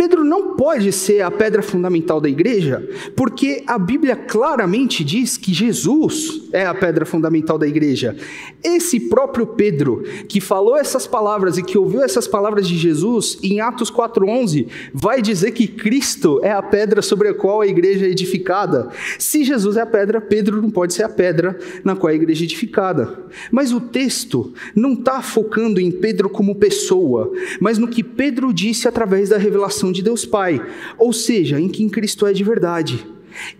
Pedro 0.00 0.24
não 0.24 0.56
pode 0.56 0.92
ser 0.92 1.20
a 1.20 1.30
pedra 1.30 1.60
fundamental 1.60 2.22
da 2.22 2.28
igreja, 2.28 2.88
porque 3.14 3.62
a 3.66 3.78
Bíblia 3.78 4.16
claramente 4.16 5.04
diz 5.04 5.36
que 5.36 5.52
Jesus 5.52 6.48
é 6.54 6.64
a 6.64 6.72
pedra 6.72 7.04
fundamental 7.04 7.58
da 7.58 7.68
igreja. 7.68 8.16
Esse 8.62 9.00
próprio 9.00 9.46
Pedro, 9.46 10.02
que 10.28 10.40
falou 10.40 10.76
essas 10.76 11.06
palavras 11.06 11.56
e 11.56 11.62
que 11.62 11.78
ouviu 11.78 12.02
essas 12.02 12.28
palavras 12.28 12.68
de 12.68 12.76
Jesus, 12.76 13.38
em 13.42 13.60
Atos 13.60 13.90
4,11, 13.90 14.68
vai 14.92 15.22
dizer 15.22 15.52
que 15.52 15.66
Cristo 15.66 16.40
é 16.42 16.52
a 16.52 16.62
pedra 16.62 17.00
sobre 17.00 17.28
a 17.28 17.34
qual 17.34 17.60
a 17.62 17.66
igreja 17.66 18.06
é 18.06 18.10
edificada. 18.10 18.88
Se 19.18 19.44
Jesus 19.44 19.76
é 19.76 19.80
a 19.80 19.86
pedra, 19.86 20.20
Pedro 20.20 20.60
não 20.60 20.70
pode 20.70 20.92
ser 20.92 21.04
a 21.04 21.08
pedra 21.08 21.58
na 21.82 21.96
qual 21.96 22.10
a 22.10 22.14
igreja 22.14 22.42
é 22.42 22.46
edificada. 22.46 23.24
Mas 23.50 23.72
o 23.72 23.80
texto 23.80 24.52
não 24.74 24.92
está 24.92 25.22
focando 25.22 25.80
em 25.80 25.90
Pedro 25.90 26.28
como 26.28 26.54
pessoa, 26.54 27.32
mas 27.60 27.78
no 27.78 27.88
que 27.88 28.02
Pedro 28.02 28.52
disse 28.52 28.86
através 28.86 29.30
da 29.30 29.38
revelação 29.38 29.90
de 29.90 30.02
Deus 30.02 30.26
Pai, 30.26 30.60
ou 30.98 31.12
seja, 31.12 31.58
em 31.58 31.68
quem 31.68 31.88
Cristo 31.88 32.26
é 32.26 32.32
de 32.32 32.44
verdade. 32.44 33.06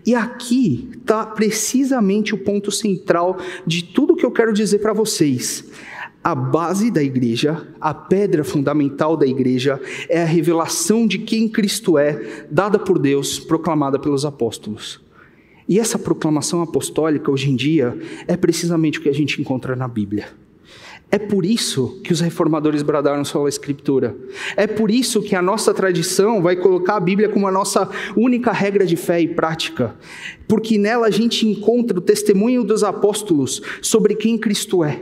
E 0.05 0.15
aqui 0.15 0.89
está 0.97 1.25
precisamente 1.25 2.33
o 2.33 2.37
ponto 2.37 2.71
central 2.71 3.37
de 3.65 3.83
tudo 3.83 4.15
que 4.15 4.25
eu 4.25 4.31
quero 4.31 4.53
dizer 4.53 4.79
para 4.79 4.93
vocês. 4.93 5.65
A 6.23 6.35
base 6.35 6.91
da 6.91 7.01
igreja, 7.01 7.67
a 7.79 7.93
pedra 7.93 8.43
fundamental 8.43 9.17
da 9.17 9.25
igreja, 9.25 9.81
é 10.07 10.21
a 10.21 10.25
revelação 10.25 11.07
de 11.07 11.17
quem 11.17 11.49
Cristo 11.49 11.97
é, 11.97 12.45
dada 12.49 12.77
por 12.77 12.99
Deus, 12.99 13.39
proclamada 13.39 13.97
pelos 13.97 14.23
apóstolos. 14.23 15.01
E 15.67 15.79
essa 15.79 15.97
proclamação 15.97 16.61
apostólica, 16.61 17.31
hoje 17.31 17.49
em 17.49 17.55
dia, 17.55 17.97
é 18.27 18.37
precisamente 18.37 18.99
o 18.99 19.01
que 19.01 19.09
a 19.09 19.13
gente 19.13 19.41
encontra 19.41 19.75
na 19.75 19.87
Bíblia. 19.87 20.40
É 21.11 21.19
por 21.19 21.45
isso 21.45 21.99
que 22.03 22.13
os 22.13 22.21
reformadores 22.21 22.81
bradaram 22.81 23.25
sola 23.25 23.49
escritura. 23.49 24.15
É 24.55 24.65
por 24.65 24.89
isso 24.89 25.21
que 25.21 25.35
a 25.35 25.41
nossa 25.41 25.73
tradição 25.73 26.41
vai 26.41 26.55
colocar 26.55 26.95
a 26.95 26.99
Bíblia 27.01 27.27
como 27.27 27.45
a 27.47 27.51
nossa 27.51 27.89
única 28.15 28.53
regra 28.53 28.85
de 28.85 28.95
fé 28.95 29.19
e 29.19 29.27
prática. 29.27 29.93
Porque 30.47 30.77
nela 30.77 31.07
a 31.07 31.11
gente 31.11 31.45
encontra 31.45 31.97
o 31.97 32.01
testemunho 32.01 32.63
dos 32.63 32.81
apóstolos 32.81 33.61
sobre 33.81 34.15
quem 34.15 34.37
Cristo 34.37 34.85
é. 34.85 35.01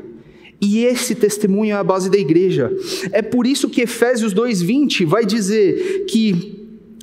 E 0.60 0.84
esse 0.84 1.14
testemunho 1.14 1.74
é 1.74 1.78
a 1.78 1.84
base 1.84 2.10
da 2.10 2.18
igreja. 2.18 2.76
É 3.12 3.22
por 3.22 3.46
isso 3.46 3.70
que 3.70 3.82
Efésios 3.82 4.34
2:20 4.34 5.06
vai 5.06 5.26
dizer 5.26 6.06
que 6.10 6.59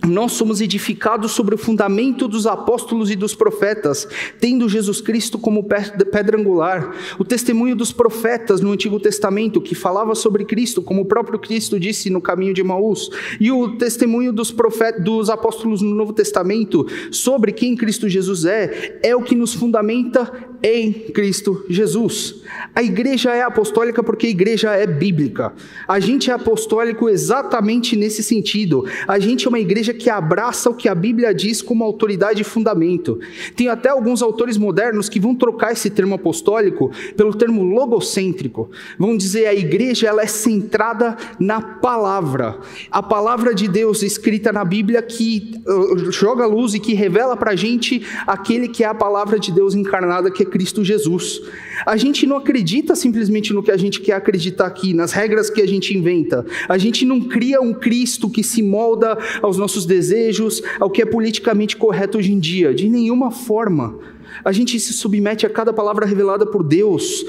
nós 0.06 0.32
somos 0.32 0.60
edificados 0.60 1.32
sobre 1.32 1.54
o 1.54 1.58
fundamento 1.58 2.28
dos 2.28 2.46
apóstolos 2.46 3.10
e 3.10 3.16
dos 3.16 3.34
profetas, 3.34 4.06
tendo 4.40 4.68
Jesus 4.68 5.00
Cristo 5.00 5.38
como 5.38 5.64
pedra 5.64 6.38
angular. 6.38 6.94
O 7.18 7.24
testemunho 7.24 7.76
dos 7.76 7.92
profetas 7.92 8.60
no 8.60 8.72
Antigo 8.72 8.98
Testamento, 9.00 9.60
que 9.60 9.74
falava 9.74 10.14
sobre 10.14 10.44
Cristo, 10.44 10.80
como 10.82 11.02
o 11.02 11.06
próprio 11.06 11.38
Cristo 11.38 11.78
disse 11.78 12.10
no 12.10 12.20
caminho 12.20 12.54
de 12.54 12.62
Maús, 12.62 13.10
e 13.40 13.50
o 13.50 13.76
testemunho 13.76 14.32
dos, 14.32 14.50
profetas, 14.50 15.02
dos 15.02 15.28
apóstolos 15.28 15.82
no 15.82 15.94
Novo 15.94 16.12
Testamento 16.12 16.86
sobre 17.10 17.52
quem 17.52 17.76
Cristo 17.76 18.08
Jesus 18.08 18.44
é, 18.44 18.98
é 19.02 19.14
o 19.14 19.22
que 19.22 19.34
nos 19.34 19.54
fundamenta 19.54 20.32
em 20.62 20.92
Cristo 20.92 21.64
Jesus. 21.68 22.42
A 22.74 22.82
igreja 22.82 23.34
é 23.34 23.42
apostólica 23.42 24.02
porque 24.02 24.26
a 24.26 24.30
igreja 24.30 24.70
é 24.72 24.86
bíblica. 24.86 25.52
A 25.86 26.00
gente 26.00 26.30
é 26.30 26.34
apostólico 26.34 27.08
exatamente 27.08 27.96
nesse 27.96 28.22
sentido. 28.22 28.84
A 29.06 29.18
gente 29.18 29.46
é 29.46 29.48
uma 29.48 29.60
igreja 29.60 29.94
que 29.96 30.09
abraça 30.09 30.70
o 30.70 30.74
que 30.74 30.88
a 30.88 30.94
Bíblia 30.94 31.35
diz 31.35 31.61
como 31.61 31.82
autoridade 31.82 32.42
e 32.42 32.44
fundamento. 32.44 33.18
Tem 33.54 33.68
até 33.68 33.88
alguns 33.88 34.22
autores 34.22 34.56
modernos 34.56 35.09
que 35.09 35.18
vão 35.18 35.35
trocar 35.35 35.72
esse 35.72 35.90
termo 35.90 36.14
apostólico 36.14 36.90
pelo 37.16 37.35
termo 37.35 37.62
logocêntrico. 37.62 38.70
Vão 38.98 39.16
dizer 39.16 39.46
a 39.46 39.54
igreja 39.54 40.06
ela 40.06 40.22
é 40.22 40.26
centrada 40.26 41.16
na 41.38 41.61
palavra. 41.61 42.59
A 42.90 43.02
palavra 43.02 43.54
de 43.54 43.68
Deus 43.68 44.02
escrita 44.02 44.52
na 44.52 44.64
Bíblia 44.64 45.02
que 45.02 45.61
uh, 45.66 46.12
joga 46.12 46.46
luz 46.46 46.74
e 46.74 46.80
que 46.80 46.94
revela 46.94 47.37
para 47.37 47.52
a 47.52 47.56
gente 47.56 48.06
aquele 48.26 48.68
que 48.68 48.85
é 48.85 48.87
a 48.87 48.94
palavra 48.94 49.38
de 49.38 49.50
Deus 49.52 49.74
encarnada, 49.74 50.30
que 50.30 50.42
é 50.42 50.46
Cristo 50.46 50.85
Jesus. 50.85 51.40
A 51.84 51.96
gente 51.96 52.26
não 52.26 52.36
acredita 52.36 52.94
simplesmente 52.94 53.52
no 53.52 53.62
que 53.62 53.70
a 53.70 53.76
gente 53.76 54.00
quer 54.00 54.14
acreditar 54.14 54.66
aqui, 54.66 54.94
nas 54.94 55.12
regras 55.12 55.50
que 55.50 55.60
a 55.60 55.66
gente 55.66 55.96
inventa. 55.96 56.44
A 56.68 56.78
gente 56.78 57.04
não 57.04 57.20
cria 57.20 57.60
um 57.60 57.74
Cristo 57.74 58.30
que 58.30 58.42
se 58.42 58.62
molda 58.62 59.18
aos 59.42 59.56
nossos 59.56 59.84
desejos, 59.84 60.62
ao 60.80 60.90
que 60.90 61.02
é 61.02 61.06
politicamente 61.06 61.76
correto 61.76 62.18
hoje 62.18 62.32
em 62.32 62.38
dia, 62.38 62.72
de 62.72 62.88
nenhuma 62.88 63.30
forma. 63.30 63.98
A 64.44 64.52
gente 64.52 64.78
se 64.78 64.92
submete 64.92 65.46
a 65.46 65.50
cada 65.50 65.72
palavra 65.72 66.06
revelada 66.06 66.46
por 66.46 66.62
Deus, 66.62 67.24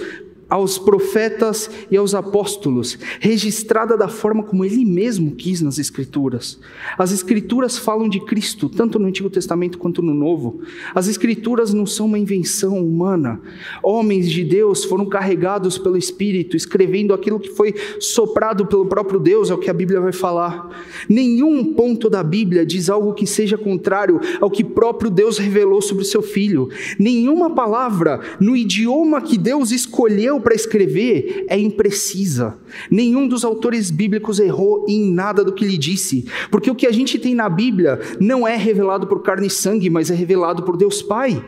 aos 0.49 0.77
profetas 0.77 1.69
e 1.91 1.97
aos 1.97 2.15
apóstolos, 2.15 2.97
registrada 3.19 3.97
da 3.97 4.07
forma 4.07 4.43
como 4.43 4.63
ele 4.63 4.85
mesmo 4.85 5.31
quis 5.31 5.61
nas 5.61 5.77
Escrituras. 5.77 6.59
As 6.97 7.11
Escrituras 7.11 7.77
falam 7.77 8.07
de 8.07 8.19
Cristo, 8.21 8.69
tanto 8.69 8.97
no 8.97 9.07
Antigo 9.07 9.29
Testamento 9.29 9.77
quanto 9.77 10.01
no 10.01 10.13
Novo. 10.13 10.61
As 10.95 11.07
Escrituras 11.07 11.73
não 11.73 11.85
são 11.85 12.05
uma 12.05 12.19
invenção 12.19 12.77
humana. 12.77 13.41
Homens 13.83 14.29
de 14.29 14.43
Deus 14.43 14.85
foram 14.85 15.05
carregados 15.05 15.77
pelo 15.77 15.97
Espírito, 15.97 16.55
escrevendo 16.55 17.13
aquilo 17.13 17.39
que 17.39 17.49
foi 17.49 17.73
soprado 17.99 18.65
pelo 18.65 18.85
próprio 18.85 19.19
Deus, 19.19 19.49
é 19.49 19.53
o 19.53 19.57
que 19.57 19.69
a 19.69 19.73
Bíblia 19.73 19.99
vai 19.99 20.13
falar. 20.13 20.69
Nenhum 21.09 21.73
ponto 21.73 22.09
da 22.09 22.23
Bíblia 22.23 22.65
diz 22.65 22.89
algo 22.89 23.13
que 23.13 23.27
seja 23.27 23.57
contrário 23.57 24.19
ao 24.39 24.49
que 24.49 24.63
próprio 24.63 25.09
Deus 25.09 25.37
revelou 25.37 25.81
sobre 25.81 26.03
o 26.03 26.07
seu 26.07 26.21
filho. 26.21 26.69
Nenhuma 26.97 27.49
palavra 27.49 28.21
no 28.39 28.55
idioma 28.55 29.21
que 29.21 29.37
Deus 29.37 29.71
escolheu 29.71 30.36
para 30.41 30.55
escrever 30.55 31.45
é 31.47 31.57
imprecisa. 31.57 32.57
Nenhum 32.89 33.27
dos 33.27 33.43
autores 33.43 33.91
bíblicos 33.91 34.39
errou 34.39 34.85
em 34.87 35.11
nada 35.11 35.43
do 35.43 35.53
que 35.53 35.65
lhe 35.65 35.77
disse, 35.77 36.25
porque 36.51 36.71
o 36.71 36.75
que 36.75 36.87
a 36.87 36.91
gente 36.91 37.19
tem 37.19 37.35
na 37.35 37.49
Bíblia 37.49 37.99
não 38.19 38.47
é 38.47 38.55
revelado 38.55 39.07
por 39.07 39.21
carne 39.21 39.47
e 39.47 39.51
sangue, 39.51 39.89
mas 39.89 40.09
é 40.09 40.15
revelado 40.15 40.63
por 40.63 40.77
Deus 40.77 41.01
Pai. 41.01 41.43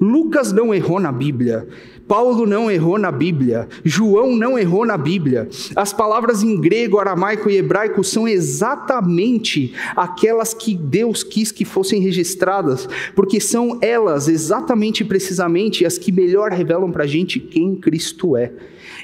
Lucas 0.00 0.52
não 0.52 0.74
errou 0.74 1.00
na 1.00 1.10
Bíblia. 1.10 1.66
Paulo 2.06 2.46
não 2.46 2.70
errou 2.70 2.98
na 2.98 3.10
Bíblia, 3.10 3.68
João 3.84 4.36
não 4.36 4.56
errou 4.56 4.86
na 4.86 4.96
Bíblia. 4.96 5.48
As 5.74 5.92
palavras 5.92 6.40
em 6.40 6.60
grego, 6.60 6.98
aramaico 6.98 7.50
e 7.50 7.56
hebraico 7.56 8.04
são 8.04 8.28
exatamente 8.28 9.74
aquelas 9.96 10.54
que 10.54 10.76
Deus 10.76 11.24
quis 11.24 11.50
que 11.50 11.64
fossem 11.64 12.00
registradas, 12.00 12.88
porque 13.14 13.40
são 13.40 13.78
elas, 13.82 14.28
exatamente 14.28 15.00
e 15.00 15.04
precisamente, 15.04 15.84
as 15.84 15.98
que 15.98 16.12
melhor 16.12 16.52
revelam 16.52 16.92
para 16.92 17.04
a 17.04 17.08
gente 17.08 17.40
quem 17.40 17.74
Cristo 17.74 18.36
é. 18.36 18.52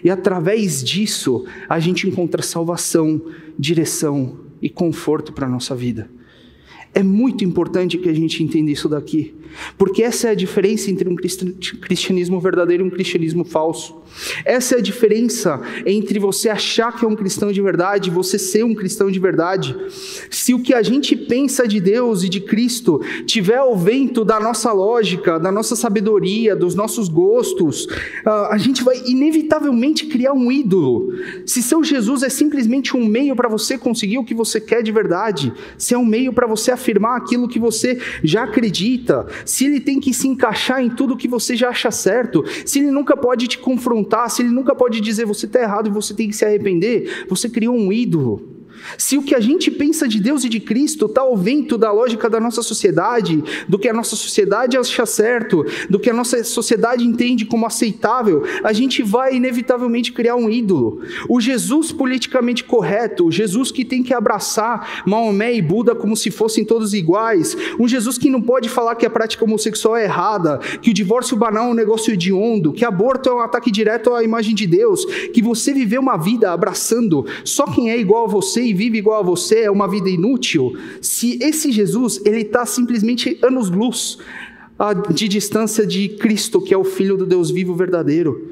E 0.04 0.08
através 0.08 0.82
disso, 0.82 1.44
a 1.68 1.80
gente 1.80 2.08
encontra 2.08 2.40
salvação, 2.40 3.20
direção 3.58 4.38
e 4.60 4.70
conforto 4.70 5.32
para 5.32 5.46
a 5.46 5.50
nossa 5.50 5.74
vida. 5.74 6.08
É 6.94 7.02
muito 7.02 7.44
importante 7.44 7.98
que 7.98 8.08
a 8.08 8.14
gente 8.14 8.42
entenda 8.44 8.70
isso 8.70 8.88
daqui. 8.88 9.34
Porque 9.76 10.02
essa 10.02 10.28
é 10.28 10.30
a 10.32 10.34
diferença 10.34 10.90
entre 10.90 11.08
um 11.08 11.16
cristianismo 11.16 12.40
verdadeiro 12.40 12.84
e 12.84 12.86
um 12.86 12.90
cristianismo 12.90 13.44
falso. 13.44 14.02
Essa 14.44 14.76
é 14.76 14.78
a 14.78 14.82
diferença 14.82 15.60
entre 15.86 16.18
você 16.18 16.48
achar 16.48 16.96
que 16.96 17.04
é 17.04 17.08
um 17.08 17.16
cristão 17.16 17.50
de 17.50 17.60
verdade 17.60 18.08
e 18.08 18.12
você 18.12 18.38
ser 18.38 18.64
um 18.64 18.74
cristão 18.74 19.10
de 19.10 19.18
verdade. 19.18 19.76
Se 20.30 20.54
o 20.54 20.60
que 20.60 20.74
a 20.74 20.82
gente 20.82 21.16
pensa 21.16 21.66
de 21.66 21.80
Deus 21.80 22.22
e 22.22 22.28
de 22.28 22.40
Cristo 22.40 23.00
tiver 23.26 23.56
ao 23.56 23.76
vento 23.76 24.24
da 24.24 24.38
nossa 24.38 24.72
lógica, 24.72 25.38
da 25.38 25.50
nossa 25.50 25.74
sabedoria, 25.74 26.54
dos 26.54 26.74
nossos 26.74 27.08
gostos, 27.08 27.86
ah, 28.24 28.48
a 28.52 28.58
gente 28.58 28.82
vai 28.82 29.00
inevitavelmente 29.06 30.06
criar 30.06 30.32
um 30.32 30.50
ídolo. 30.50 31.12
Se 31.46 31.62
seu 31.62 31.82
Jesus 31.82 32.22
é 32.22 32.28
simplesmente 32.28 32.96
um 32.96 33.04
meio 33.06 33.34
para 33.34 33.48
você 33.48 33.76
conseguir 33.78 34.18
o 34.18 34.24
que 34.24 34.34
você 34.34 34.60
quer 34.60 34.82
de 34.82 34.92
verdade, 34.92 35.52
se 35.76 35.94
é 35.94 35.98
um 35.98 36.04
meio 36.04 36.32
para 36.32 36.46
você 36.46 36.70
afirmar 36.70 37.16
aquilo 37.16 37.48
que 37.48 37.58
você 37.58 37.98
já 38.22 38.44
acredita, 38.44 39.26
se 39.44 39.66
ele 39.66 39.80
tem 39.80 40.00
que 40.00 40.12
se 40.12 40.28
encaixar 40.28 40.82
em 40.82 40.90
tudo 40.90 41.16
que 41.16 41.28
você 41.28 41.56
já 41.56 41.70
acha 41.70 41.90
certo, 41.90 42.44
se 42.64 42.78
ele 42.78 42.90
nunca 42.90 43.16
pode 43.16 43.46
te 43.46 43.58
confrontar, 43.58 44.30
se 44.30 44.42
ele 44.42 44.50
nunca 44.50 44.74
pode 44.74 45.00
dizer 45.00 45.24
você 45.24 45.46
está 45.46 45.60
errado 45.60 45.88
e 45.88 45.92
você 45.92 46.14
tem 46.14 46.28
que 46.28 46.36
se 46.36 46.44
arrepender, 46.44 47.26
você 47.28 47.48
criou 47.48 47.76
um 47.76 47.92
ídolo. 47.92 48.61
Se 48.96 49.16
o 49.16 49.22
que 49.22 49.34
a 49.34 49.40
gente 49.40 49.70
pensa 49.70 50.06
de 50.08 50.20
Deus 50.20 50.44
e 50.44 50.48
de 50.48 50.60
Cristo 50.60 51.06
está 51.06 51.22
ao 51.22 51.36
vento 51.36 51.78
da 51.78 51.92
lógica 51.92 52.28
da 52.28 52.40
nossa 52.40 52.62
sociedade, 52.62 53.42
do 53.68 53.78
que 53.78 53.88
a 53.88 53.92
nossa 53.92 54.16
sociedade 54.16 54.76
acha 54.76 55.06
certo, 55.06 55.64
do 55.88 55.98
que 55.98 56.10
a 56.10 56.14
nossa 56.14 56.42
sociedade 56.44 57.04
entende 57.04 57.44
como 57.44 57.66
aceitável, 57.66 58.42
a 58.62 58.72
gente 58.72 59.02
vai 59.02 59.34
inevitavelmente 59.34 60.12
criar 60.12 60.36
um 60.36 60.48
ídolo. 60.48 61.00
O 61.28 61.40
Jesus 61.40 61.92
politicamente 61.92 62.64
correto, 62.64 63.26
o 63.26 63.32
Jesus 63.32 63.70
que 63.70 63.84
tem 63.84 64.02
que 64.02 64.14
abraçar 64.14 65.02
Maomé 65.06 65.54
e 65.54 65.62
Buda 65.62 65.94
como 65.94 66.16
se 66.16 66.30
fossem 66.30 66.64
todos 66.64 66.94
iguais, 66.94 67.56
um 67.78 67.88
Jesus 67.88 68.18
que 68.18 68.30
não 68.30 68.40
pode 68.40 68.68
falar 68.68 68.94
que 68.94 69.06
a 69.06 69.10
prática 69.10 69.44
homossexual 69.44 69.96
é 69.96 70.04
errada, 70.04 70.58
que 70.80 70.90
o 70.90 70.94
divórcio 70.94 71.36
banal 71.36 71.66
é 71.66 71.70
um 71.70 71.74
negócio 71.74 72.12
hediondo, 72.12 72.72
que 72.72 72.84
aborto 72.84 73.28
é 73.28 73.34
um 73.34 73.40
ataque 73.40 73.70
direto 73.70 74.14
à 74.14 74.22
imagem 74.22 74.54
de 74.54 74.66
Deus, 74.66 75.04
que 75.32 75.42
você 75.42 75.72
viveu 75.72 76.00
uma 76.00 76.16
vida 76.16 76.52
abraçando 76.52 77.26
só 77.44 77.66
quem 77.66 77.90
é 77.90 77.98
igual 77.98 78.24
a 78.24 78.28
você 78.28 78.62
e 78.62 78.71
vive 78.72 78.98
igual 78.98 79.20
a 79.20 79.24
você 79.24 79.60
é 79.60 79.70
uma 79.70 79.88
vida 79.88 80.08
inútil, 80.08 80.76
se 81.00 81.38
esse 81.42 81.70
Jesus 81.72 82.20
ele 82.24 82.42
está 82.42 82.64
simplesmente 82.66 83.38
anos-luz 83.42 84.18
de 85.14 85.28
distância 85.28 85.86
de 85.86 86.08
Cristo, 86.08 86.60
que 86.60 86.74
é 86.74 86.76
o 86.76 86.84
Filho 86.84 87.16
do 87.16 87.26
Deus 87.26 87.50
vivo 87.50 87.74
verdadeiro. 87.74 88.50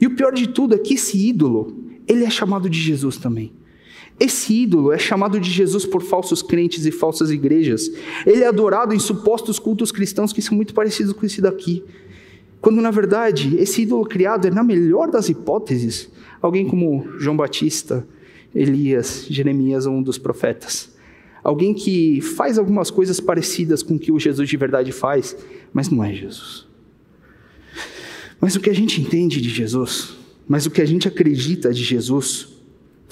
E 0.00 0.06
o 0.06 0.14
pior 0.14 0.32
de 0.32 0.48
tudo 0.48 0.74
é 0.74 0.78
que 0.78 0.94
esse 0.94 1.16
ídolo, 1.28 1.76
ele 2.06 2.24
é 2.24 2.30
chamado 2.30 2.68
de 2.68 2.78
Jesus 2.78 3.16
também. 3.16 3.52
Esse 4.18 4.52
ídolo 4.62 4.90
é 4.90 4.98
chamado 4.98 5.38
de 5.38 5.48
Jesus 5.48 5.86
por 5.86 6.02
falsos 6.02 6.42
crentes 6.42 6.84
e 6.84 6.90
falsas 6.90 7.30
igrejas. 7.30 7.88
Ele 8.26 8.42
é 8.42 8.48
adorado 8.48 8.92
em 8.92 8.98
supostos 8.98 9.60
cultos 9.60 9.92
cristãos 9.92 10.32
que 10.32 10.42
são 10.42 10.56
muito 10.56 10.74
parecidos 10.74 11.12
com 11.12 11.24
esse 11.24 11.40
daqui. 11.40 11.84
Quando, 12.60 12.80
na 12.80 12.90
verdade, 12.90 13.56
esse 13.58 13.82
ídolo 13.82 14.04
criado 14.04 14.48
é, 14.48 14.50
na 14.50 14.64
melhor 14.64 15.08
das 15.08 15.28
hipóteses, 15.28 16.10
alguém 16.42 16.66
como 16.66 17.06
João 17.18 17.36
Batista, 17.36 18.06
Elias, 18.54 19.26
Jeremias 19.28 19.86
ou 19.86 19.94
um 19.94 20.02
dos 20.02 20.18
profetas. 20.18 20.96
Alguém 21.42 21.72
que 21.72 22.20
faz 22.20 22.58
algumas 22.58 22.90
coisas 22.90 23.20
parecidas 23.20 23.82
com 23.82 23.94
o 23.94 23.98
que 23.98 24.12
o 24.12 24.18
Jesus 24.18 24.48
de 24.48 24.56
verdade 24.56 24.92
faz, 24.92 25.36
mas 25.72 25.88
não 25.88 26.02
é 26.02 26.12
Jesus. 26.12 26.66
Mas 28.40 28.54
o 28.54 28.60
que 28.60 28.70
a 28.70 28.74
gente 28.74 29.00
entende 29.00 29.40
de 29.40 29.48
Jesus, 29.48 30.14
mas 30.46 30.66
o 30.66 30.70
que 30.70 30.82
a 30.82 30.86
gente 30.86 31.08
acredita 31.08 31.72
de 31.72 31.82
Jesus, 31.82 32.48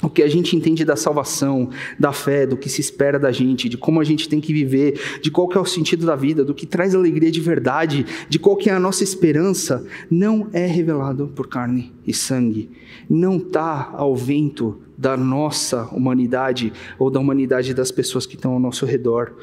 o 0.02 0.10
que 0.10 0.22
a 0.22 0.28
gente 0.28 0.54
entende 0.54 0.84
da 0.84 0.94
salvação, 0.94 1.70
da 1.98 2.12
fé, 2.12 2.46
do 2.46 2.56
que 2.56 2.68
se 2.68 2.80
espera 2.80 3.18
da 3.18 3.32
gente, 3.32 3.68
de 3.68 3.78
como 3.78 3.98
a 3.98 4.04
gente 4.04 4.28
tem 4.28 4.40
que 4.40 4.52
viver, 4.52 5.00
de 5.22 5.30
qual 5.30 5.48
que 5.48 5.56
é 5.56 5.60
o 5.60 5.64
sentido 5.64 6.04
da 6.04 6.14
vida, 6.14 6.44
do 6.44 6.54
que 6.54 6.66
traz 6.66 6.94
alegria 6.94 7.30
de 7.30 7.40
verdade, 7.40 8.04
de 8.28 8.38
qual 8.38 8.56
que 8.56 8.68
é 8.68 8.74
a 8.74 8.80
nossa 8.80 9.02
esperança, 9.02 9.86
não 10.10 10.48
é 10.52 10.66
revelado 10.66 11.28
por 11.34 11.48
carne 11.48 11.94
e 12.06 12.12
sangue. 12.12 12.70
Não 13.08 13.38
está 13.38 13.90
ao 13.94 14.14
vento 14.14 14.78
da 14.98 15.16
nossa 15.16 15.84
humanidade 15.86 16.72
ou 16.98 17.10
da 17.10 17.18
humanidade 17.18 17.72
das 17.72 17.90
pessoas 17.90 18.26
que 18.26 18.34
estão 18.34 18.52
ao 18.52 18.60
nosso 18.60 18.84
redor. 18.84 19.34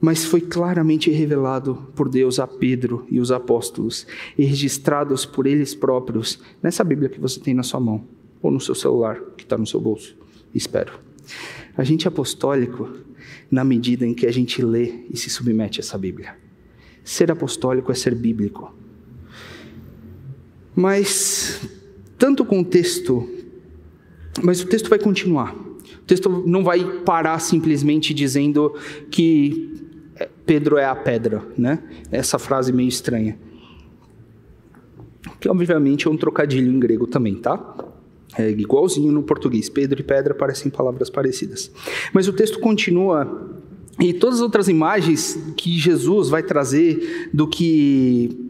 Mas 0.00 0.24
foi 0.24 0.40
claramente 0.40 1.08
revelado 1.08 1.86
por 1.94 2.08
Deus 2.08 2.40
a 2.40 2.48
Pedro 2.48 3.06
e 3.08 3.20
os 3.20 3.30
apóstolos, 3.30 4.06
e 4.36 4.44
registrados 4.44 5.24
por 5.24 5.46
eles 5.46 5.72
próprios 5.72 6.40
nessa 6.60 6.82
Bíblia 6.82 7.08
que 7.08 7.20
você 7.20 7.38
tem 7.38 7.54
na 7.54 7.62
sua 7.62 7.78
mão 7.78 8.04
ou 8.46 8.52
no 8.52 8.60
seu 8.60 8.74
celular, 8.74 9.18
que 9.36 9.44
está 9.44 9.56
no 9.56 9.66
seu 9.66 9.80
bolso. 9.80 10.16
Espero. 10.54 10.92
A 11.76 11.82
gente 11.82 12.06
é 12.06 12.08
apostólico 12.08 12.88
na 13.50 13.64
medida 13.64 14.06
em 14.06 14.12
que 14.12 14.26
a 14.26 14.32
gente 14.32 14.62
lê 14.62 15.06
e 15.10 15.16
se 15.16 15.30
submete 15.30 15.80
a 15.80 15.82
essa 15.82 15.96
Bíblia. 15.96 16.36
Ser 17.02 17.30
apostólico 17.30 17.90
é 17.90 17.94
ser 17.94 18.14
bíblico. 18.14 18.74
Mas, 20.76 21.60
tanto 22.18 22.42
o 22.42 22.64
texto, 22.64 23.28
mas 24.42 24.60
o 24.60 24.66
texto 24.66 24.90
vai 24.90 24.98
continuar. 24.98 25.54
O 25.54 26.06
texto 26.06 26.28
não 26.46 26.62
vai 26.62 26.84
parar 27.02 27.38
simplesmente 27.38 28.12
dizendo 28.12 28.74
que 29.10 29.72
Pedro 30.44 30.76
é 30.76 30.84
a 30.84 30.94
pedra, 30.94 31.42
né? 31.56 31.82
Essa 32.10 32.38
frase 32.38 32.72
meio 32.72 32.88
estranha. 32.88 33.38
Que 35.40 35.48
obviamente 35.48 36.06
é 36.06 36.10
um 36.10 36.16
trocadilho 36.16 36.70
em 36.70 36.78
grego 36.78 37.06
também, 37.06 37.36
tá? 37.36 37.93
É 38.36 38.50
igualzinho 38.50 39.12
no 39.12 39.22
português. 39.22 39.68
Pedro 39.68 40.00
e 40.00 40.02
pedra 40.02 40.34
parecem 40.34 40.70
palavras 40.70 41.08
parecidas. 41.10 41.70
Mas 42.12 42.28
o 42.28 42.32
texto 42.32 42.58
continua 42.58 43.50
e 44.00 44.12
todas 44.12 44.36
as 44.36 44.42
outras 44.42 44.68
imagens 44.68 45.38
que 45.56 45.78
Jesus 45.78 46.28
vai 46.28 46.42
trazer 46.42 47.30
do 47.32 47.46
que 47.46 48.43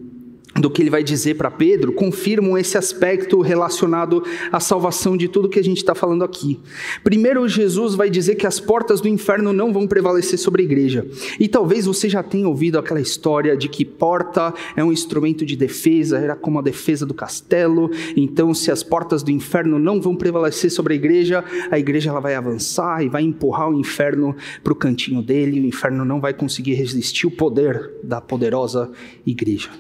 do 0.61 0.71
que 0.71 0.83
ele 0.83 0.91
vai 0.91 1.03
dizer 1.03 1.35
para 1.35 1.51
Pedro, 1.51 1.93
confirmam 1.93 2.57
esse 2.57 2.79
aspecto 2.79 3.41
relacionado 3.41 4.23
à 4.53 4.61
salvação 4.61 5.17
de 5.17 5.29
tudo 5.29 5.49
que 5.49 5.59
a 5.59 5.65
gente 5.65 5.79
está 5.79 5.95
falando 5.95 6.25
aqui. 6.25 6.61
Primeiro, 7.03 7.47
Jesus 7.49 7.95
vai 7.95 8.09
dizer 8.09 8.37
que 8.37 8.47
as 8.47 8.61
portas 8.61 9.01
do 9.01 9.09
inferno 9.09 9.53
não 9.53 9.73
vão 9.73 9.87
prevalecer 9.87 10.39
sobre 10.39 10.63
a 10.63 10.65
igreja. 10.65 11.07
E 11.41 11.49
talvez 11.49 11.87
você 11.87 12.09
já 12.09 12.23
tenha 12.23 12.49
ouvido 12.49 12.79
aquela 12.79 13.01
história 13.01 13.57
de 13.57 13.69
que 13.69 13.85
porta 13.85 14.55
é 14.77 14.85
um 14.85 14.93
instrumento 14.93 15.45
de 15.45 15.57
defesa, 15.57 16.19
era 16.19 16.37
como 16.37 16.59
a 16.59 16.63
defesa 16.63 17.05
do 17.05 17.15
castelo. 17.15 17.91
Então, 18.17 18.55
se 18.55 18.71
as 18.71 18.83
portas 18.83 19.23
do 19.23 19.31
inferno 19.31 19.79
não 19.79 20.01
vão 20.01 20.15
prevalecer 20.15 20.71
sobre 20.71 20.95
a 20.95 20.97
igreja, 20.97 21.45
a 21.71 21.79
igreja 21.79 22.11
ela 22.11 22.21
vai 22.21 22.35
avançar 22.35 23.05
e 23.05 23.09
vai 23.09 23.23
empurrar 23.23 23.71
o 23.71 23.79
inferno 23.79 24.37
para 24.63 24.73
o 24.73 24.77
cantinho 24.77 25.23
dele. 25.23 25.61
O 25.61 25.67
inferno 25.67 26.05
não 26.05 26.21
vai 26.21 26.33
conseguir 26.33 26.75
resistir 26.75 27.27
o 27.27 27.31
poder 27.31 27.91
da 28.03 28.21
poderosa 28.21 28.91
igreja. 29.27 29.71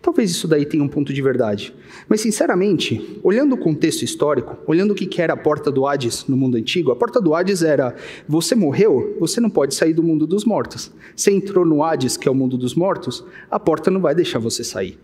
Talvez 0.00 0.30
isso 0.30 0.46
daí 0.46 0.64
tenha 0.64 0.82
um 0.82 0.88
ponto 0.88 1.12
de 1.12 1.20
verdade. 1.20 1.74
Mas, 2.08 2.20
sinceramente, 2.20 3.18
olhando 3.22 3.54
o 3.54 3.58
contexto 3.58 4.02
histórico, 4.02 4.56
olhando 4.66 4.92
o 4.92 4.94
que 4.94 5.20
era 5.20 5.32
a 5.32 5.36
porta 5.36 5.70
do 5.70 5.86
Hades 5.86 6.26
no 6.26 6.36
mundo 6.36 6.56
antigo, 6.56 6.92
a 6.92 6.96
porta 6.96 7.20
do 7.20 7.34
Hades 7.34 7.62
era: 7.62 7.94
você 8.28 8.54
morreu, 8.54 9.16
você 9.18 9.40
não 9.40 9.50
pode 9.50 9.74
sair 9.74 9.92
do 9.92 10.02
mundo 10.02 10.26
dos 10.26 10.44
mortos. 10.44 10.92
Você 11.14 11.30
entrou 11.30 11.64
no 11.64 11.82
Hades, 11.82 12.16
que 12.16 12.28
é 12.28 12.30
o 12.30 12.34
mundo 12.34 12.56
dos 12.56 12.74
mortos, 12.74 13.24
a 13.50 13.58
porta 13.58 13.90
não 13.90 14.00
vai 14.00 14.14
deixar 14.14 14.38
você 14.38 14.62
sair. 14.62 14.98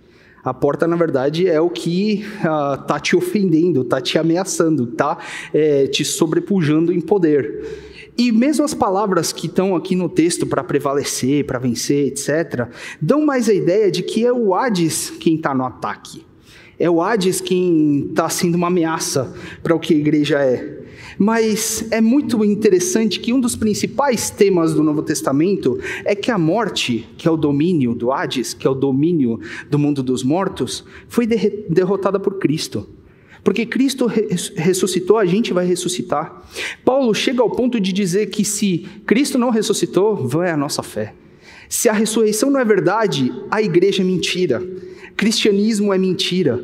A 0.44 0.52
porta, 0.52 0.88
na 0.88 0.96
verdade, 0.96 1.46
é 1.46 1.60
o 1.60 1.70
que 1.70 2.24
está 2.36 2.96
ah, 2.96 3.00
te 3.00 3.14
ofendendo, 3.14 3.82
está 3.82 4.00
te 4.00 4.18
ameaçando, 4.18 4.84
está 4.84 5.18
é, 5.54 5.86
te 5.86 6.04
sobrepujando 6.04 6.92
em 6.92 7.00
poder. 7.00 7.91
E 8.16 8.30
mesmo 8.30 8.64
as 8.64 8.74
palavras 8.74 9.32
que 9.32 9.46
estão 9.46 9.74
aqui 9.74 9.96
no 9.96 10.08
texto 10.08 10.46
para 10.46 10.62
prevalecer, 10.62 11.46
para 11.46 11.58
vencer, 11.58 12.08
etc., 12.08 12.68
dão 13.00 13.24
mais 13.24 13.48
a 13.48 13.54
ideia 13.54 13.90
de 13.90 14.02
que 14.02 14.24
é 14.24 14.32
o 14.32 14.54
Hades 14.54 15.10
quem 15.10 15.36
está 15.36 15.54
no 15.54 15.64
ataque. 15.64 16.24
É 16.78 16.90
o 16.90 17.00
Hades 17.00 17.40
quem 17.40 18.08
está 18.10 18.28
sendo 18.28 18.56
uma 18.56 18.66
ameaça 18.66 19.32
para 19.62 19.74
o 19.74 19.80
que 19.80 19.94
a 19.94 19.96
igreja 19.96 20.38
é. 20.38 20.82
Mas 21.18 21.86
é 21.90 22.00
muito 22.00 22.44
interessante 22.44 23.20
que 23.20 23.32
um 23.32 23.40
dos 23.40 23.56
principais 23.56 24.30
temas 24.30 24.74
do 24.74 24.82
Novo 24.82 25.02
Testamento 25.02 25.78
é 26.04 26.14
que 26.14 26.30
a 26.30 26.38
morte, 26.38 27.08
que 27.16 27.28
é 27.28 27.30
o 27.30 27.36
domínio 27.36 27.94
do 27.94 28.12
Hades, 28.12 28.54
que 28.54 28.66
é 28.66 28.70
o 28.70 28.74
domínio 28.74 29.38
do 29.70 29.78
mundo 29.78 30.02
dos 30.02 30.22
mortos, 30.22 30.84
foi 31.08 31.26
derrotada 31.26 32.18
por 32.18 32.38
Cristo. 32.38 32.88
Porque 33.44 33.66
Cristo 33.66 34.06
ressuscitou, 34.06 35.18
a 35.18 35.24
gente 35.24 35.52
vai 35.52 35.66
ressuscitar. 35.66 36.42
Paulo 36.84 37.12
chega 37.12 37.42
ao 37.42 37.50
ponto 37.50 37.80
de 37.80 37.92
dizer 37.92 38.26
que 38.26 38.44
se 38.44 38.86
Cristo 39.04 39.38
não 39.38 39.50
ressuscitou, 39.50 40.16
vã 40.16 40.44
é 40.44 40.52
a 40.52 40.56
nossa 40.56 40.82
fé. 40.82 41.14
Se 41.68 41.88
a 41.88 41.92
ressurreição 41.92 42.50
não 42.50 42.60
é 42.60 42.64
verdade, 42.64 43.32
a 43.50 43.60
igreja 43.60 44.02
é 44.02 44.04
mentira. 44.04 44.62
Cristianismo 45.16 45.92
é 45.92 45.98
mentira. 45.98 46.62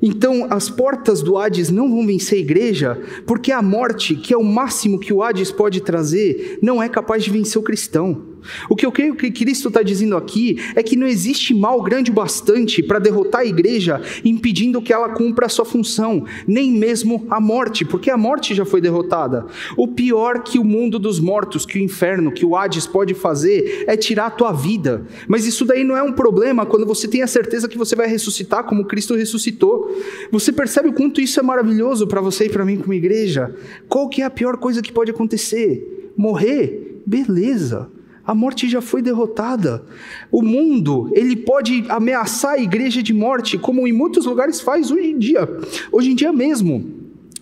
Então, 0.00 0.46
as 0.50 0.68
portas 0.68 1.22
do 1.22 1.38
Hades 1.38 1.70
não 1.70 1.90
vão 1.90 2.06
vencer 2.06 2.38
a 2.38 2.40
igreja, 2.40 3.02
porque 3.26 3.50
a 3.50 3.62
morte, 3.62 4.14
que 4.14 4.32
é 4.32 4.36
o 4.36 4.44
máximo 4.44 4.98
que 4.98 5.12
o 5.12 5.22
Hades 5.22 5.50
pode 5.50 5.80
trazer, 5.80 6.58
não 6.62 6.82
é 6.82 6.88
capaz 6.88 7.24
de 7.24 7.30
vencer 7.30 7.58
o 7.58 7.64
cristão. 7.64 8.22
O 8.68 8.76
que 8.76 8.86
eu 8.86 8.92
creio 8.92 9.14
que 9.14 9.30
Cristo 9.30 9.68
está 9.68 9.82
dizendo 9.82 10.16
aqui 10.16 10.58
é 10.74 10.82
que 10.82 10.96
não 10.96 11.06
existe 11.06 11.54
mal 11.54 11.82
grande 11.82 12.10
o 12.10 12.14
bastante 12.14 12.82
para 12.82 12.98
derrotar 12.98 13.42
a 13.42 13.46
igreja, 13.46 14.00
impedindo 14.24 14.82
que 14.82 14.92
ela 14.92 15.10
cumpra 15.10 15.46
a 15.46 15.48
sua 15.48 15.64
função, 15.64 16.24
nem 16.46 16.72
mesmo 16.72 17.26
a 17.30 17.40
morte, 17.40 17.84
porque 17.84 18.10
a 18.10 18.16
morte 18.16 18.54
já 18.54 18.64
foi 18.64 18.80
derrotada. 18.80 19.46
O 19.76 19.88
pior 19.88 20.42
que 20.42 20.58
o 20.58 20.64
mundo 20.64 20.98
dos 20.98 21.20
mortos, 21.20 21.64
que 21.64 21.78
o 21.78 21.82
inferno, 21.82 22.32
que 22.32 22.44
o 22.44 22.56
Hades 22.56 22.86
pode 22.86 23.14
fazer 23.14 23.84
é 23.86 23.96
tirar 23.96 24.26
a 24.26 24.30
tua 24.30 24.52
vida. 24.52 25.06
Mas 25.28 25.46
isso 25.46 25.64
daí 25.64 25.84
não 25.84 25.96
é 25.96 26.02
um 26.02 26.12
problema 26.12 26.66
quando 26.66 26.86
você 26.86 27.08
tem 27.08 27.22
a 27.22 27.26
certeza 27.26 27.68
que 27.68 27.78
você 27.78 27.94
vai 27.94 28.08
ressuscitar 28.08 28.64
como 28.64 28.84
Cristo 28.84 29.14
ressuscitou. 29.14 29.90
Você 30.30 30.52
percebe 30.52 30.88
o 30.88 30.92
quanto 30.92 31.20
isso 31.20 31.38
é 31.40 31.42
maravilhoso 31.42 32.06
para 32.06 32.20
você 32.20 32.46
e 32.46 32.50
para 32.50 32.64
mim 32.64 32.78
como 32.78 32.94
igreja? 32.94 33.54
Qual 33.88 34.08
que 34.08 34.22
é 34.22 34.24
a 34.24 34.30
pior 34.30 34.56
coisa 34.56 34.82
que 34.82 34.92
pode 34.92 35.10
acontecer? 35.10 36.12
Morrer? 36.16 37.02
Beleza. 37.06 37.90
A 38.26 38.34
morte 38.34 38.68
já 38.68 38.80
foi 38.80 39.00
derrotada. 39.00 39.84
O 40.32 40.42
mundo, 40.42 41.10
ele 41.12 41.36
pode 41.36 41.84
ameaçar 41.88 42.54
a 42.54 42.58
igreja 42.58 43.02
de 43.02 43.14
morte, 43.14 43.56
como 43.56 43.86
em 43.86 43.92
muitos 43.92 44.26
lugares 44.26 44.60
faz 44.60 44.90
hoje 44.90 45.10
em 45.10 45.18
dia. 45.18 45.48
Hoje 45.92 46.10
em 46.10 46.14
dia 46.14 46.32
mesmo 46.32 46.95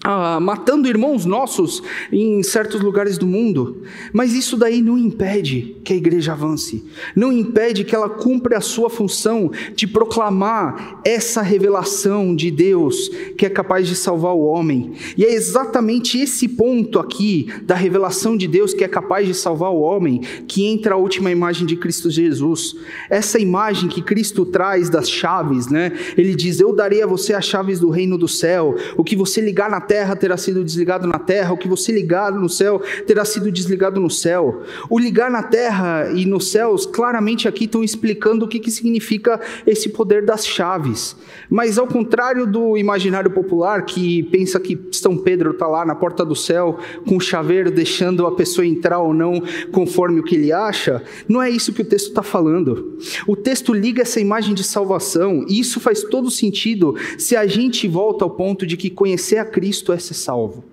ah, 0.06 0.38
matando 0.38 0.86
irmãos 0.86 1.24
nossos 1.24 1.82
em 2.12 2.42
certos 2.42 2.82
lugares 2.82 3.16
do 3.16 3.26
mundo, 3.26 3.82
mas 4.12 4.34
isso 4.34 4.54
daí 4.54 4.82
não 4.82 4.98
impede 4.98 5.76
que 5.82 5.94
a 5.94 5.96
igreja 5.96 6.32
avance, 6.32 6.84
não 7.16 7.32
impede 7.32 7.84
que 7.84 7.94
ela 7.94 8.10
cumpra 8.10 8.58
a 8.58 8.60
sua 8.60 8.90
função 8.90 9.50
de 9.74 9.86
proclamar 9.86 11.00
essa 11.06 11.40
revelação 11.40 12.36
de 12.36 12.50
Deus 12.50 13.08
que 13.38 13.46
é 13.46 13.48
capaz 13.48 13.88
de 13.88 13.96
salvar 13.96 14.34
o 14.34 14.44
homem. 14.44 14.92
E 15.16 15.24
é 15.24 15.32
exatamente 15.32 16.18
esse 16.18 16.48
ponto 16.48 16.98
aqui 16.98 17.48
da 17.62 17.74
revelação 17.74 18.36
de 18.36 18.46
Deus 18.46 18.74
que 18.74 18.84
é 18.84 18.88
capaz 18.88 19.26
de 19.26 19.32
salvar 19.32 19.70
o 19.70 19.80
homem 19.80 20.20
que 20.46 20.66
entra 20.66 20.94
a 20.94 20.98
última 20.98 21.30
imagem 21.30 21.66
de 21.66 21.76
Cristo 21.76 22.10
Jesus. 22.10 22.76
Essa 23.08 23.38
imagem 23.38 23.88
que 23.88 24.02
Cristo 24.02 24.44
traz 24.44 24.90
das 24.90 25.08
chaves, 25.08 25.68
né? 25.68 25.92
Ele 26.16 26.34
diz: 26.34 26.60
Eu 26.60 26.74
darei 26.74 27.02
a 27.02 27.06
você 27.06 27.32
as 27.32 27.46
chaves 27.46 27.80
do 27.80 27.88
reino 27.88 28.18
do 28.18 28.28
céu, 28.28 28.74
o 28.98 29.02
que 29.04 29.16
você 29.16 29.40
ligar 29.40 29.70
na 29.70 29.80
terra 29.80 29.93
terra 29.94 30.16
terá 30.16 30.36
sido 30.36 30.64
desligado 30.64 31.06
na 31.06 31.20
terra, 31.20 31.52
o 31.52 31.56
que 31.56 31.68
você 31.68 31.92
ligar 31.92 32.32
no 32.32 32.48
céu 32.48 32.82
terá 33.06 33.24
sido 33.24 33.48
desligado 33.48 34.00
no 34.00 34.10
céu. 34.10 34.62
O 34.90 34.98
ligar 34.98 35.30
na 35.30 35.40
terra 35.40 36.10
e 36.12 36.26
nos 36.26 36.50
céus, 36.50 36.84
claramente 36.84 37.46
aqui 37.46 37.66
estão 37.66 37.84
explicando 37.84 38.44
o 38.44 38.48
que, 38.48 38.58
que 38.58 38.72
significa 38.72 39.40
esse 39.64 39.88
poder 39.90 40.24
das 40.24 40.44
chaves. 40.44 41.14
Mas 41.48 41.78
ao 41.78 41.86
contrário 41.86 42.44
do 42.44 42.76
imaginário 42.76 43.30
popular, 43.30 43.84
que 43.84 44.24
pensa 44.24 44.58
que 44.58 44.76
São 44.90 45.16
Pedro 45.16 45.52
está 45.52 45.68
lá 45.68 45.86
na 45.86 45.94
porta 45.94 46.24
do 46.24 46.34
céu 46.34 46.76
com 47.06 47.16
o 47.16 47.20
chaveiro 47.20 47.70
deixando 47.70 48.26
a 48.26 48.34
pessoa 48.34 48.66
entrar 48.66 48.98
ou 48.98 49.14
não 49.14 49.40
conforme 49.70 50.18
o 50.18 50.24
que 50.24 50.34
ele 50.34 50.50
acha, 50.50 51.04
não 51.28 51.40
é 51.40 51.48
isso 51.48 51.72
que 51.72 51.82
o 51.82 51.84
texto 51.84 52.08
está 52.08 52.22
falando. 52.24 52.98
O 53.28 53.36
texto 53.36 53.72
liga 53.72 54.02
essa 54.02 54.18
imagem 54.18 54.54
de 54.54 54.64
salvação, 54.64 55.46
e 55.48 55.60
isso 55.60 55.78
faz 55.78 56.02
todo 56.02 56.32
sentido 56.32 56.96
se 57.16 57.36
a 57.36 57.46
gente 57.46 57.86
volta 57.86 58.24
ao 58.24 58.30
ponto 58.30 58.66
de 58.66 58.76
que 58.76 58.90
conhecer 58.90 59.38
a 59.38 59.44
Cristo 59.44 59.83
Cristo 59.84 59.92
é 59.92 59.98
ser 59.98 60.14
salvo. 60.14 60.64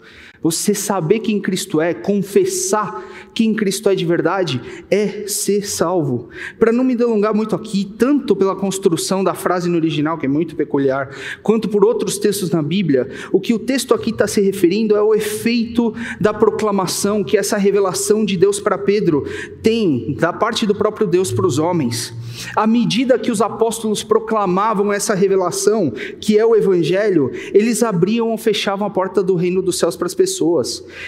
Você 0.44 0.74
saber 0.74 1.20
quem 1.20 1.40
Cristo 1.40 1.80
é, 1.80 1.94
confessar 1.94 3.04
quem 3.34 3.54
Cristo 3.54 3.90
é 3.90 3.96
de 3.96 4.06
verdade, 4.06 4.62
é 4.90 5.26
ser 5.28 5.68
salvo. 5.68 6.30
Para 6.60 6.72
não 6.72 6.84
me 6.84 6.96
delongar 6.96 7.34
muito 7.34 7.56
aqui, 7.56 7.86
tanto 7.98 8.36
pela 8.36 8.56
construção 8.56 9.24
da 9.24 9.34
frase 9.34 9.70
no 9.70 9.78
original, 9.78 10.18
que 10.18 10.26
é 10.26 10.30
muito 10.30 10.56
peculiar, 10.56 11.10
quanto 11.42 11.70
por 11.70 11.86
outros 11.86 12.18
textos 12.18 12.52
na 12.52 12.62
Bíblia, 12.62 13.10
o 13.32 13.40
que 13.40 13.54
o 13.54 13.60
texto 13.60 13.94
aqui 13.94 14.10
está 14.10 14.28
se 14.28 14.42
referindo 14.42 14.96
é 14.96 15.02
o 15.02 15.14
efeito 15.14 15.94
da 16.20 16.34
proclamação 16.34 17.24
que 17.24 17.38
essa 17.38 17.58
revelação 17.58 18.26
de 18.26 18.36
Deus 18.36 18.60
para 18.60 18.78
Pedro 18.78 19.26
tem 19.62 20.14
da 20.20 20.34
parte 20.34 20.66
do 20.66 20.76
próprio 20.76 21.08
Deus 21.08 21.32
para 21.32 21.46
os 21.46 21.58
homens. 21.58 22.14
À 22.56 22.66
medida 22.66 23.20
que 23.20 23.32
os 23.32 23.42
apóstolos 23.42 24.04
proclamavam 24.04 24.92
essa 24.92 25.14
revelação, 25.14 25.92
que 26.20 26.38
é 26.38 26.46
o 26.46 26.56
Evangelho, 26.56 27.32
eles 27.54 27.84
abriam 27.84 28.30
ou 28.30 28.38
fechavam 28.38 28.88
a 28.88 28.90
porta 28.90 29.22
do 29.22 29.36
reino 29.36 29.62
dos 29.62 29.78
céus 29.78 29.96
para 29.96 30.08
as 30.08 30.14
pessoas. 30.14 30.31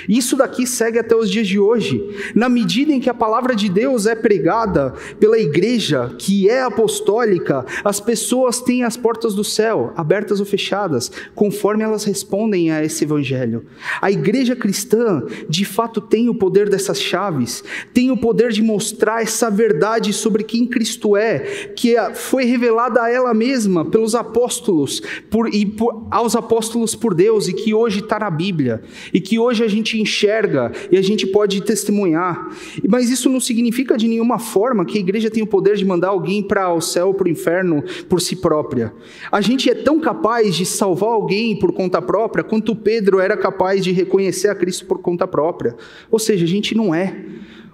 Isso 0.08 0.36
daqui 0.36 0.68
segue 0.68 1.00
até 1.00 1.16
os 1.16 1.30
dias 1.30 1.48
de 1.48 1.60
hoje. 1.60 2.32
Na 2.36 2.48
medida 2.48 2.92
em 2.92 3.00
que 3.00 3.10
a 3.10 3.14
palavra 3.14 3.56
de 3.56 3.70
Deus 3.70 4.06
é 4.06 4.16
pregada 4.16 4.94
pela 5.20 5.38
igreja, 5.40 6.14
que 6.18 6.50
é 6.50 6.62
apostólica, 6.62 7.66
as 7.84 8.00
pessoas 8.00 8.62
têm 8.62 8.84
as 8.84 8.96
portas 8.96 9.34
do 9.34 9.44
céu 9.44 9.92
abertas 9.96 10.40
ou 10.40 10.46
fechadas, 10.46 11.12
conforme 11.36 11.84
elas 11.84 12.04
respondem 12.04 12.72
a 12.72 12.84
esse 12.84 13.04
Evangelho. 13.04 13.66
A 14.02 14.12
igreja 14.12 14.56
cristã, 14.56 15.24
de 15.50 15.66
fato, 15.66 16.00
tem 16.00 16.30
o 16.30 16.36
poder 16.36 16.70
dessas 16.70 17.02
chaves, 17.02 17.64
tem 17.94 18.12
o 18.12 18.18
poder 18.18 18.52
de 18.52 18.62
mostrar 18.62 19.22
essa 19.22 19.50
verdade 19.50 20.14
sobre 20.14 20.44
quem 20.44 20.66
Cristo 20.66 21.18
é 21.18 21.24
é, 21.24 21.40
que 21.76 21.96
foi 22.14 22.44
revelada 22.44 23.02
a 23.02 23.10
ela 23.10 23.34
mesma 23.34 23.86
pelos 23.86 24.14
apóstolos 24.14 25.02
por, 25.30 25.54
e 25.54 25.66
por, 25.66 26.06
aos 26.12 26.36
apóstolos 26.36 26.96
por 26.96 27.14
Deus 27.14 27.48
e 27.48 27.54
que 27.54 27.74
hoje 27.74 28.00
está 28.00 28.20
na 28.20 28.30
Bíblia 28.30 28.82
e 29.14 29.22
que 29.22 29.38
hoje 29.38 29.64
a 29.64 29.68
gente 29.68 30.00
enxerga 30.00 30.72
e 30.92 30.98
a 30.98 31.02
gente 31.02 31.28
pode 31.28 31.62
testemunhar. 31.62 32.50
Mas 32.88 33.10
isso 33.10 33.30
não 33.30 33.40
significa 33.40 33.98
de 33.98 34.08
nenhuma 34.08 34.40
forma 34.40 34.86
que 34.86 34.98
a 34.98 35.02
igreja 35.02 35.30
tem 35.30 35.44
o 35.44 35.48
poder 35.48 35.76
de 35.76 35.86
mandar 35.86 36.10
alguém 36.10 36.42
para 36.42 36.74
o 36.74 36.82
céu 36.82 37.08
ou 37.08 37.14
para 37.14 37.28
o 37.28 37.32
inferno 37.32 37.84
por 38.10 38.20
si 38.20 38.36
própria. 38.36 38.94
A 39.32 39.42
gente 39.42 39.70
é 39.70 39.76
tão 39.76 40.00
capaz 40.00 40.56
de 40.56 40.66
salvar 40.66 41.10
alguém 41.10 41.58
por 41.58 41.72
conta 41.72 42.02
própria 42.02 42.44
quanto 42.44 42.76
Pedro 42.76 43.20
era 43.20 43.38
capaz 43.38 43.84
de 43.84 43.92
reconhecer 43.92 44.48
a 44.48 44.56
Cristo 44.56 44.86
por 44.86 45.00
conta 45.00 45.28
própria. 45.28 45.76
Ou 46.10 46.20
seja, 46.20 46.46
a 46.46 46.48
gente 46.48 46.76
não 46.76 46.94
é. 46.94 47.16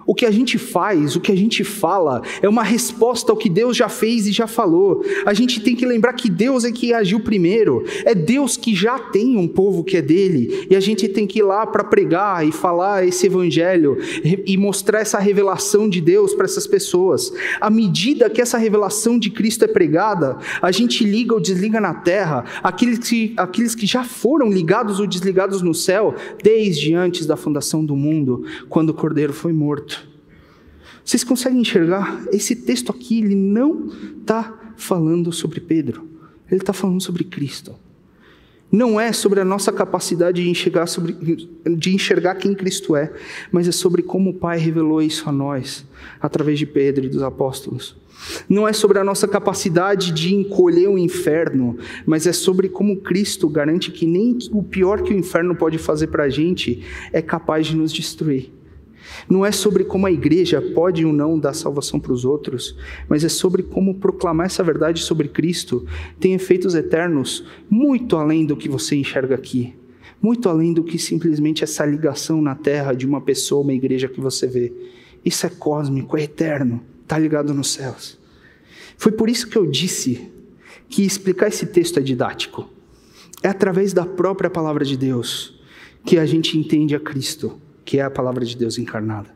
O 0.06 0.14
que 0.14 0.26
a 0.26 0.30
gente 0.30 0.58
faz, 0.58 1.14
o 1.14 1.20
que 1.20 1.30
a 1.30 1.36
gente 1.36 1.62
fala, 1.62 2.22
é 2.42 2.48
uma 2.48 2.62
resposta 2.62 3.30
ao 3.30 3.38
que 3.38 3.48
Deus 3.48 3.76
já 3.76 3.88
fez 3.88 4.26
e 4.26 4.32
já 4.32 4.46
falou. 4.46 5.04
A 5.24 5.34
gente 5.34 5.60
tem 5.60 5.76
que 5.76 5.86
lembrar 5.86 6.12
que 6.14 6.30
Deus 6.30 6.64
é 6.64 6.72
que 6.72 6.92
agiu 6.92 7.20
primeiro. 7.20 7.84
É 8.04 8.14
Deus 8.14 8.56
que 8.56 8.74
já 8.74 8.98
tem 8.98 9.36
um 9.36 9.46
povo 9.46 9.84
que 9.84 9.96
é 9.96 10.02
dele. 10.02 10.66
E 10.70 10.76
a 10.76 10.80
gente 10.80 11.08
tem 11.08 11.26
que 11.26 11.40
ir 11.40 11.42
lá 11.42 11.66
para 11.66 11.84
pregar 11.84 12.46
e 12.46 12.52
falar 12.52 13.06
esse 13.06 13.26
evangelho 13.26 13.98
e 14.46 14.56
mostrar 14.56 15.00
essa 15.00 15.18
revelação 15.18 15.88
de 15.88 16.00
Deus 16.00 16.34
para 16.34 16.44
essas 16.44 16.66
pessoas. 16.66 17.32
À 17.60 17.70
medida 17.70 18.30
que 18.30 18.40
essa 18.40 18.58
revelação 18.58 19.18
de 19.18 19.30
Cristo 19.30 19.64
é 19.64 19.68
pregada, 19.68 20.38
a 20.60 20.72
gente 20.72 21.04
liga 21.04 21.34
ou 21.34 21.40
desliga 21.40 21.80
na 21.80 21.94
terra 21.94 22.44
aqueles 22.62 22.98
que, 22.98 23.34
aqueles 23.36 23.74
que 23.74 23.86
já 23.86 24.04
foram 24.04 24.50
ligados 24.50 25.00
ou 25.00 25.06
desligados 25.06 25.62
no 25.62 25.74
céu 25.74 26.14
desde 26.42 26.94
antes 26.94 27.26
da 27.26 27.36
fundação 27.36 27.84
do 27.84 27.96
mundo, 27.96 28.44
quando 28.68 28.90
o 28.90 28.94
cordeiro 28.94 29.32
foi 29.32 29.52
morto. 29.52 29.99
Vocês 31.10 31.24
conseguem 31.24 31.62
enxergar? 31.62 32.24
Esse 32.30 32.54
texto 32.54 32.92
aqui, 32.92 33.18
ele 33.18 33.34
não 33.34 33.90
está 34.20 34.72
falando 34.76 35.32
sobre 35.32 35.58
Pedro, 35.58 36.06
ele 36.48 36.60
está 36.60 36.72
falando 36.72 37.00
sobre 37.00 37.24
Cristo. 37.24 37.74
Não 38.70 39.00
é 39.00 39.12
sobre 39.12 39.40
a 39.40 39.44
nossa 39.44 39.72
capacidade 39.72 40.40
de 40.40 40.48
enxergar, 40.48 40.86
sobre, 40.86 41.16
de 41.68 41.92
enxergar 41.92 42.36
quem 42.36 42.54
Cristo 42.54 42.94
é, 42.94 43.12
mas 43.50 43.66
é 43.66 43.72
sobre 43.72 44.02
como 44.02 44.30
o 44.30 44.34
Pai 44.34 44.56
revelou 44.60 45.02
isso 45.02 45.28
a 45.28 45.32
nós, 45.32 45.84
através 46.20 46.60
de 46.60 46.66
Pedro 46.66 47.06
e 47.06 47.08
dos 47.08 47.24
apóstolos. 47.24 47.96
Não 48.48 48.68
é 48.68 48.72
sobre 48.72 49.00
a 49.00 49.02
nossa 49.02 49.26
capacidade 49.26 50.12
de 50.12 50.32
encolher 50.32 50.88
o 50.88 50.96
inferno, 50.96 51.76
mas 52.06 52.24
é 52.24 52.32
sobre 52.32 52.68
como 52.68 53.00
Cristo 53.00 53.48
garante 53.48 53.90
que 53.90 54.06
nem 54.06 54.38
o 54.52 54.62
pior 54.62 55.02
que 55.02 55.12
o 55.12 55.18
inferno 55.18 55.56
pode 55.56 55.76
fazer 55.76 56.06
para 56.06 56.22
a 56.22 56.28
gente 56.28 56.84
é 57.12 57.20
capaz 57.20 57.66
de 57.66 57.74
nos 57.74 57.92
destruir. 57.92 58.59
Não 59.28 59.44
é 59.44 59.52
sobre 59.52 59.84
como 59.84 60.06
a 60.06 60.12
igreja 60.12 60.60
pode 60.60 61.04
ou 61.04 61.12
não 61.12 61.38
dar 61.38 61.52
salvação 61.52 62.00
para 62.00 62.12
os 62.12 62.24
outros, 62.24 62.76
mas 63.08 63.24
é 63.24 63.28
sobre 63.28 63.62
como 63.62 63.94
proclamar 63.94 64.46
essa 64.46 64.62
verdade 64.62 65.02
sobre 65.02 65.28
Cristo 65.28 65.86
tem 66.18 66.34
efeitos 66.34 66.74
eternos 66.74 67.44
muito 67.68 68.16
além 68.16 68.44
do 68.46 68.56
que 68.56 68.68
você 68.68 68.96
enxerga 68.96 69.34
aqui, 69.34 69.74
muito 70.20 70.48
além 70.48 70.72
do 70.72 70.82
que 70.82 70.98
simplesmente 70.98 71.64
essa 71.64 71.84
ligação 71.84 72.40
na 72.40 72.54
terra 72.54 72.92
de 72.92 73.06
uma 73.06 73.20
pessoa, 73.20 73.62
uma 73.62 73.72
igreja 73.72 74.08
que 74.08 74.20
você 74.20 74.46
vê. 74.46 74.72
Isso 75.24 75.46
é 75.46 75.50
cósmico, 75.50 76.16
é 76.16 76.22
eterno, 76.22 76.82
está 77.02 77.18
ligado 77.18 77.52
nos 77.54 77.72
céus. 77.72 78.18
Foi 78.96 79.12
por 79.12 79.28
isso 79.28 79.48
que 79.48 79.56
eu 79.56 79.66
disse 79.66 80.30
que 80.88 81.04
explicar 81.04 81.48
esse 81.48 81.66
texto 81.66 81.98
é 81.98 82.02
didático. 82.02 82.68
É 83.42 83.48
através 83.48 83.92
da 83.92 84.04
própria 84.04 84.50
palavra 84.50 84.84
de 84.84 84.96
Deus 84.96 85.58
que 86.04 86.18
a 86.18 86.26
gente 86.26 86.58
entende 86.58 86.94
a 86.94 87.00
Cristo 87.00 87.60
que 87.90 87.98
é 87.98 88.02
a 88.02 88.10
palavra 88.10 88.44
de 88.44 88.56
Deus 88.56 88.78
encarnada. 88.78 89.28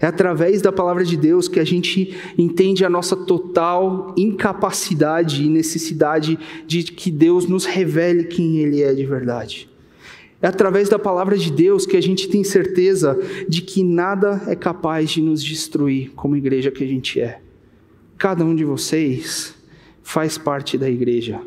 É 0.00 0.06
através 0.06 0.60
da 0.60 0.72
palavra 0.72 1.04
de 1.04 1.16
Deus 1.16 1.46
que 1.46 1.60
a 1.60 1.64
gente 1.64 2.16
entende 2.36 2.84
a 2.84 2.90
nossa 2.90 3.14
total 3.14 4.12
incapacidade 4.18 5.44
e 5.44 5.48
necessidade 5.48 6.36
de 6.66 6.82
que 6.82 7.12
Deus 7.12 7.46
nos 7.46 7.64
revele 7.64 8.24
quem 8.24 8.58
Ele 8.58 8.82
é 8.82 8.92
de 8.92 9.06
verdade. 9.06 9.70
É 10.40 10.48
através 10.48 10.88
da 10.88 10.98
palavra 10.98 11.38
de 11.38 11.52
Deus 11.52 11.86
que 11.86 11.96
a 11.96 12.00
gente 12.00 12.28
tem 12.28 12.42
certeza 12.42 13.16
de 13.48 13.62
que 13.62 13.84
nada 13.84 14.42
é 14.48 14.56
capaz 14.56 15.12
de 15.12 15.22
nos 15.22 15.40
destruir 15.40 16.10
como 16.16 16.34
igreja 16.34 16.72
que 16.72 16.82
a 16.82 16.88
gente 16.88 17.20
é. 17.20 17.40
Cada 18.18 18.44
um 18.44 18.56
de 18.56 18.64
vocês 18.64 19.54
faz 20.02 20.36
parte 20.36 20.76
da 20.76 20.90
igreja. 20.90 21.40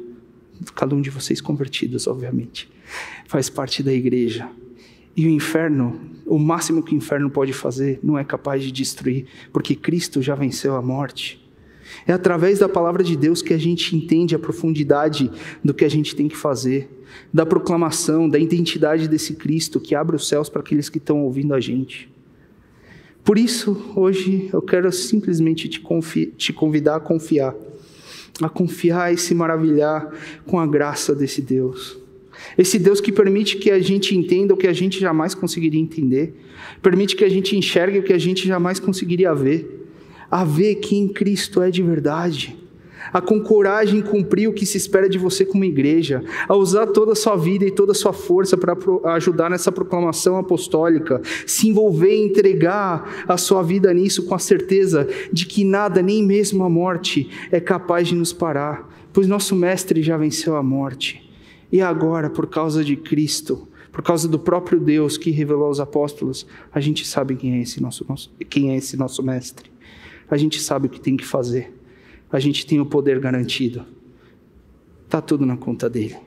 Cada 0.74 0.96
um 0.96 1.02
de 1.02 1.10
vocês 1.10 1.42
convertidos, 1.42 2.08
obviamente, 2.08 2.72
faz 3.28 3.50
parte 3.50 3.84
da 3.84 3.92
igreja. 3.92 4.50
E 5.16 5.26
o 5.26 5.30
inferno, 5.30 6.00
o 6.26 6.38
máximo 6.38 6.84
que 6.84 6.94
o 6.94 6.98
inferno 6.98 7.30
pode 7.30 7.54
fazer, 7.54 8.00
não 8.04 8.18
é 8.18 8.24
capaz 8.24 8.62
de 8.62 8.72
destruir, 8.72 9.26
porque 9.54 9.76
Cristo 9.76 10.22
já 10.22 10.36
venceu 10.36 10.76
a 10.76 10.82
morte. 10.82 11.42
É 12.06 12.12
através 12.12 12.60
da 12.60 12.68
palavra 12.68 13.04
de 13.04 13.16
Deus 13.16 13.42
que 13.42 13.54
a 13.54 13.58
gente 13.58 13.96
entende 13.96 14.36
a 14.36 14.40
profundidade 14.40 15.32
do 15.64 15.74
que 15.74 15.86
a 15.86 15.90
gente 15.90 16.16
tem 16.16 16.28
que 16.28 16.36
fazer, 16.36 16.90
da 17.34 17.46
proclamação, 17.46 18.28
da 18.28 18.38
identidade 18.38 19.08
desse 19.08 19.36
Cristo 19.36 19.80
que 19.80 19.96
abre 19.96 20.16
os 20.16 20.28
céus 20.28 20.50
para 20.50 20.62
aqueles 20.62 20.90
que 20.90 20.98
estão 20.98 21.22
ouvindo 21.22 21.54
a 21.54 21.60
gente. 21.60 22.12
Por 23.24 23.38
isso, 23.38 23.94
hoje 23.96 24.50
eu 24.54 24.62
quero 24.62 24.92
simplesmente 24.92 25.68
te, 25.68 25.82
te 26.38 26.54
convidar 26.54 26.98
a 26.98 27.00
confiar, 27.00 27.56
a 28.42 28.50
confiar 28.50 29.14
e 29.14 29.18
se 29.18 29.34
maravilhar 29.34 30.12
com 30.46 30.60
a 30.60 30.68
graça 30.68 31.16
desse 31.16 31.42
Deus. 31.42 32.05
Esse 32.58 32.80
Deus 32.80 33.02
que 33.02 33.12
permite 33.12 33.58
que 33.58 33.70
a 33.70 33.80
gente 33.80 34.16
entenda 34.16 34.54
o 34.54 34.58
que 34.58 34.68
a 34.68 34.74
gente 34.74 35.00
jamais 35.00 35.34
conseguiria 35.34 35.80
entender, 35.80 36.34
permite 36.82 37.16
que 37.16 37.24
a 37.24 37.30
gente 37.30 37.56
enxergue 37.56 38.00
o 38.00 38.04
que 38.04 38.14
a 38.14 38.18
gente 38.18 38.48
jamais 38.48 38.80
conseguiria 38.80 39.34
ver, 39.34 39.90
a 40.30 40.44
ver 40.44 40.76
quem 40.76 41.08
Cristo 41.08 41.62
é 41.62 41.70
de 41.70 41.82
verdade, 41.82 42.56
a 43.14 43.22
com 43.22 43.40
coragem 43.40 44.02
cumprir 44.02 44.48
o 44.48 44.54
que 44.54 44.66
se 44.66 44.78
espera 44.78 45.08
de 45.08 45.18
você 45.18 45.46
como 45.46 45.64
igreja, 45.64 46.24
a 46.48 46.56
usar 46.56 46.88
toda 46.88 47.12
a 47.12 47.16
sua 47.16 47.36
vida 47.36 47.66
e 47.66 47.72
toda 47.72 47.92
a 47.92 47.96
sua 47.96 48.14
força 48.14 48.58
para 48.58 48.76
ajudar 49.16 49.50
nessa 49.50 49.72
proclamação 49.72 50.38
apostólica, 50.38 51.22
se 51.46 51.70
envolver 51.70 52.14
e 52.14 52.26
entregar 52.26 53.26
a 53.28 53.38
sua 53.38 53.62
vida 53.62 53.94
nisso 53.94 54.24
com 54.24 54.36
a 54.36 54.40
certeza 54.40 55.08
de 55.32 55.46
que 55.46 55.64
nada, 55.64 56.02
nem 56.02 56.24
mesmo 56.24 56.64
a 56.64 56.70
morte, 56.70 57.30
é 57.52 57.60
capaz 57.60 58.08
de 58.08 58.16
nos 58.16 58.34
parar, 58.34 58.90
pois 59.14 59.28
nosso 59.28 59.56
Mestre 59.56 60.02
já 60.02 60.18
venceu 60.18 60.56
a 60.56 60.64
morte. 60.64 61.25
E 61.72 61.82
agora, 61.82 62.30
por 62.30 62.48
causa 62.48 62.84
de 62.84 62.96
Cristo, 62.96 63.68
por 63.92 64.02
causa 64.02 64.28
do 64.28 64.38
próprio 64.38 64.80
Deus 64.80 65.18
que 65.18 65.32
revelou 65.32 65.68
aos 65.68 65.80
apóstolos, 65.80 66.46
a 66.72 66.80
gente 66.80 67.06
sabe 67.06 67.36
quem 67.36 67.56
é 67.56 67.62
esse 67.62 67.82
nosso, 67.82 68.06
nosso, 68.08 68.30
quem 68.50 68.72
é 68.72 68.76
esse 68.76 68.98
nosso 68.98 69.24
mestre. 69.24 69.72
A 70.30 70.38
gente 70.38 70.60
sabe 70.60 70.88
o 70.88 70.90
que 70.90 71.00
tem 71.00 71.16
que 71.16 71.26
fazer. 71.26 71.74
A 72.32 72.40
gente 72.40 72.66
tem 72.66 72.80
o 72.80 72.86
poder 72.86 73.20
garantido. 73.20 73.86
Tá 75.08 75.22
tudo 75.22 75.46
na 75.46 75.56
conta 75.56 75.90
dele. 75.90 76.18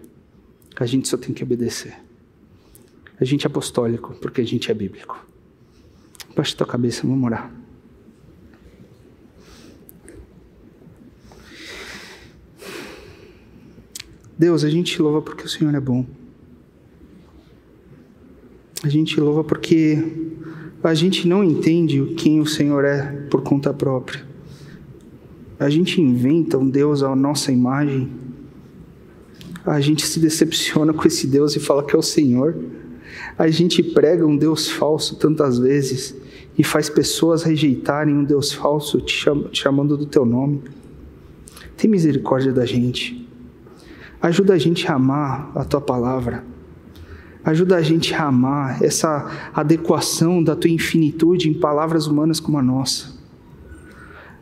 A 0.78 0.86
gente 0.86 1.08
só 1.08 1.16
tem 1.16 1.34
que 1.34 1.42
obedecer. 1.42 1.94
A 3.20 3.24
gente 3.24 3.46
é 3.46 3.48
apostólico 3.48 4.14
porque 4.20 4.40
a 4.40 4.46
gente 4.46 4.70
é 4.70 4.74
bíblico. 4.74 5.26
Baixa 6.34 6.56
tua 6.56 6.66
cabeça, 6.66 7.06
vamos 7.06 7.24
orar. 7.24 7.57
Deus, 14.38 14.62
a 14.62 14.70
gente 14.70 15.02
louva 15.02 15.20
porque 15.20 15.44
o 15.44 15.48
Senhor 15.48 15.74
é 15.74 15.80
bom. 15.80 16.06
A 18.84 18.88
gente 18.88 19.20
louva 19.20 19.42
porque 19.42 19.98
a 20.82 20.94
gente 20.94 21.26
não 21.26 21.42
entende 21.42 22.14
quem 22.16 22.40
o 22.40 22.46
Senhor 22.46 22.84
é 22.84 23.02
por 23.28 23.42
conta 23.42 23.74
própria. 23.74 24.24
A 25.58 25.68
gente 25.68 26.00
inventa 26.00 26.56
um 26.56 26.70
Deus 26.70 27.02
à 27.02 27.16
nossa 27.16 27.50
imagem. 27.50 28.08
A 29.66 29.80
gente 29.80 30.06
se 30.06 30.20
decepciona 30.20 30.92
com 30.92 31.04
esse 31.08 31.26
Deus 31.26 31.56
e 31.56 31.60
fala 31.60 31.84
que 31.84 31.96
é 31.96 31.98
o 31.98 32.02
Senhor. 32.02 32.56
A 33.36 33.48
gente 33.48 33.82
prega 33.82 34.24
um 34.24 34.36
Deus 34.36 34.68
falso 34.70 35.16
tantas 35.16 35.58
vezes 35.58 36.14
e 36.56 36.62
faz 36.62 36.88
pessoas 36.88 37.42
rejeitarem 37.42 38.14
um 38.14 38.22
Deus 38.22 38.52
falso 38.52 39.00
te, 39.00 39.24
chamando 39.52 39.96
do 39.96 40.06
teu 40.06 40.24
nome. 40.24 40.62
Tem 41.76 41.90
misericórdia 41.90 42.52
da 42.52 42.64
gente. 42.64 43.27
Ajuda 44.20 44.54
a 44.54 44.58
gente 44.58 44.90
a 44.90 44.94
amar 44.94 45.52
a 45.54 45.64
tua 45.64 45.80
palavra. 45.80 46.44
Ajuda 47.44 47.76
a 47.76 47.82
gente 47.82 48.12
a 48.14 48.24
amar 48.24 48.82
essa 48.82 49.30
adequação 49.54 50.42
da 50.42 50.56
tua 50.56 50.70
infinitude 50.70 51.48
em 51.48 51.54
palavras 51.54 52.06
humanas 52.06 52.40
como 52.40 52.58
a 52.58 52.62
nossa. 52.62 53.16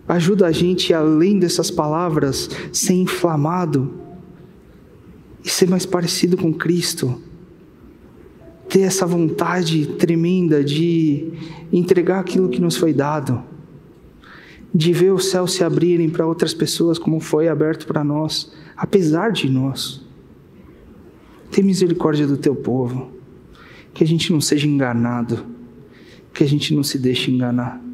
Ajuda 0.09 0.47
a 0.47 0.53
gente, 0.53 0.95
além 0.95 1.39
dessas 1.39 1.70
palavras, 1.70 2.49
ser 2.72 2.95
inflamado 2.95 3.93
e 5.45 5.49
ser 5.49 5.68
mais 5.68 5.85
parecido 5.85 6.37
com 6.37 6.55
Cristo. 6.55 7.20
Ter 8.68 8.81
essa 8.81 9.05
vontade 9.05 9.87
tremenda 9.87 10.64
de 10.64 11.33
entregar 11.72 12.20
aquilo 12.20 12.49
que 12.49 12.61
nos 12.61 12.77
foi 12.77 12.93
dado, 12.93 13.43
de 14.74 14.93
ver 14.93 15.12
o 15.12 15.18
céu 15.18 15.47
se 15.47 15.62
abrirem 15.62 16.09
para 16.09 16.27
outras 16.27 16.55
pessoas 16.55 16.99
como 16.99 17.20
foi 17.20 17.49
aberto 17.49 17.87
para 17.87 18.03
nós, 18.03 18.53
apesar 18.77 19.33
de 19.33 19.49
nós. 19.49 20.05
Tem 21.51 21.64
misericórdia 21.64 22.27
do 22.27 22.37
teu 22.37 22.55
povo, 22.55 23.11
que 23.95 24.05
a 24.05 24.07
gente 24.07 24.33
não 24.33 24.41
seja 24.41 24.66
enganado, 24.66 25.47
que 26.35 26.45
a 26.45 26.47
gente 26.47 26.74
não 26.74 26.83
se 26.83 26.99
deixe 26.99 27.31
enganar 27.31 27.87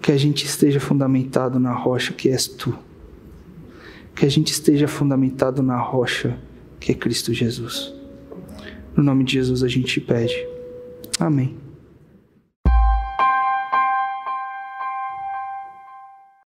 que 0.00 0.12
a 0.12 0.16
gente 0.16 0.46
esteja 0.46 0.80
fundamentado 0.80 1.58
na 1.58 1.72
rocha 1.72 2.14
que 2.14 2.28
és 2.28 2.46
tu. 2.46 2.74
Que 4.14 4.24
a 4.24 4.28
gente 4.30 4.52
esteja 4.52 4.88
fundamentado 4.88 5.62
na 5.62 5.78
rocha 5.78 6.38
que 6.80 6.92
é 6.92 6.94
Cristo 6.94 7.34
Jesus. 7.34 7.92
No 8.96 9.02
nome 9.04 9.24
de 9.24 9.34
Jesus 9.34 9.62
a 9.62 9.68
gente 9.68 10.00
pede. 10.00 10.34
Amém. 11.20 11.67